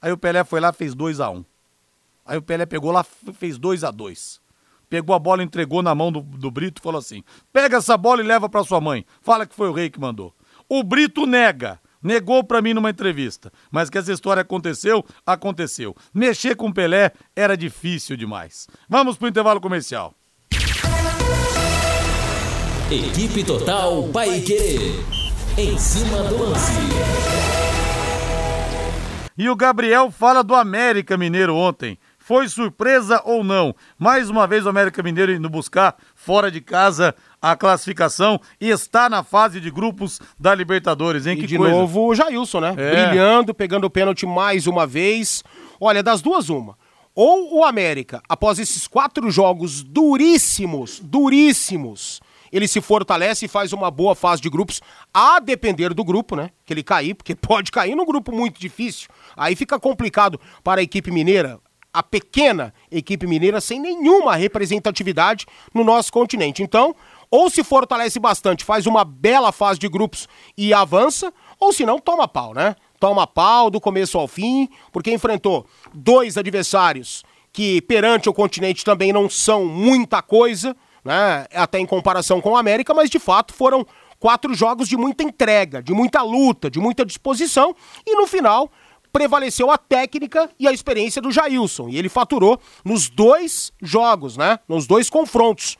Aí 0.00 0.10
o 0.10 0.18
Pelé 0.18 0.42
foi 0.42 0.58
lá 0.58 0.72
fez 0.72 0.92
2 0.92 1.20
a 1.20 1.30
1 1.30 1.36
um. 1.36 1.44
Aí 2.26 2.36
o 2.36 2.42
Pelé 2.42 2.66
pegou 2.66 2.90
lá, 2.90 3.04
fez 3.04 3.58
2 3.58 3.84
a 3.84 3.92
2 3.92 4.40
Pegou 4.90 5.14
a 5.14 5.20
bola, 5.20 5.44
entregou 5.44 5.82
na 5.82 5.94
mão 5.94 6.10
do, 6.10 6.20
do 6.20 6.50
Brito 6.50 6.80
e 6.80 6.82
falou 6.82 6.98
assim: 6.98 7.22
pega 7.52 7.76
essa 7.76 7.96
bola 7.96 8.20
e 8.20 8.26
leva 8.26 8.48
para 8.48 8.64
sua 8.64 8.80
mãe. 8.80 9.06
Fala 9.20 9.46
que 9.46 9.54
foi 9.54 9.68
o 9.68 9.72
rei 9.72 9.88
que 9.88 10.00
mandou. 10.00 10.34
O 10.68 10.82
Brito 10.82 11.24
nega. 11.24 11.80
Negou 12.02 12.42
para 12.42 12.60
mim 12.60 12.74
numa 12.74 12.90
entrevista. 12.90 13.52
Mas 13.70 13.88
que 13.88 13.98
essa 13.98 14.12
história 14.12 14.40
aconteceu, 14.40 15.06
aconteceu. 15.24 15.94
Mexer 16.12 16.56
com 16.56 16.66
o 16.66 16.74
Pelé 16.74 17.12
era 17.36 17.56
difícil 17.56 18.16
demais. 18.16 18.66
Vamos 18.88 19.16
pro 19.16 19.28
intervalo 19.28 19.60
comercial. 19.60 20.12
Equipe 22.92 23.42
Total 23.42 24.02
Paique. 24.08 25.02
Em 25.56 25.78
cima 25.78 26.24
do 26.24 26.42
lance. 26.42 26.72
E 29.38 29.48
o 29.48 29.56
Gabriel 29.56 30.10
fala 30.10 30.44
do 30.44 30.54
América 30.54 31.16
Mineiro 31.16 31.56
ontem. 31.56 31.98
Foi 32.18 32.46
surpresa 32.50 33.22
ou 33.24 33.42
não? 33.42 33.74
Mais 33.98 34.28
uma 34.28 34.46
vez 34.46 34.66
o 34.66 34.68
América 34.68 35.02
Mineiro 35.02 35.32
indo 35.32 35.48
buscar 35.48 35.96
fora 36.14 36.50
de 36.50 36.60
casa 36.60 37.14
a 37.40 37.56
classificação 37.56 38.38
e 38.60 38.68
está 38.68 39.08
na 39.08 39.22
fase 39.22 39.58
de 39.58 39.70
grupos 39.70 40.20
da 40.38 40.54
Libertadores, 40.54 41.26
hein? 41.26 41.38
E 41.38 41.40
que 41.40 41.46
de 41.46 41.56
coisa. 41.56 41.74
novo 41.74 42.08
o 42.08 42.14
Jailson, 42.14 42.60
né? 42.60 42.74
É. 42.76 43.06
Brilhando, 43.06 43.54
pegando 43.54 43.84
o 43.86 43.90
pênalti 43.90 44.26
mais 44.26 44.66
uma 44.66 44.86
vez. 44.86 45.42
Olha, 45.80 46.02
das 46.02 46.20
duas, 46.20 46.50
uma. 46.50 46.76
Ou 47.14 47.56
o 47.60 47.64
América, 47.64 48.20
após 48.28 48.58
esses 48.58 48.86
quatro 48.86 49.30
jogos 49.30 49.82
duríssimos, 49.82 51.00
duríssimos, 51.02 52.20
ele 52.52 52.68
se 52.68 52.80
fortalece 52.80 53.46
e 53.46 53.48
faz 53.48 53.72
uma 53.72 53.90
boa 53.90 54.14
fase 54.14 54.42
de 54.42 54.50
grupos, 54.50 54.80
a 55.12 55.40
depender 55.40 55.94
do 55.94 56.04
grupo, 56.04 56.36
né? 56.36 56.50
Que 56.66 56.74
ele 56.74 56.82
cair, 56.82 57.14
porque 57.14 57.34
pode 57.36 57.72
cair 57.72 57.96
num 57.96 58.04
grupo 58.04 58.30
muito 58.30 58.60
difícil. 58.60 59.08
Aí 59.36 59.56
fica 59.56 59.80
complicado 59.80 60.38
para 60.62 60.80
a 60.80 60.84
equipe 60.84 61.10
mineira, 61.10 61.58
a 61.92 62.02
pequena 62.02 62.72
equipe 62.90 63.26
mineira, 63.26 63.60
sem 63.60 63.80
nenhuma 63.80 64.36
representatividade 64.36 65.46
no 65.74 65.82
nosso 65.82 66.12
continente. 66.12 66.62
Então, 66.62 66.94
ou 67.30 67.48
se 67.48 67.64
fortalece 67.64 68.20
bastante, 68.20 68.64
faz 68.64 68.86
uma 68.86 69.04
bela 69.04 69.52
fase 69.52 69.78
de 69.78 69.88
grupos 69.88 70.28
e 70.56 70.74
avança, 70.74 71.32
ou 71.58 71.72
se 71.72 71.86
não, 71.86 71.98
toma 71.98 72.28
pau, 72.28 72.52
né? 72.52 72.76
Toma 73.00 73.26
pau 73.26 73.70
do 73.70 73.80
começo 73.80 74.18
ao 74.18 74.28
fim, 74.28 74.68
porque 74.92 75.12
enfrentou 75.12 75.66
dois 75.92 76.36
adversários 76.36 77.24
que 77.52 77.82
perante 77.82 78.28
o 78.28 78.32
continente 78.32 78.84
também 78.84 79.12
não 79.12 79.28
são 79.28 79.66
muita 79.66 80.22
coisa 80.22 80.74
né? 81.04 81.46
Até 81.54 81.78
em 81.78 81.86
comparação 81.86 82.40
com 82.40 82.50
o 82.50 82.56
América, 82.56 82.94
mas 82.94 83.10
de 83.10 83.18
fato 83.18 83.52
foram 83.52 83.86
quatro 84.18 84.54
jogos 84.54 84.88
de 84.88 84.96
muita 84.96 85.24
entrega, 85.24 85.82
de 85.82 85.92
muita 85.92 86.22
luta, 86.22 86.70
de 86.70 86.78
muita 86.78 87.04
disposição 87.04 87.74
e 88.06 88.14
no 88.14 88.26
final 88.26 88.70
prevaleceu 89.12 89.70
a 89.70 89.76
técnica 89.76 90.48
e 90.58 90.66
a 90.66 90.72
experiência 90.72 91.20
do 91.20 91.30
Jailson 91.30 91.88
e 91.88 91.98
ele 91.98 92.08
faturou 92.08 92.58
nos 92.84 93.10
dois 93.10 93.72
jogos, 93.82 94.36
né? 94.36 94.58
Nos 94.66 94.86
dois 94.86 95.10
confrontos. 95.10 95.76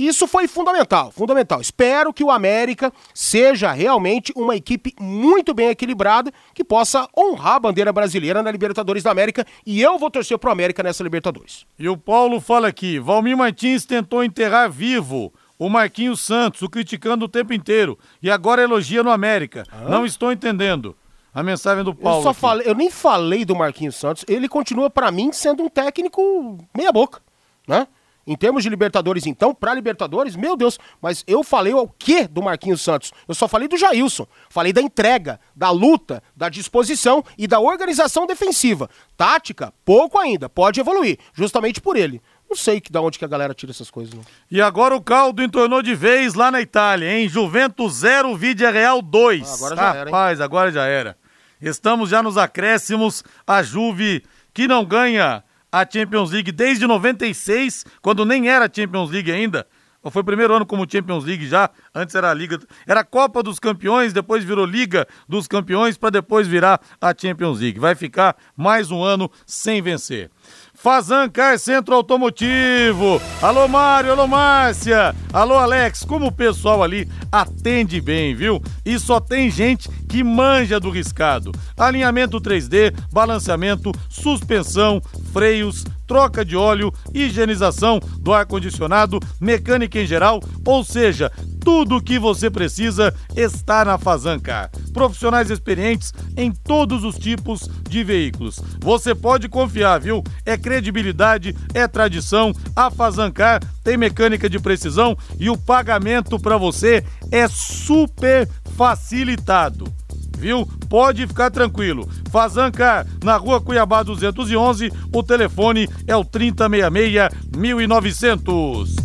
Isso 0.00 0.26
foi 0.26 0.48
fundamental, 0.48 1.10
fundamental. 1.10 1.60
Espero 1.60 2.12
que 2.12 2.24
o 2.24 2.30
América 2.30 2.90
seja 3.12 3.70
realmente 3.70 4.32
uma 4.34 4.56
equipe 4.56 4.94
muito 4.98 5.52
bem 5.52 5.68
equilibrada 5.68 6.32
que 6.54 6.64
possa 6.64 7.06
honrar 7.16 7.56
a 7.56 7.60
bandeira 7.60 7.92
brasileira 7.92 8.42
na 8.42 8.50
Libertadores 8.50 9.02
da 9.02 9.10
América 9.10 9.46
e 9.66 9.82
eu 9.82 9.98
vou 9.98 10.10
torcer 10.10 10.38
pro 10.38 10.50
América 10.50 10.82
nessa 10.82 11.02
Libertadores. 11.02 11.66
E 11.78 11.86
o 11.86 11.98
Paulo 11.98 12.40
fala 12.40 12.68
aqui, 12.68 12.98
Valmir 12.98 13.36
Martins 13.36 13.84
tentou 13.84 14.24
enterrar 14.24 14.70
vivo 14.70 15.30
o 15.58 15.68
Marquinhos 15.68 16.20
Santos, 16.20 16.62
o 16.62 16.70
criticando 16.70 17.26
o 17.26 17.28
tempo 17.28 17.52
inteiro 17.52 17.98
e 18.22 18.30
agora 18.30 18.62
elogia 18.62 19.02
no 19.02 19.10
América. 19.10 19.64
Ah? 19.70 19.90
Não 19.90 20.06
estou 20.06 20.32
entendendo. 20.32 20.96
A 21.34 21.42
mensagem 21.42 21.84
do 21.84 21.94
Paulo. 21.94 22.26
Eu, 22.26 22.34
falei, 22.34 22.66
eu 22.66 22.74
nem 22.74 22.90
falei 22.90 23.44
do 23.44 23.54
Marquinhos 23.54 23.96
Santos. 23.96 24.24
Ele 24.26 24.48
continua, 24.48 24.88
para 24.88 25.12
mim, 25.12 25.30
sendo 25.30 25.62
um 25.62 25.68
técnico 25.68 26.58
meia-boca, 26.74 27.20
né? 27.68 27.86
Em 28.30 28.36
termos 28.36 28.62
de 28.62 28.68
Libertadores, 28.68 29.26
então, 29.26 29.52
para 29.52 29.74
Libertadores, 29.74 30.36
meu 30.36 30.56
Deus, 30.56 30.78
mas 31.02 31.24
eu 31.26 31.42
falei 31.42 31.74
o 31.74 31.88
quê 31.88 32.28
do 32.28 32.40
Marquinhos 32.40 32.80
Santos? 32.80 33.10
Eu 33.26 33.34
só 33.34 33.48
falei 33.48 33.66
do 33.66 33.76
Jailson, 33.76 34.24
falei 34.48 34.72
da 34.72 34.80
entrega, 34.80 35.40
da 35.52 35.68
luta, 35.70 36.22
da 36.36 36.48
disposição 36.48 37.24
e 37.36 37.48
da 37.48 37.58
organização 37.58 38.28
defensiva. 38.28 38.88
Tática, 39.16 39.74
pouco 39.84 40.16
ainda, 40.16 40.48
pode 40.48 40.78
evoluir, 40.78 41.18
justamente 41.34 41.80
por 41.80 41.96
ele. 41.96 42.22
Não 42.48 42.56
sei 42.56 42.80
que, 42.80 42.92
da 42.92 43.00
onde 43.00 43.18
que 43.18 43.24
a 43.24 43.28
galera 43.28 43.52
tira 43.52 43.72
essas 43.72 43.90
coisas. 43.90 44.14
Não. 44.14 44.22
E 44.48 44.62
agora 44.62 44.94
o 44.94 45.02
caldo 45.02 45.42
entornou 45.42 45.82
de 45.82 45.96
vez 45.96 46.34
lá 46.34 46.52
na 46.52 46.60
Itália, 46.60 47.12
hein? 47.12 47.28
Juventus 47.28 47.94
0, 47.94 48.36
Vidia 48.36 48.70
Real 48.70 49.02
2. 49.02 49.42
Ah, 49.42 49.54
agora 49.54 49.74
já 49.74 49.82
Rapaz, 49.82 49.96
era, 49.96 50.04
Rapaz, 50.04 50.40
agora 50.40 50.70
já 50.70 50.84
era. 50.84 51.16
Estamos 51.60 52.08
já 52.08 52.22
nos 52.22 52.38
acréscimos, 52.38 53.24
a 53.44 53.60
Juve 53.60 54.22
que 54.54 54.68
não 54.68 54.84
ganha 54.84 55.42
a 55.72 55.86
Champions 55.88 56.30
League 56.30 56.52
desde 56.52 56.86
96, 56.86 57.84
quando 58.00 58.24
nem 58.24 58.48
era 58.48 58.70
Champions 58.72 59.10
League 59.10 59.30
ainda. 59.30 59.66
Foi 60.10 60.22
o 60.22 60.24
primeiro 60.24 60.54
ano 60.54 60.64
como 60.64 60.90
Champions 60.90 61.24
League 61.24 61.46
já. 61.46 61.68
Antes 61.94 62.14
era 62.14 62.30
a 62.30 62.34
Liga. 62.34 62.58
Era 62.86 63.00
a 63.00 63.04
Copa 63.04 63.42
dos 63.42 63.58
Campeões, 63.58 64.14
depois 64.14 64.42
virou 64.42 64.64
Liga 64.64 65.06
dos 65.28 65.46
Campeões, 65.46 65.98
para 65.98 66.08
depois 66.08 66.48
virar 66.48 66.80
a 66.98 67.12
Champions 67.14 67.60
League. 67.60 67.78
Vai 67.78 67.94
ficar 67.94 68.34
mais 68.56 68.90
um 68.90 69.02
ano 69.04 69.30
sem 69.44 69.82
vencer. 69.82 70.30
Fazan 70.72 71.28
Car 71.28 71.58
Centro 71.58 71.94
Automotivo. 71.94 73.20
Alô, 73.42 73.68
Mário, 73.68 74.12
alô, 74.12 74.26
Márcia. 74.26 75.14
Alô, 75.30 75.58
Alex. 75.58 76.02
Como 76.02 76.28
o 76.28 76.32
pessoal 76.32 76.82
ali 76.82 77.06
atende 77.30 78.00
bem, 78.00 78.34
viu? 78.34 78.62
E 78.84 78.98
só 78.98 79.20
tem 79.20 79.50
gente 79.50 79.88
que 80.08 80.24
manja 80.24 80.80
do 80.80 80.90
riscado. 80.90 81.52
Alinhamento 81.76 82.40
3D, 82.40 82.94
balanceamento, 83.12 83.92
suspensão, 84.08 85.00
freios, 85.32 85.84
troca 86.06 86.44
de 86.44 86.56
óleo, 86.56 86.92
higienização 87.14 88.00
do 88.18 88.32
ar-condicionado, 88.32 89.20
mecânica 89.40 90.00
em 90.00 90.06
geral, 90.06 90.40
ou 90.66 90.82
seja, 90.82 91.30
tudo 91.60 91.98
o 91.98 92.02
que 92.02 92.18
você 92.18 92.50
precisa 92.50 93.14
está 93.36 93.84
na 93.84 93.96
Fazancar. 93.96 94.70
Profissionais 94.92 95.50
experientes 95.50 96.12
em 96.36 96.50
todos 96.50 97.04
os 97.04 97.16
tipos 97.16 97.68
de 97.88 98.02
veículos. 98.02 98.60
Você 98.80 99.14
pode 99.14 99.48
confiar, 99.48 100.00
viu? 100.00 100.24
É 100.44 100.56
credibilidade, 100.56 101.54
é 101.74 101.86
tradição. 101.86 102.52
A 102.74 102.90
Fazancar 102.90 103.60
tem 103.82 103.96
mecânica 103.96 104.48
de 104.48 104.58
precisão 104.58 105.16
e 105.38 105.50
o 105.50 105.56
pagamento 105.56 106.38
para 106.38 106.56
você 106.56 107.04
é 107.30 107.48
super 107.48 108.48
facilitado 108.76 109.92
viu? 110.40 110.66
Pode 110.88 111.26
ficar 111.26 111.50
tranquilo. 111.50 112.08
Fazancar, 112.30 113.06
na 113.22 113.36
rua 113.36 113.60
Cuiabá 113.60 114.02
211, 114.02 114.90
o 115.12 115.22
telefone 115.22 115.88
é 116.06 116.16
o 116.16 116.24
3066 116.24 117.28
1900. 117.54 118.96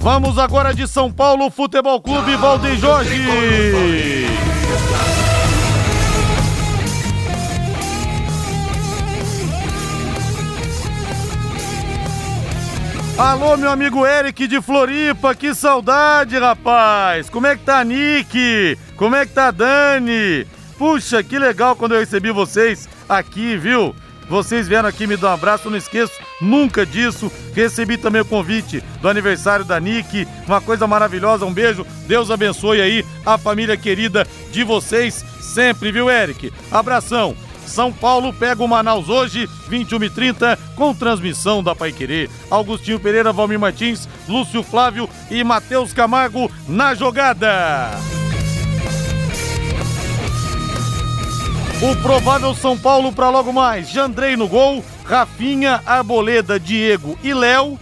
Vamos 0.00 0.38
agora 0.38 0.74
de 0.74 0.88
São 0.88 1.12
Paulo, 1.12 1.50
Futebol 1.50 2.00
Clube 2.00 2.34
Valdeir 2.36 2.78
Jorge. 2.78 3.20
Alô, 13.20 13.54
meu 13.54 13.70
amigo 13.70 14.06
Eric 14.06 14.46
de 14.46 14.62
Floripa, 14.62 15.34
que 15.34 15.54
saudade, 15.54 16.38
rapaz! 16.38 17.28
Como 17.28 17.46
é 17.46 17.54
que 17.54 17.62
tá 17.62 17.84
Nick? 17.84 18.78
Como 18.96 19.14
é 19.14 19.26
que 19.26 19.32
tá 19.34 19.50
Dani? 19.50 20.46
Puxa, 20.78 21.22
que 21.22 21.38
legal 21.38 21.76
quando 21.76 21.92
eu 21.92 22.00
recebi 22.00 22.30
vocês 22.30 22.88
aqui, 23.06 23.58
viu? 23.58 23.94
Vocês 24.26 24.66
vieram 24.66 24.88
aqui 24.88 25.06
me 25.06 25.18
dar 25.18 25.32
um 25.32 25.34
abraço, 25.34 25.68
não 25.68 25.76
esqueço 25.76 26.14
nunca 26.40 26.86
disso. 26.86 27.30
Recebi 27.54 27.98
também 27.98 28.22
o 28.22 28.24
convite 28.24 28.82
do 29.02 29.08
aniversário 29.08 29.66
da 29.66 29.78
Nick, 29.78 30.26
uma 30.46 30.62
coisa 30.62 30.86
maravilhosa, 30.86 31.44
um 31.44 31.52
beijo. 31.52 31.86
Deus 32.06 32.30
abençoe 32.30 32.80
aí 32.80 33.04
a 33.26 33.36
família 33.36 33.76
querida 33.76 34.26
de 34.50 34.64
vocês 34.64 35.22
sempre, 35.42 35.92
viu, 35.92 36.08
Eric? 36.08 36.50
Abração. 36.72 37.36
São 37.70 37.92
Paulo 37.92 38.32
pega 38.32 38.64
o 38.64 38.68
Manaus 38.68 39.08
hoje, 39.08 39.48
21 39.68 40.04
e 40.04 40.10
30 40.10 40.58
com 40.74 40.92
transmissão 40.92 41.62
da 41.62 41.74
Paiquerê. 41.74 42.28
Augustinho 42.50 42.98
Pereira, 42.98 43.32
Valmir 43.32 43.60
Martins, 43.60 44.08
Lúcio 44.28 44.62
Flávio 44.62 45.08
e 45.30 45.44
Matheus 45.44 45.92
Camargo 45.92 46.50
na 46.66 46.94
jogada. 46.94 47.90
O 51.80 51.96
provável 52.02 52.54
São 52.56 52.76
Paulo 52.76 53.12
para 53.12 53.30
logo 53.30 53.52
mais. 53.52 53.88
Jandrei 53.88 54.36
no 54.36 54.48
gol, 54.48 54.84
Rafinha, 55.04 55.80
Arboleda, 55.86 56.58
Diego 56.58 57.16
e 57.22 57.32
Léo, 57.32 57.78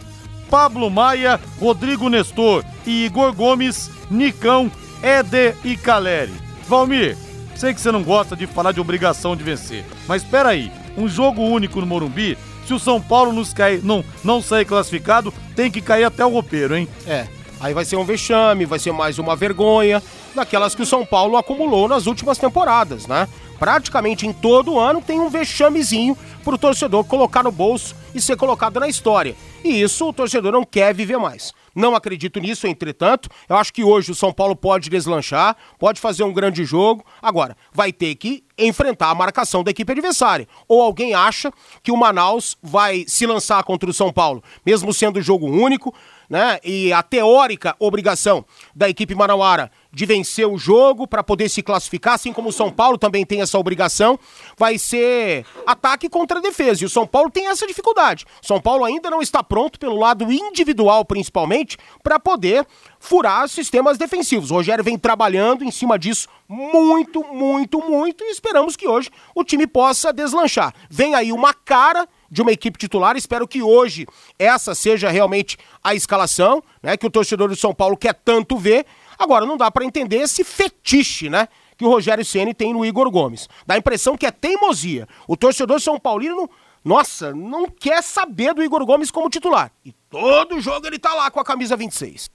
Pablo 0.50 0.90
Maia, 0.90 1.40
Rodrigo 1.58 2.10
Nestor 2.10 2.62
e 2.86 3.06
Igor 3.06 3.32
Gomes, 3.32 3.90
Nicão, 4.10 4.70
Éder 5.02 5.56
e 5.64 5.76
Caleri. 5.76 6.32
Valmir, 6.68 7.16
Sei 7.58 7.74
que 7.74 7.80
você 7.80 7.90
não 7.90 8.04
gosta 8.04 8.36
de 8.36 8.46
falar 8.46 8.70
de 8.70 8.80
obrigação 8.80 9.34
de 9.34 9.42
vencer, 9.42 9.84
mas 10.06 10.22
espera 10.22 10.50
aí, 10.50 10.70
um 10.96 11.08
jogo 11.08 11.42
único 11.42 11.80
no 11.80 11.86
Morumbi, 11.88 12.38
se 12.64 12.72
o 12.72 12.78
São 12.78 13.00
Paulo 13.00 13.32
nos 13.32 13.52
cair, 13.52 13.82
não, 13.82 14.04
não 14.22 14.40
sair 14.40 14.64
classificado, 14.64 15.34
tem 15.56 15.68
que 15.68 15.80
cair 15.80 16.04
até 16.04 16.24
o 16.24 16.28
roupeiro, 16.28 16.76
hein? 16.76 16.86
É, 17.04 17.26
aí 17.58 17.74
vai 17.74 17.84
ser 17.84 17.96
um 17.96 18.04
vexame, 18.04 18.64
vai 18.64 18.78
ser 18.78 18.92
mais 18.92 19.18
uma 19.18 19.34
vergonha, 19.34 20.00
daquelas 20.36 20.76
que 20.76 20.82
o 20.82 20.86
São 20.86 21.04
Paulo 21.04 21.36
acumulou 21.36 21.88
nas 21.88 22.06
últimas 22.06 22.38
temporadas, 22.38 23.08
né? 23.08 23.26
Praticamente 23.58 24.24
em 24.24 24.32
todo 24.32 24.78
ano 24.78 25.02
tem 25.02 25.18
um 25.18 25.28
vexamezinho 25.28 26.16
pro 26.44 26.56
torcedor 26.56 27.02
colocar 27.02 27.42
no 27.42 27.50
bolso 27.50 27.96
e 28.14 28.22
ser 28.22 28.36
colocado 28.36 28.78
na 28.78 28.86
história. 28.86 29.34
E 29.64 29.82
isso 29.82 30.08
o 30.08 30.12
torcedor 30.12 30.52
não 30.52 30.64
quer 30.64 30.94
viver 30.94 31.18
mais. 31.18 31.52
Não 31.78 31.94
acredito 31.94 32.40
nisso, 32.40 32.66
entretanto. 32.66 33.28
Eu 33.48 33.56
acho 33.56 33.72
que 33.72 33.84
hoje 33.84 34.10
o 34.10 34.14
São 34.14 34.32
Paulo 34.32 34.56
pode 34.56 34.90
deslanchar, 34.90 35.56
pode 35.78 36.00
fazer 36.00 36.24
um 36.24 36.32
grande 36.32 36.64
jogo. 36.64 37.04
Agora, 37.22 37.56
vai 37.72 37.92
ter 37.92 38.16
que 38.16 38.42
enfrentar 38.58 39.10
a 39.10 39.14
marcação 39.14 39.62
da 39.62 39.70
equipe 39.70 39.92
adversária. 39.92 40.48
Ou 40.66 40.82
alguém 40.82 41.14
acha 41.14 41.52
que 41.80 41.92
o 41.92 41.96
Manaus 41.96 42.58
vai 42.60 43.04
se 43.06 43.24
lançar 43.26 43.62
contra 43.62 43.88
o 43.88 43.94
São 43.94 44.12
Paulo, 44.12 44.42
mesmo 44.66 44.92
sendo 44.92 45.22
jogo 45.22 45.46
único, 45.46 45.94
né? 46.28 46.58
E 46.62 46.92
a 46.92 47.02
teórica 47.02 47.74
obrigação 47.78 48.44
da 48.74 48.88
equipe 48.88 49.14
manauara 49.14 49.70
de 49.90 50.04
vencer 50.04 50.46
o 50.46 50.58
jogo 50.58 51.06
para 51.06 51.24
poder 51.24 51.48
se 51.48 51.62
classificar, 51.62 52.14
assim 52.14 52.32
como 52.32 52.50
o 52.50 52.52
São 52.52 52.70
Paulo 52.70 52.98
também 52.98 53.24
tem 53.24 53.40
essa 53.40 53.58
obrigação, 53.58 54.18
vai 54.56 54.78
ser 54.78 55.46
ataque 55.66 56.08
contra 56.08 56.40
defesa. 56.40 56.82
E 56.82 56.86
o 56.86 56.90
São 56.90 57.06
Paulo 57.06 57.30
tem 57.30 57.48
essa 57.48 57.66
dificuldade. 57.66 58.26
São 58.42 58.60
Paulo 58.60 58.84
ainda 58.84 59.10
não 59.10 59.22
está 59.22 59.42
pronto 59.42 59.78
pelo 59.78 59.96
lado 59.96 60.30
individual, 60.30 61.04
principalmente, 61.04 61.78
para 62.02 62.20
poder 62.20 62.66
furar 63.00 63.48
sistemas 63.48 63.96
defensivos. 63.96 64.50
O 64.50 64.54
Rogério 64.54 64.84
vem 64.84 64.98
trabalhando 64.98 65.64
em 65.64 65.70
cima 65.70 65.98
disso 65.98 66.28
muito, 66.48 67.22
muito, 67.24 67.78
muito 67.80 68.24
e 68.24 68.30
esperamos 68.30 68.76
que 68.76 68.88
hoje 68.88 69.10
o 69.34 69.44
time 69.44 69.66
possa 69.66 70.12
deslanchar. 70.12 70.74
Vem 70.90 71.14
aí 71.14 71.32
uma 71.32 71.52
cara 71.52 72.08
de 72.30 72.42
uma 72.42 72.52
equipe 72.52 72.78
titular. 72.78 73.16
Espero 73.16 73.46
que 73.46 73.62
hoje 73.62 74.06
essa 74.38 74.74
seja 74.74 75.08
realmente 75.10 75.56
a 75.82 75.94
escalação, 75.94 76.62
né, 76.82 76.96
que 76.96 77.06
o 77.06 77.10
torcedor 77.10 77.48
do 77.48 77.56
São 77.56 77.74
Paulo 77.74 77.96
quer 77.96 78.14
tanto 78.14 78.56
ver. 78.56 78.86
Agora 79.18 79.46
não 79.46 79.56
dá 79.56 79.70
para 79.70 79.84
entender 79.84 80.16
esse 80.16 80.44
fetiche, 80.44 81.28
né, 81.28 81.48
que 81.76 81.84
o 81.84 81.88
Rogério 81.88 82.24
Ceni 82.24 82.52
tem 82.52 82.72
no 82.72 82.84
Igor 82.84 83.10
Gomes. 83.10 83.48
Dá 83.66 83.74
a 83.74 83.78
impressão 83.78 84.16
que 84.16 84.26
é 84.26 84.30
teimosia. 84.30 85.08
O 85.26 85.36
torcedor 85.36 85.80
São 85.80 85.98
Paulino, 85.98 86.50
nossa, 86.84 87.32
não 87.34 87.68
quer 87.68 88.02
saber 88.02 88.54
do 88.54 88.62
Igor 88.62 88.84
Gomes 88.84 89.10
como 89.10 89.30
titular. 89.30 89.72
E 89.84 89.92
todo 90.10 90.60
jogo 90.60 90.86
ele 90.86 90.98
tá 90.98 91.14
lá 91.14 91.30
com 91.30 91.40
a 91.40 91.44
camisa 91.44 91.76
26. 91.76 92.30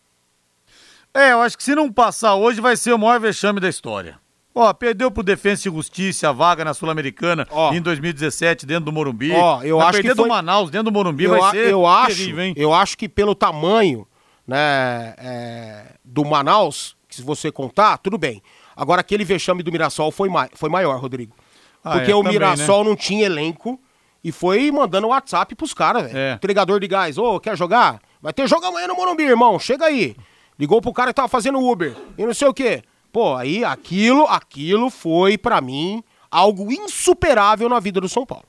É, 1.13 1.31
eu 1.31 1.41
acho 1.41 1.55
que 1.55 1.63
se 1.63 1.75
não 1.75 1.91
passar 1.91 2.35
hoje 2.35 2.59
vai 2.59 2.75
ser 2.75 2.91
o 2.93 2.97
maior 2.97 3.19
vexame 3.19 3.59
da 3.59 3.69
história. 3.69 4.19
Ó, 4.55 4.71
perdeu 4.73 5.09
pro 5.09 5.23
Defensa 5.23 5.67
e 5.67 5.71
Justiça 5.71 6.29
a 6.29 6.31
vaga 6.31 6.63
na 6.63 6.73
Sul-Americana 6.73 7.47
em 7.73 7.81
2017 7.81 8.65
dentro 8.65 8.85
do 8.85 8.91
Morumbi. 8.91 9.31
Ó, 9.31 9.63
eu 9.63 9.77
vai 9.77 9.87
acho 9.87 9.93
perder 9.93 10.09
que 10.09 10.15
foi... 10.15 10.25
do 10.25 10.29
Manaus 10.29 10.69
dentro 10.69 10.85
do 10.85 10.91
Morumbi 10.91 11.23
eu, 11.23 11.31
vai 11.31 11.51
ser 11.51 11.71
eu 11.71 11.87
acho, 11.87 12.17
terrível, 12.17 12.43
hein? 12.43 12.53
Eu 12.55 12.73
acho 12.73 12.97
que 12.97 13.09
pelo 13.09 13.33
tamanho, 13.33 14.07
né, 14.47 15.15
é, 15.17 15.95
do 16.05 16.23
Manaus, 16.23 16.95
que 17.07 17.15
se 17.15 17.23
você 17.23 17.51
contar, 17.51 17.97
tudo 17.97 18.17
bem. 18.17 18.43
Agora 18.75 19.01
aquele 19.01 19.23
vexame 19.23 19.63
do 19.63 19.71
Mirassol 19.71 20.11
foi, 20.11 20.29
ma 20.29 20.47
foi 20.53 20.69
maior, 20.69 20.99
Rodrigo. 20.99 21.35
Ah, 21.83 21.93
Porque 21.93 22.11
é, 22.11 22.15
o 22.15 22.19
também, 22.19 22.33
Mirassol 22.33 22.83
não 22.83 22.95
tinha 22.95 23.25
elenco 23.25 23.79
e 24.23 24.31
foi 24.31 24.71
mandando 24.71 25.07
WhatsApp 25.07 25.53
pros 25.55 25.73
caras, 25.73 26.03
velho. 26.03 26.17
É. 26.17 26.33
Entregador 26.33 26.79
de 26.79 26.87
gás, 26.87 27.17
ô, 27.17 27.39
quer 27.39 27.57
jogar? 27.57 27.99
Vai 28.21 28.31
ter 28.31 28.47
jogo 28.47 28.65
amanhã 28.65 28.87
no 28.87 28.95
Morumbi, 28.95 29.23
irmão, 29.23 29.59
chega 29.59 29.85
aí. 29.85 30.15
Ligou 30.57 30.79
pro 30.81 30.93
cara 30.93 31.09
que 31.09 31.15
tava 31.15 31.27
fazendo 31.27 31.59
Uber 31.59 31.95
e 32.17 32.25
não 32.25 32.33
sei 32.33 32.47
o 32.47 32.53
quê. 32.53 32.83
Pô, 33.13 33.35
aí 33.35 33.63
aquilo, 33.63 34.25
aquilo 34.25 34.89
foi 34.89 35.37
pra 35.37 35.61
mim 35.61 36.03
algo 36.31 36.71
insuperável 36.71 37.69
na 37.69 37.79
vida 37.79 38.01
do 38.01 38.09
São 38.09 38.25
Paulo. 38.25 38.45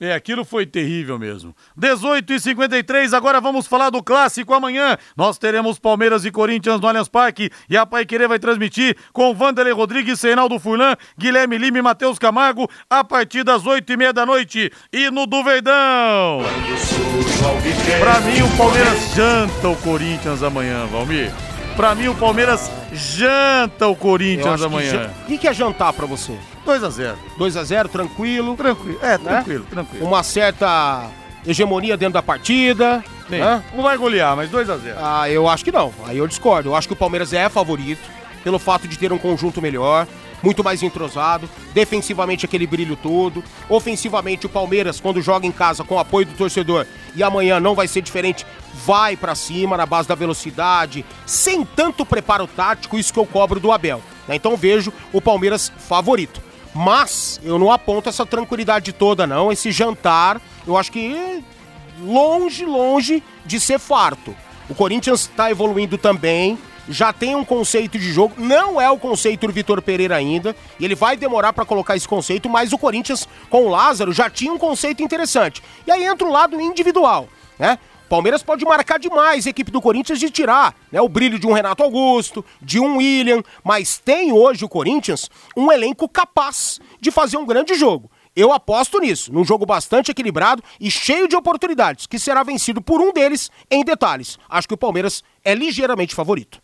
É, 0.00 0.12
aquilo 0.12 0.44
foi 0.44 0.66
terrível 0.66 1.16
mesmo. 1.16 1.54
18 1.76 2.32
e 2.32 2.40
53 2.40 3.14
agora 3.14 3.40
vamos 3.40 3.68
falar 3.68 3.90
do 3.90 4.02
clássico 4.02 4.52
amanhã. 4.52 4.98
Nós 5.16 5.38
teremos 5.38 5.78
Palmeiras 5.78 6.24
e 6.24 6.32
Corinthians 6.32 6.80
no 6.80 6.88
Allianz 6.88 7.08
Parque 7.08 7.48
e 7.70 7.76
a 7.76 7.86
Pai 7.86 8.04
Querer 8.04 8.26
vai 8.26 8.40
transmitir 8.40 8.96
com 9.12 9.32
Vanderlei 9.32 9.72
Rodrigues, 9.72 10.20
Reinaldo 10.20 10.58
Furlan, 10.58 10.96
Guilherme 11.16 11.56
Lima 11.56 11.78
e 11.78 11.82
Matheus 11.82 12.18
Camargo 12.18 12.68
a 12.90 13.04
partir 13.04 13.44
das 13.44 13.64
8 13.64 13.92
e 13.92 13.96
meia 13.96 14.12
da 14.12 14.26
noite. 14.26 14.72
E 14.92 15.08
no 15.12 15.24
do 15.28 15.44
Verdão. 15.44 16.40
Pra 18.00 18.20
mim 18.22 18.42
o 18.42 18.56
Palmeiras 18.56 19.14
janta 19.14 19.68
o 19.68 19.76
Corinthians 19.76 20.42
amanhã, 20.42 20.86
Valmir. 20.86 21.30
Pra 21.76 21.94
mim 21.94 22.08
o 22.08 22.14
Palmeiras 22.14 22.70
janta 22.92 23.88
o 23.88 23.96
Corinthians 23.96 24.62
amanhã. 24.62 25.10
O 25.22 25.26
que, 25.26 25.38
que 25.38 25.48
é 25.48 25.54
jantar 25.54 25.92
pra 25.92 26.06
você? 26.06 26.36
2 26.64 26.84
a 26.84 26.90
0 26.90 27.18
2 27.38 27.56
a 27.56 27.64
0 27.64 27.88
tranquilo. 27.88 28.56
Tranquilo, 28.56 28.98
é, 29.02 29.18
né? 29.18 29.18
tranquilo, 29.18 29.66
tranquilo. 29.68 30.06
Uma 30.06 30.22
certa 30.22 31.08
hegemonia 31.46 31.96
dentro 31.96 32.14
da 32.14 32.22
partida. 32.22 33.02
Né? 33.28 33.62
Não 33.74 33.82
vai 33.82 33.96
golear, 33.96 34.36
mas 34.36 34.50
2 34.50 34.68
a 34.68 34.76
0 34.76 34.96
Ah, 35.00 35.30
eu 35.30 35.48
acho 35.48 35.64
que 35.64 35.72
não. 35.72 35.92
Aí 36.06 36.18
eu 36.18 36.26
discordo. 36.26 36.70
Eu 36.70 36.76
acho 36.76 36.86
que 36.86 36.94
o 36.94 36.96
Palmeiras 36.96 37.32
é 37.32 37.48
favorito 37.48 38.02
pelo 38.44 38.58
fato 38.58 38.86
de 38.86 38.98
ter 38.98 39.12
um 39.12 39.18
conjunto 39.18 39.62
melhor. 39.62 40.06
Muito 40.42 40.64
mais 40.64 40.82
entrosado, 40.82 41.48
defensivamente 41.72 42.44
aquele 42.44 42.66
brilho 42.66 42.96
todo, 42.96 43.42
ofensivamente 43.68 44.46
o 44.46 44.48
Palmeiras 44.48 45.00
quando 45.00 45.22
joga 45.22 45.46
em 45.46 45.52
casa 45.52 45.84
com 45.84 45.94
o 45.94 45.98
apoio 45.98 46.26
do 46.26 46.34
torcedor 46.34 46.86
e 47.14 47.22
amanhã 47.22 47.60
não 47.60 47.74
vai 47.74 47.86
ser 47.86 48.02
diferente, 48.02 48.46
vai 48.84 49.16
para 49.16 49.34
cima 49.34 49.76
na 49.76 49.86
base 49.86 50.08
da 50.08 50.14
velocidade, 50.14 51.04
sem 51.26 51.64
tanto 51.64 52.04
preparo 52.04 52.46
tático, 52.46 52.98
isso 52.98 53.12
que 53.12 53.18
eu 53.18 53.26
cobro 53.26 53.60
do 53.60 53.70
Abel. 53.70 54.02
Né? 54.26 54.36
Então 54.36 54.56
vejo 54.56 54.92
o 55.12 55.20
Palmeiras 55.20 55.72
favorito. 55.78 56.40
Mas 56.74 57.38
eu 57.44 57.58
não 57.58 57.70
aponto 57.70 58.08
essa 58.08 58.24
tranquilidade 58.24 58.92
toda, 58.94 59.26
não. 59.26 59.52
Esse 59.52 59.70
jantar, 59.70 60.40
eu 60.66 60.76
acho 60.76 60.90
que 60.90 61.44
longe, 62.00 62.64
longe 62.64 63.22
de 63.44 63.60
ser 63.60 63.78
farto. 63.78 64.34
O 64.70 64.74
Corinthians 64.74 65.22
está 65.22 65.50
evoluindo 65.50 65.98
também, 65.98 66.58
já 66.88 67.12
tem 67.12 67.34
um 67.34 67.44
conceito 67.44 67.98
de 67.98 68.12
jogo, 68.12 68.34
não 68.38 68.80
é 68.80 68.90
o 68.90 68.98
conceito 68.98 69.46
do 69.46 69.52
Vitor 69.52 69.80
Pereira 69.82 70.16
ainda, 70.16 70.56
e 70.78 70.84
ele 70.84 70.94
vai 70.94 71.16
demorar 71.16 71.52
para 71.52 71.64
colocar 71.64 71.96
esse 71.96 72.08
conceito, 72.08 72.48
mas 72.48 72.72
o 72.72 72.78
Corinthians 72.78 73.28
com 73.48 73.66
o 73.66 73.68
Lázaro 73.68 74.12
já 74.12 74.28
tinha 74.28 74.52
um 74.52 74.58
conceito 74.58 75.02
interessante. 75.02 75.62
E 75.86 75.90
aí 75.90 76.04
entra 76.04 76.26
o 76.26 76.30
lado 76.30 76.60
individual, 76.60 77.28
né? 77.58 77.78
Palmeiras 78.08 78.42
pode 78.42 78.62
marcar 78.66 78.98
demais 78.98 79.46
a 79.46 79.50
equipe 79.50 79.70
do 79.70 79.80
Corinthians 79.80 80.20
de 80.20 80.28
tirar 80.28 80.74
né, 80.92 81.00
o 81.00 81.08
brilho 81.08 81.38
de 81.38 81.46
um 81.46 81.52
Renato 81.52 81.82
Augusto, 81.82 82.44
de 82.60 82.78
um 82.78 82.98
William, 82.98 83.42
mas 83.64 83.96
tem 83.96 84.30
hoje 84.30 84.66
o 84.66 84.68
Corinthians 84.68 85.30
um 85.56 85.72
elenco 85.72 86.06
capaz 86.06 86.78
de 87.00 87.10
fazer 87.10 87.38
um 87.38 87.46
grande 87.46 87.74
jogo. 87.74 88.10
Eu 88.34 88.52
aposto 88.52 88.98
nisso, 88.98 89.32
num 89.32 89.44
jogo 89.44 89.66
bastante 89.66 90.10
equilibrado 90.10 90.62
e 90.80 90.90
cheio 90.90 91.28
de 91.28 91.36
oportunidades, 91.36 92.06
que 92.06 92.18
será 92.18 92.42
vencido 92.42 92.80
por 92.80 93.00
um 93.00 93.12
deles 93.12 93.50
em 93.70 93.84
detalhes. 93.84 94.38
Acho 94.48 94.68
que 94.68 94.74
o 94.74 94.78
Palmeiras 94.78 95.22
é 95.44 95.54
ligeiramente 95.54 96.14
favorito. 96.14 96.61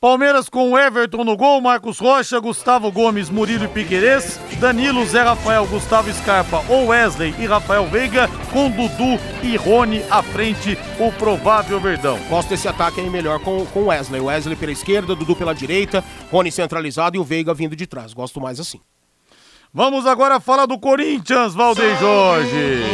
Palmeiras 0.00 0.48
com 0.48 0.78
Everton 0.78 1.24
no 1.24 1.36
gol, 1.36 1.60
Marcos 1.60 1.98
Rocha, 1.98 2.40
Gustavo 2.40 2.90
Gomes, 2.90 3.28
Murilo 3.28 3.66
e 3.66 3.68
Piquerez, 3.68 4.40
Danilo, 4.58 5.04
Zé 5.04 5.20
Rafael, 5.20 5.66
Gustavo 5.66 6.10
Scarpa 6.10 6.64
ou 6.70 6.86
Wesley 6.86 7.34
e 7.38 7.44
Rafael 7.44 7.86
Veiga, 7.86 8.26
com 8.50 8.70
Dudu 8.70 9.20
e 9.42 9.56
Rony 9.56 10.02
à 10.10 10.22
frente, 10.22 10.78
o 10.98 11.12
provável 11.12 11.78
Verdão. 11.78 12.18
Gosto 12.30 12.48
desse 12.48 12.66
ataque 12.66 12.98
aí 12.98 13.10
melhor 13.10 13.40
com 13.40 13.66
o 13.74 13.84
Wesley. 13.88 14.22
Wesley 14.22 14.56
pela 14.56 14.72
esquerda, 14.72 15.14
Dudu 15.14 15.36
pela 15.36 15.54
direita, 15.54 16.02
Rony 16.32 16.50
centralizado 16.50 17.18
e 17.18 17.20
o 17.20 17.24
Veiga 17.24 17.52
vindo 17.52 17.76
de 17.76 17.86
trás. 17.86 18.14
Gosto 18.14 18.40
mais 18.40 18.58
assim. 18.58 18.80
Vamos 19.70 20.06
agora 20.06 20.40
falar 20.40 20.64
do 20.64 20.78
Corinthians, 20.78 21.52
Valdeir 21.52 21.98
Jorge. 21.98 22.84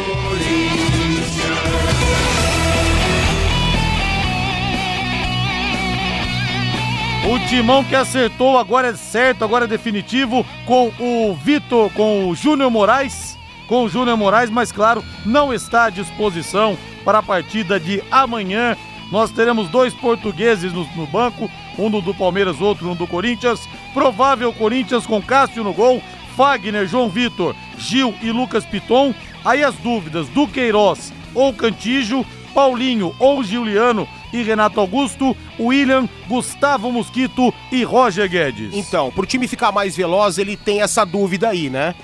O 7.29 7.41
timão 7.49 7.83
que 7.83 7.97
acertou 7.97 8.57
agora 8.57 8.87
é 8.87 8.95
certo, 8.95 9.43
agora 9.43 9.65
é 9.65 9.69
definitivo 9.69 10.47
com 10.65 10.93
o 10.97 11.35
Vitor, 11.35 11.91
com 11.93 12.29
o 12.29 12.37
Júnior 12.37 12.71
Moraes, 12.71 13.37
com 13.67 13.83
o 13.83 13.89
Júnior 13.89 14.17
Moraes, 14.17 14.49
mas 14.49 14.71
claro, 14.71 15.03
não 15.25 15.53
está 15.53 15.87
à 15.87 15.91
disposição 15.91 16.79
para 17.05 17.19
a 17.19 17.23
partida 17.23 17.81
de 17.81 18.01
amanhã. 18.13 18.77
Nós 19.11 19.33
teremos 19.33 19.69
dois 19.69 19.93
portugueses 19.93 20.73
no, 20.73 20.87
no 20.95 21.05
banco, 21.05 21.51
um 21.77 21.91
do 21.91 22.15
Palmeiras, 22.15 22.61
outro 22.61 22.89
um 22.89 22.95
do 22.95 23.09
Corinthians. 23.09 23.69
Provável 23.93 24.53
Corinthians 24.53 25.05
com 25.05 25.21
Cássio 25.21 25.65
no 25.65 25.75
gol, 25.75 26.01
Fagner, 26.37 26.87
João 26.87 27.09
Vitor, 27.09 27.57
Gil 27.77 28.15
e 28.23 28.31
Lucas 28.31 28.65
Piton. 28.65 29.13
Aí 29.45 29.65
as 29.65 29.75
dúvidas 29.75 30.29
do 30.29 30.47
Queiroz 30.47 31.13
ou 31.35 31.53
Cantijo, 31.53 32.25
Paulinho 32.55 33.17
ou 33.19 33.43
Giuliano 33.43 34.07
e 34.33 34.43
Renato 34.43 34.81
Augusto, 34.81 35.37
William, 35.59 36.09
Gustavo 36.27 36.91
Mosquito 36.91 37.53
e 37.71 37.83
Roger 37.83 38.29
Guedes. 38.29 38.75
Então, 38.75 39.11
pro 39.11 39.27
time 39.27 39.49
ficar 39.49 39.73
mais 39.73 39.97
veloz, 39.97 40.39
ele 40.39 40.57
tem 40.57 40.83
essa 40.83 41.05
dúvida 41.05 41.49
aí, 41.49 41.71
né? 41.71 41.95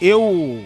Eu 0.00 0.64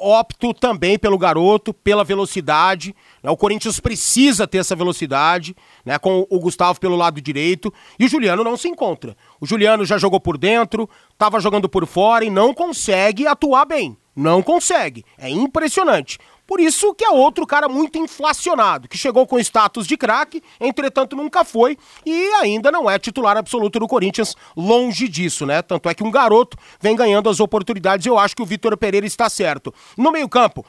opto 0.00 0.54
também 0.54 0.98
pelo 0.98 1.18
garoto, 1.18 1.74
pela 1.74 2.02
velocidade. 2.02 2.94
Né? 3.22 3.30
O 3.30 3.36
Corinthians 3.36 3.78
precisa 3.78 4.46
ter 4.46 4.58
essa 4.58 4.74
velocidade, 4.74 5.54
né? 5.84 5.98
Com 5.98 6.26
o 6.30 6.40
Gustavo 6.40 6.80
pelo 6.80 6.96
lado 6.96 7.20
direito. 7.20 7.72
E 7.98 8.06
o 8.06 8.08
Juliano 8.08 8.42
não 8.42 8.56
se 8.56 8.68
encontra. 8.68 9.16
O 9.40 9.46
Juliano 9.46 9.84
já 9.84 9.98
jogou 9.98 10.18
por 10.18 10.38
dentro, 10.38 10.88
estava 11.12 11.40
jogando 11.40 11.68
por 11.68 11.86
fora 11.86 12.24
e 12.24 12.30
não 12.30 12.54
consegue 12.54 13.26
atuar 13.26 13.66
bem. 13.66 13.96
Não 14.16 14.42
consegue. 14.42 15.04
É 15.18 15.28
impressionante. 15.28 16.18
Por 16.50 16.58
isso 16.58 16.92
que 16.96 17.04
é 17.04 17.10
outro 17.10 17.46
cara 17.46 17.68
muito 17.68 17.96
inflacionado, 17.96 18.88
que 18.88 18.98
chegou 18.98 19.24
com 19.24 19.38
status 19.38 19.86
de 19.86 19.96
craque, 19.96 20.42
entretanto 20.60 21.14
nunca 21.14 21.44
foi 21.44 21.78
e 22.04 22.26
ainda 22.40 22.72
não 22.72 22.90
é 22.90 22.98
titular 22.98 23.36
absoluto 23.36 23.78
do 23.78 23.86
Corinthians, 23.86 24.34
longe 24.56 25.06
disso, 25.06 25.46
né? 25.46 25.62
Tanto 25.62 25.88
é 25.88 25.94
que 25.94 26.02
um 26.02 26.10
garoto 26.10 26.56
vem 26.80 26.96
ganhando 26.96 27.30
as 27.30 27.38
oportunidades, 27.38 28.04
eu 28.04 28.18
acho 28.18 28.34
que 28.34 28.42
o 28.42 28.44
Vitor 28.44 28.76
Pereira 28.76 29.06
está 29.06 29.30
certo. 29.30 29.72
No 29.96 30.10
meio-campo, 30.10 30.66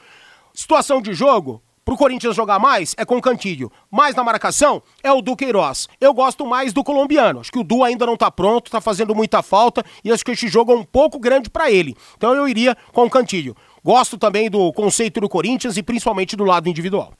situação 0.54 1.02
de 1.02 1.14
jogo, 1.14 1.60
Pro 1.84 1.96
Corinthians 1.96 2.36
jogar 2.36 2.60
mais 2.60 2.94
é 2.96 3.04
com 3.04 3.16
o 3.16 3.20
Cantilho. 3.20 3.70
Mais 3.90 4.14
na 4.14 4.22
marcação 4.22 4.80
é 5.02 5.10
o 5.10 5.20
Duqueiroz. 5.20 5.88
Eu 6.00 6.14
gosto 6.14 6.46
mais 6.46 6.72
do 6.72 6.84
colombiano. 6.84 7.40
Acho 7.40 7.50
que 7.50 7.58
o 7.58 7.64
Du 7.64 7.82
ainda 7.82 8.06
não 8.06 8.16
tá 8.16 8.30
pronto, 8.30 8.70
tá 8.70 8.80
fazendo 8.80 9.16
muita 9.16 9.42
falta 9.42 9.84
e 10.04 10.12
acho 10.12 10.24
que 10.24 10.30
este 10.30 10.46
jogo 10.46 10.70
é 10.70 10.76
um 10.76 10.84
pouco 10.84 11.18
grande 11.18 11.50
para 11.50 11.72
ele. 11.72 11.96
Então 12.16 12.36
eu 12.36 12.46
iria 12.46 12.76
com 12.92 13.04
o 13.04 13.10
Cantilho. 13.10 13.56
Gosto 13.84 14.16
também 14.16 14.48
do 14.48 14.72
conceito 14.72 15.20
do 15.20 15.28
Corinthians 15.28 15.76
e 15.76 15.82
principalmente 15.82 16.36
do 16.36 16.44
lado 16.44 16.68
individual. 16.68 17.12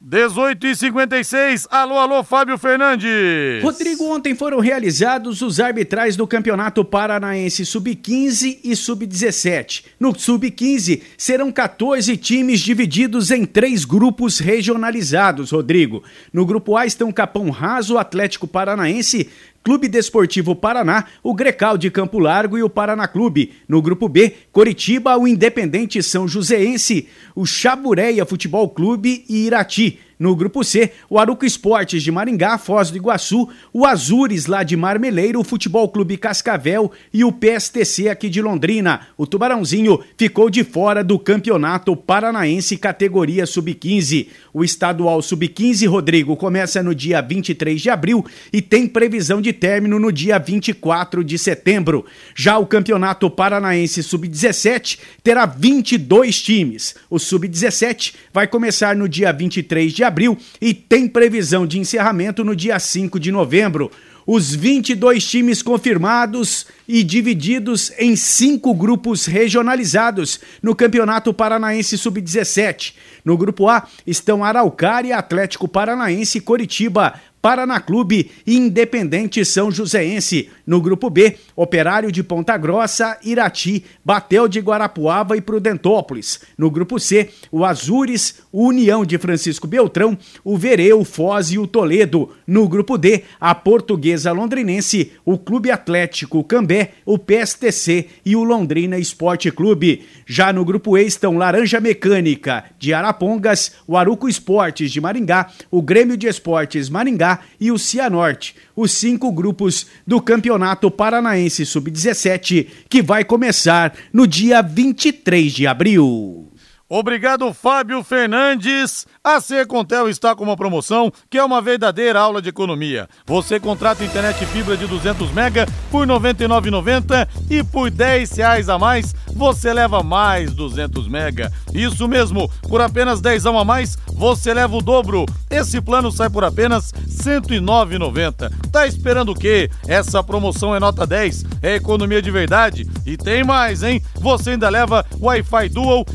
18 0.00 0.64
e 0.64 0.76
56, 0.76 1.66
alô, 1.68 1.98
alô, 1.98 2.22
Fábio 2.22 2.56
Fernandes. 2.56 3.60
Rodrigo, 3.60 4.04
ontem 4.04 4.32
foram 4.32 4.60
realizados 4.60 5.42
os 5.42 5.58
arbitrais 5.58 6.14
do 6.14 6.24
Campeonato 6.24 6.84
Paranaense 6.84 7.66
Sub-15 7.66 8.60
e 8.62 8.76
Sub-17. 8.76 9.86
No 9.98 10.16
Sub-15 10.16 11.02
serão 11.16 11.50
14 11.50 12.16
times 12.16 12.60
divididos 12.60 13.32
em 13.32 13.44
três 13.44 13.84
grupos 13.84 14.38
regionalizados, 14.38 15.50
Rodrigo. 15.50 16.04
No 16.32 16.46
grupo 16.46 16.76
A 16.76 16.86
estão 16.86 17.10
Capão 17.10 17.50
Raso, 17.50 17.98
Atlético 17.98 18.46
Paranaense, 18.46 19.28
Clube 19.68 19.86
Desportivo 19.86 20.56
Paraná, 20.56 21.04
o 21.22 21.34
Grecal 21.34 21.76
de 21.76 21.90
Campo 21.90 22.18
Largo 22.18 22.56
e 22.56 22.62
o 22.62 22.70
Paraná 22.70 23.06
Clube. 23.06 23.52
No 23.68 23.82
grupo 23.82 24.08
B, 24.08 24.32
Coritiba, 24.50 25.14
o 25.18 25.28
Independente 25.28 26.02
São 26.02 26.26
Joséense, 26.26 27.06
o 27.36 27.44
Chabureia 27.44 28.24
Futebol 28.24 28.66
Clube 28.70 29.26
e 29.28 29.44
Irati. 29.44 29.98
No 30.18 30.34
grupo 30.34 30.64
C, 30.64 30.90
o 31.08 31.16
Aruco 31.16 31.46
Esportes 31.46 32.02
de 32.02 32.10
Maringá, 32.10 32.58
Foz 32.58 32.90
do 32.90 32.96
Iguaçu, 32.96 33.48
o 33.72 33.86
Azures 33.86 34.46
lá 34.46 34.64
de 34.64 34.76
Marmeleiro, 34.76 35.38
o 35.38 35.44
Futebol 35.44 35.88
Clube 35.88 36.16
Cascavel 36.16 36.90
e 37.14 37.22
o 37.22 37.30
PSTC 37.30 38.08
aqui 38.08 38.28
de 38.28 38.42
Londrina. 38.42 39.02
O 39.16 39.26
Tubarãozinho 39.26 40.00
ficou 40.16 40.50
de 40.50 40.64
fora 40.64 41.04
do 41.04 41.20
Campeonato 41.20 41.94
Paranaense 41.94 42.76
categoria 42.76 43.46
Sub-15. 43.46 44.26
O 44.52 44.64
estadual 44.64 45.22
Sub-15, 45.22 45.88
Rodrigo, 45.88 46.36
começa 46.36 46.82
no 46.82 46.96
dia 46.96 47.20
23 47.20 47.80
de 47.80 47.88
abril 47.88 48.26
e 48.52 48.60
tem 48.60 48.88
previsão 48.88 49.40
de 49.40 49.52
término 49.52 50.00
no 50.00 50.10
dia 50.10 50.36
24 50.36 51.22
de 51.22 51.38
setembro. 51.38 52.04
Já 52.34 52.58
o 52.58 52.66
Campeonato 52.66 53.30
Paranaense 53.30 54.02
Sub-17 54.02 54.98
terá 55.22 55.46
22 55.46 56.42
times. 56.42 56.96
O 57.08 57.20
Sub-17 57.20 58.14
vai 58.32 58.48
começar 58.48 58.96
no 58.96 59.08
dia 59.08 59.32
23 59.32 59.92
de 59.92 60.07
abril 60.08 60.36
e 60.60 60.74
tem 60.74 61.06
previsão 61.06 61.66
de 61.66 61.78
encerramento 61.78 62.44
no 62.44 62.56
dia 62.56 62.78
5 62.78 63.20
de 63.20 63.30
novembro. 63.30 63.90
Os 64.26 64.54
22 64.54 65.24
times 65.24 65.62
confirmados 65.62 66.66
e 66.86 67.02
divididos 67.02 67.90
em 67.98 68.14
cinco 68.14 68.74
grupos 68.74 69.24
regionalizados 69.24 70.38
no 70.62 70.74
Campeonato 70.74 71.32
Paranaense 71.32 71.96
Sub-17. 71.96 72.94
No 73.24 73.38
grupo 73.38 73.68
A 73.68 73.86
estão 74.06 74.44
Araucária, 74.44 75.16
Atlético 75.16 75.66
Paranaense, 75.66 76.40
Coritiba, 76.40 77.14
Paraná 77.40 77.80
Clube 77.80 78.30
e 78.46 78.56
Independente 78.56 79.44
São 79.44 79.70
Joséense. 79.70 80.50
No 80.66 80.80
grupo 80.80 81.08
B, 81.08 81.36
Operário 81.54 82.10
de 82.10 82.22
Ponta 82.22 82.56
Grossa, 82.56 83.16
Irati, 83.22 83.84
Batel 84.04 84.48
de 84.48 84.60
Guarapuava 84.60 85.36
e 85.36 85.40
Prudentópolis. 85.40 86.40
No 86.56 86.70
grupo 86.70 86.98
C, 86.98 87.30
o 87.50 87.64
Azures, 87.64 88.42
o 88.52 88.66
União 88.66 89.04
de 89.04 89.18
Francisco 89.18 89.66
Beltrão, 89.66 90.16
o 90.44 90.56
Vereu, 90.56 91.04
Foz 91.04 91.50
e 91.50 91.58
o 91.58 91.66
Toledo. 91.66 92.30
No 92.46 92.68
grupo 92.68 92.96
D, 92.96 93.24
a 93.40 93.54
Portuguesa 93.54 94.32
Londrinense, 94.32 95.12
o 95.24 95.38
Clube 95.38 95.70
Atlético 95.70 96.42
Cambé, 96.42 96.92
o 97.04 97.18
PSTC 97.18 98.06
e 98.24 98.36
o 98.36 98.44
Londrina 98.44 98.98
Esporte 98.98 99.50
Clube. 99.50 100.06
Já 100.26 100.52
no 100.52 100.64
grupo 100.64 100.96
E 100.96 101.04
estão 101.04 101.36
Laranja 101.36 101.80
Mecânica 101.80 102.64
de 102.78 102.92
Arapongas, 102.94 103.72
o 103.86 103.96
Aruco 103.96 104.28
Esportes 104.28 104.90
de 104.90 105.00
Maringá, 105.00 105.50
o 105.70 105.82
Grêmio 105.82 106.16
de 106.16 106.26
Esportes 106.26 106.88
Maringá 106.88 107.40
e 107.60 107.70
o 107.70 107.78
Cianorte, 107.78 108.56
os 108.74 108.92
cinco 108.92 109.30
grupos 109.32 109.86
do 110.06 110.20
Campeonato 110.20 110.90
Paranaense 110.90 111.66
Sub-17, 111.66 112.66
que 112.88 113.02
vai 113.02 113.24
começar 113.24 113.94
no 114.12 114.26
dia 114.26 114.62
23 114.62 115.52
de 115.52 115.66
abril. 115.66 116.47
Obrigado, 116.90 117.52
Fábio 117.52 118.02
Fernandes. 118.02 119.06
A 119.22 119.42
Secontel 119.42 120.08
está 120.08 120.34
com 120.34 120.42
uma 120.42 120.56
promoção 120.56 121.12
que 121.28 121.36
é 121.36 121.44
uma 121.44 121.60
verdadeira 121.60 122.18
aula 122.18 122.40
de 122.40 122.48
economia. 122.48 123.06
Você 123.26 123.60
contrata 123.60 124.02
internet 124.02 124.46
fibra 124.46 124.74
de 124.74 124.86
200 124.86 125.30
mega 125.32 125.66
por 125.90 126.08
R$ 126.08 126.14
99,90 126.14 127.28
e 127.50 127.62
por 127.62 127.90
10 127.90 128.32
reais 128.38 128.70
a 128.70 128.78
mais 128.78 129.14
você 129.34 129.70
leva 129.70 130.02
mais 130.02 130.54
200 130.54 131.06
mega. 131.08 131.52
Isso 131.74 132.08
mesmo, 132.08 132.50
por 132.66 132.80
apenas 132.80 133.20
10 133.20 133.44
a 133.44 133.64
mais 133.66 133.98
você 134.06 134.54
leva 134.54 134.74
o 134.74 134.80
dobro. 134.80 135.26
Esse 135.50 135.82
plano 135.82 136.10
sai 136.10 136.30
por 136.30 136.42
apenas 136.42 136.90
R$ 136.92 137.40
109,90. 137.40 138.50
Tá 138.72 138.86
esperando 138.86 139.32
o 139.32 139.34
quê? 139.34 139.70
Essa 139.86 140.22
promoção 140.22 140.74
é 140.74 140.80
nota 140.80 141.06
10, 141.06 141.44
é 141.62 141.74
economia 141.74 142.22
de 142.22 142.30
verdade. 142.30 142.88
E 143.04 143.18
tem 143.18 143.44
mais, 143.44 143.82
hein? 143.82 144.02
Você 144.14 144.50
ainda 144.50 144.70
leva 144.70 145.04
Wi-Fi 145.20 145.68
Dual 145.68 146.06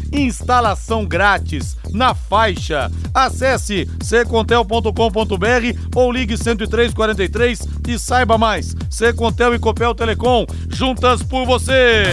instalação 0.63 1.05
grátis 1.05 1.77
na 1.91 2.15
faixa. 2.15 2.89
Acesse 3.13 3.85
secontel.com.br 4.01 5.89
ou 5.93 6.11
ligue 6.11 6.37
10343 6.37 7.67
e 7.89 7.99
saiba 7.99 8.37
mais. 8.37 8.73
Secontel 8.89 9.53
e 9.53 9.59
Copel 9.59 9.93
Telecom, 9.93 10.45
juntas 10.69 11.21
por 11.21 11.45
você. 11.45 12.05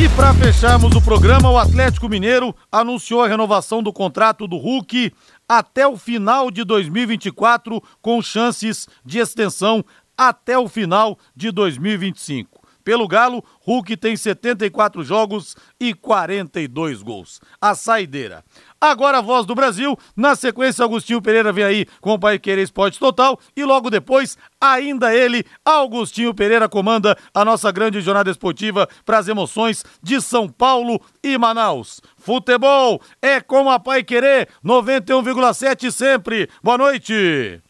E 0.00 0.08
para 0.10 0.32
fecharmos 0.34 0.94
o 0.94 1.02
programa, 1.02 1.50
o 1.50 1.58
Atlético 1.58 2.08
Mineiro 2.08 2.54
anunciou 2.70 3.22
a 3.22 3.28
renovação 3.28 3.82
do 3.82 3.92
contrato 3.92 4.46
do 4.46 4.56
Hulk 4.56 5.12
até 5.48 5.86
o 5.86 5.96
final 5.96 6.48
de 6.48 6.62
2024, 6.62 7.82
com 8.00 8.22
chances 8.22 8.86
de 9.04 9.18
extensão 9.18 9.84
até 10.16 10.56
o 10.56 10.68
final 10.68 11.18
de 11.34 11.50
2025. 11.50 12.53
Pelo 12.84 13.08
Galo, 13.08 13.42
Hulk 13.60 13.96
tem 13.96 14.16
74 14.16 15.02
jogos 15.02 15.56
e 15.80 15.94
42 15.94 17.02
gols. 17.02 17.40
A 17.60 17.74
saideira. 17.74 18.44
Agora 18.80 19.18
a 19.18 19.22
voz 19.22 19.46
do 19.46 19.54
Brasil, 19.54 19.98
na 20.14 20.36
sequência 20.36 20.84
Agostinho 20.84 21.22
Pereira 21.22 21.50
vem 21.50 21.64
aí 21.64 21.86
com 22.02 22.12
o 22.12 22.18
Pai 22.18 22.38
Querer 22.38 22.62
Esporte 22.62 22.98
Total 22.98 23.38
e 23.56 23.64
logo 23.64 23.88
depois, 23.88 24.36
ainda 24.60 25.14
ele, 25.14 25.44
Augustinho 25.64 26.34
Pereira 26.34 26.68
comanda 26.68 27.16
a 27.32 27.44
nossa 27.44 27.72
grande 27.72 28.02
jornada 28.02 28.30
esportiva 28.30 28.86
para 29.06 29.18
as 29.18 29.26
emoções 29.26 29.82
de 30.02 30.20
São 30.20 30.46
Paulo 30.46 31.00
e 31.22 31.38
Manaus. 31.38 32.02
Futebol 32.18 33.00
é 33.22 33.40
com 33.40 33.70
a 33.70 33.80
Pai 33.80 34.04
Querer 34.04 34.48
91,7 34.62 35.90
sempre. 35.90 36.50
Boa 36.62 36.76
noite. 36.76 37.62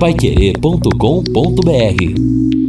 Paiquerê.com.br 0.00 2.61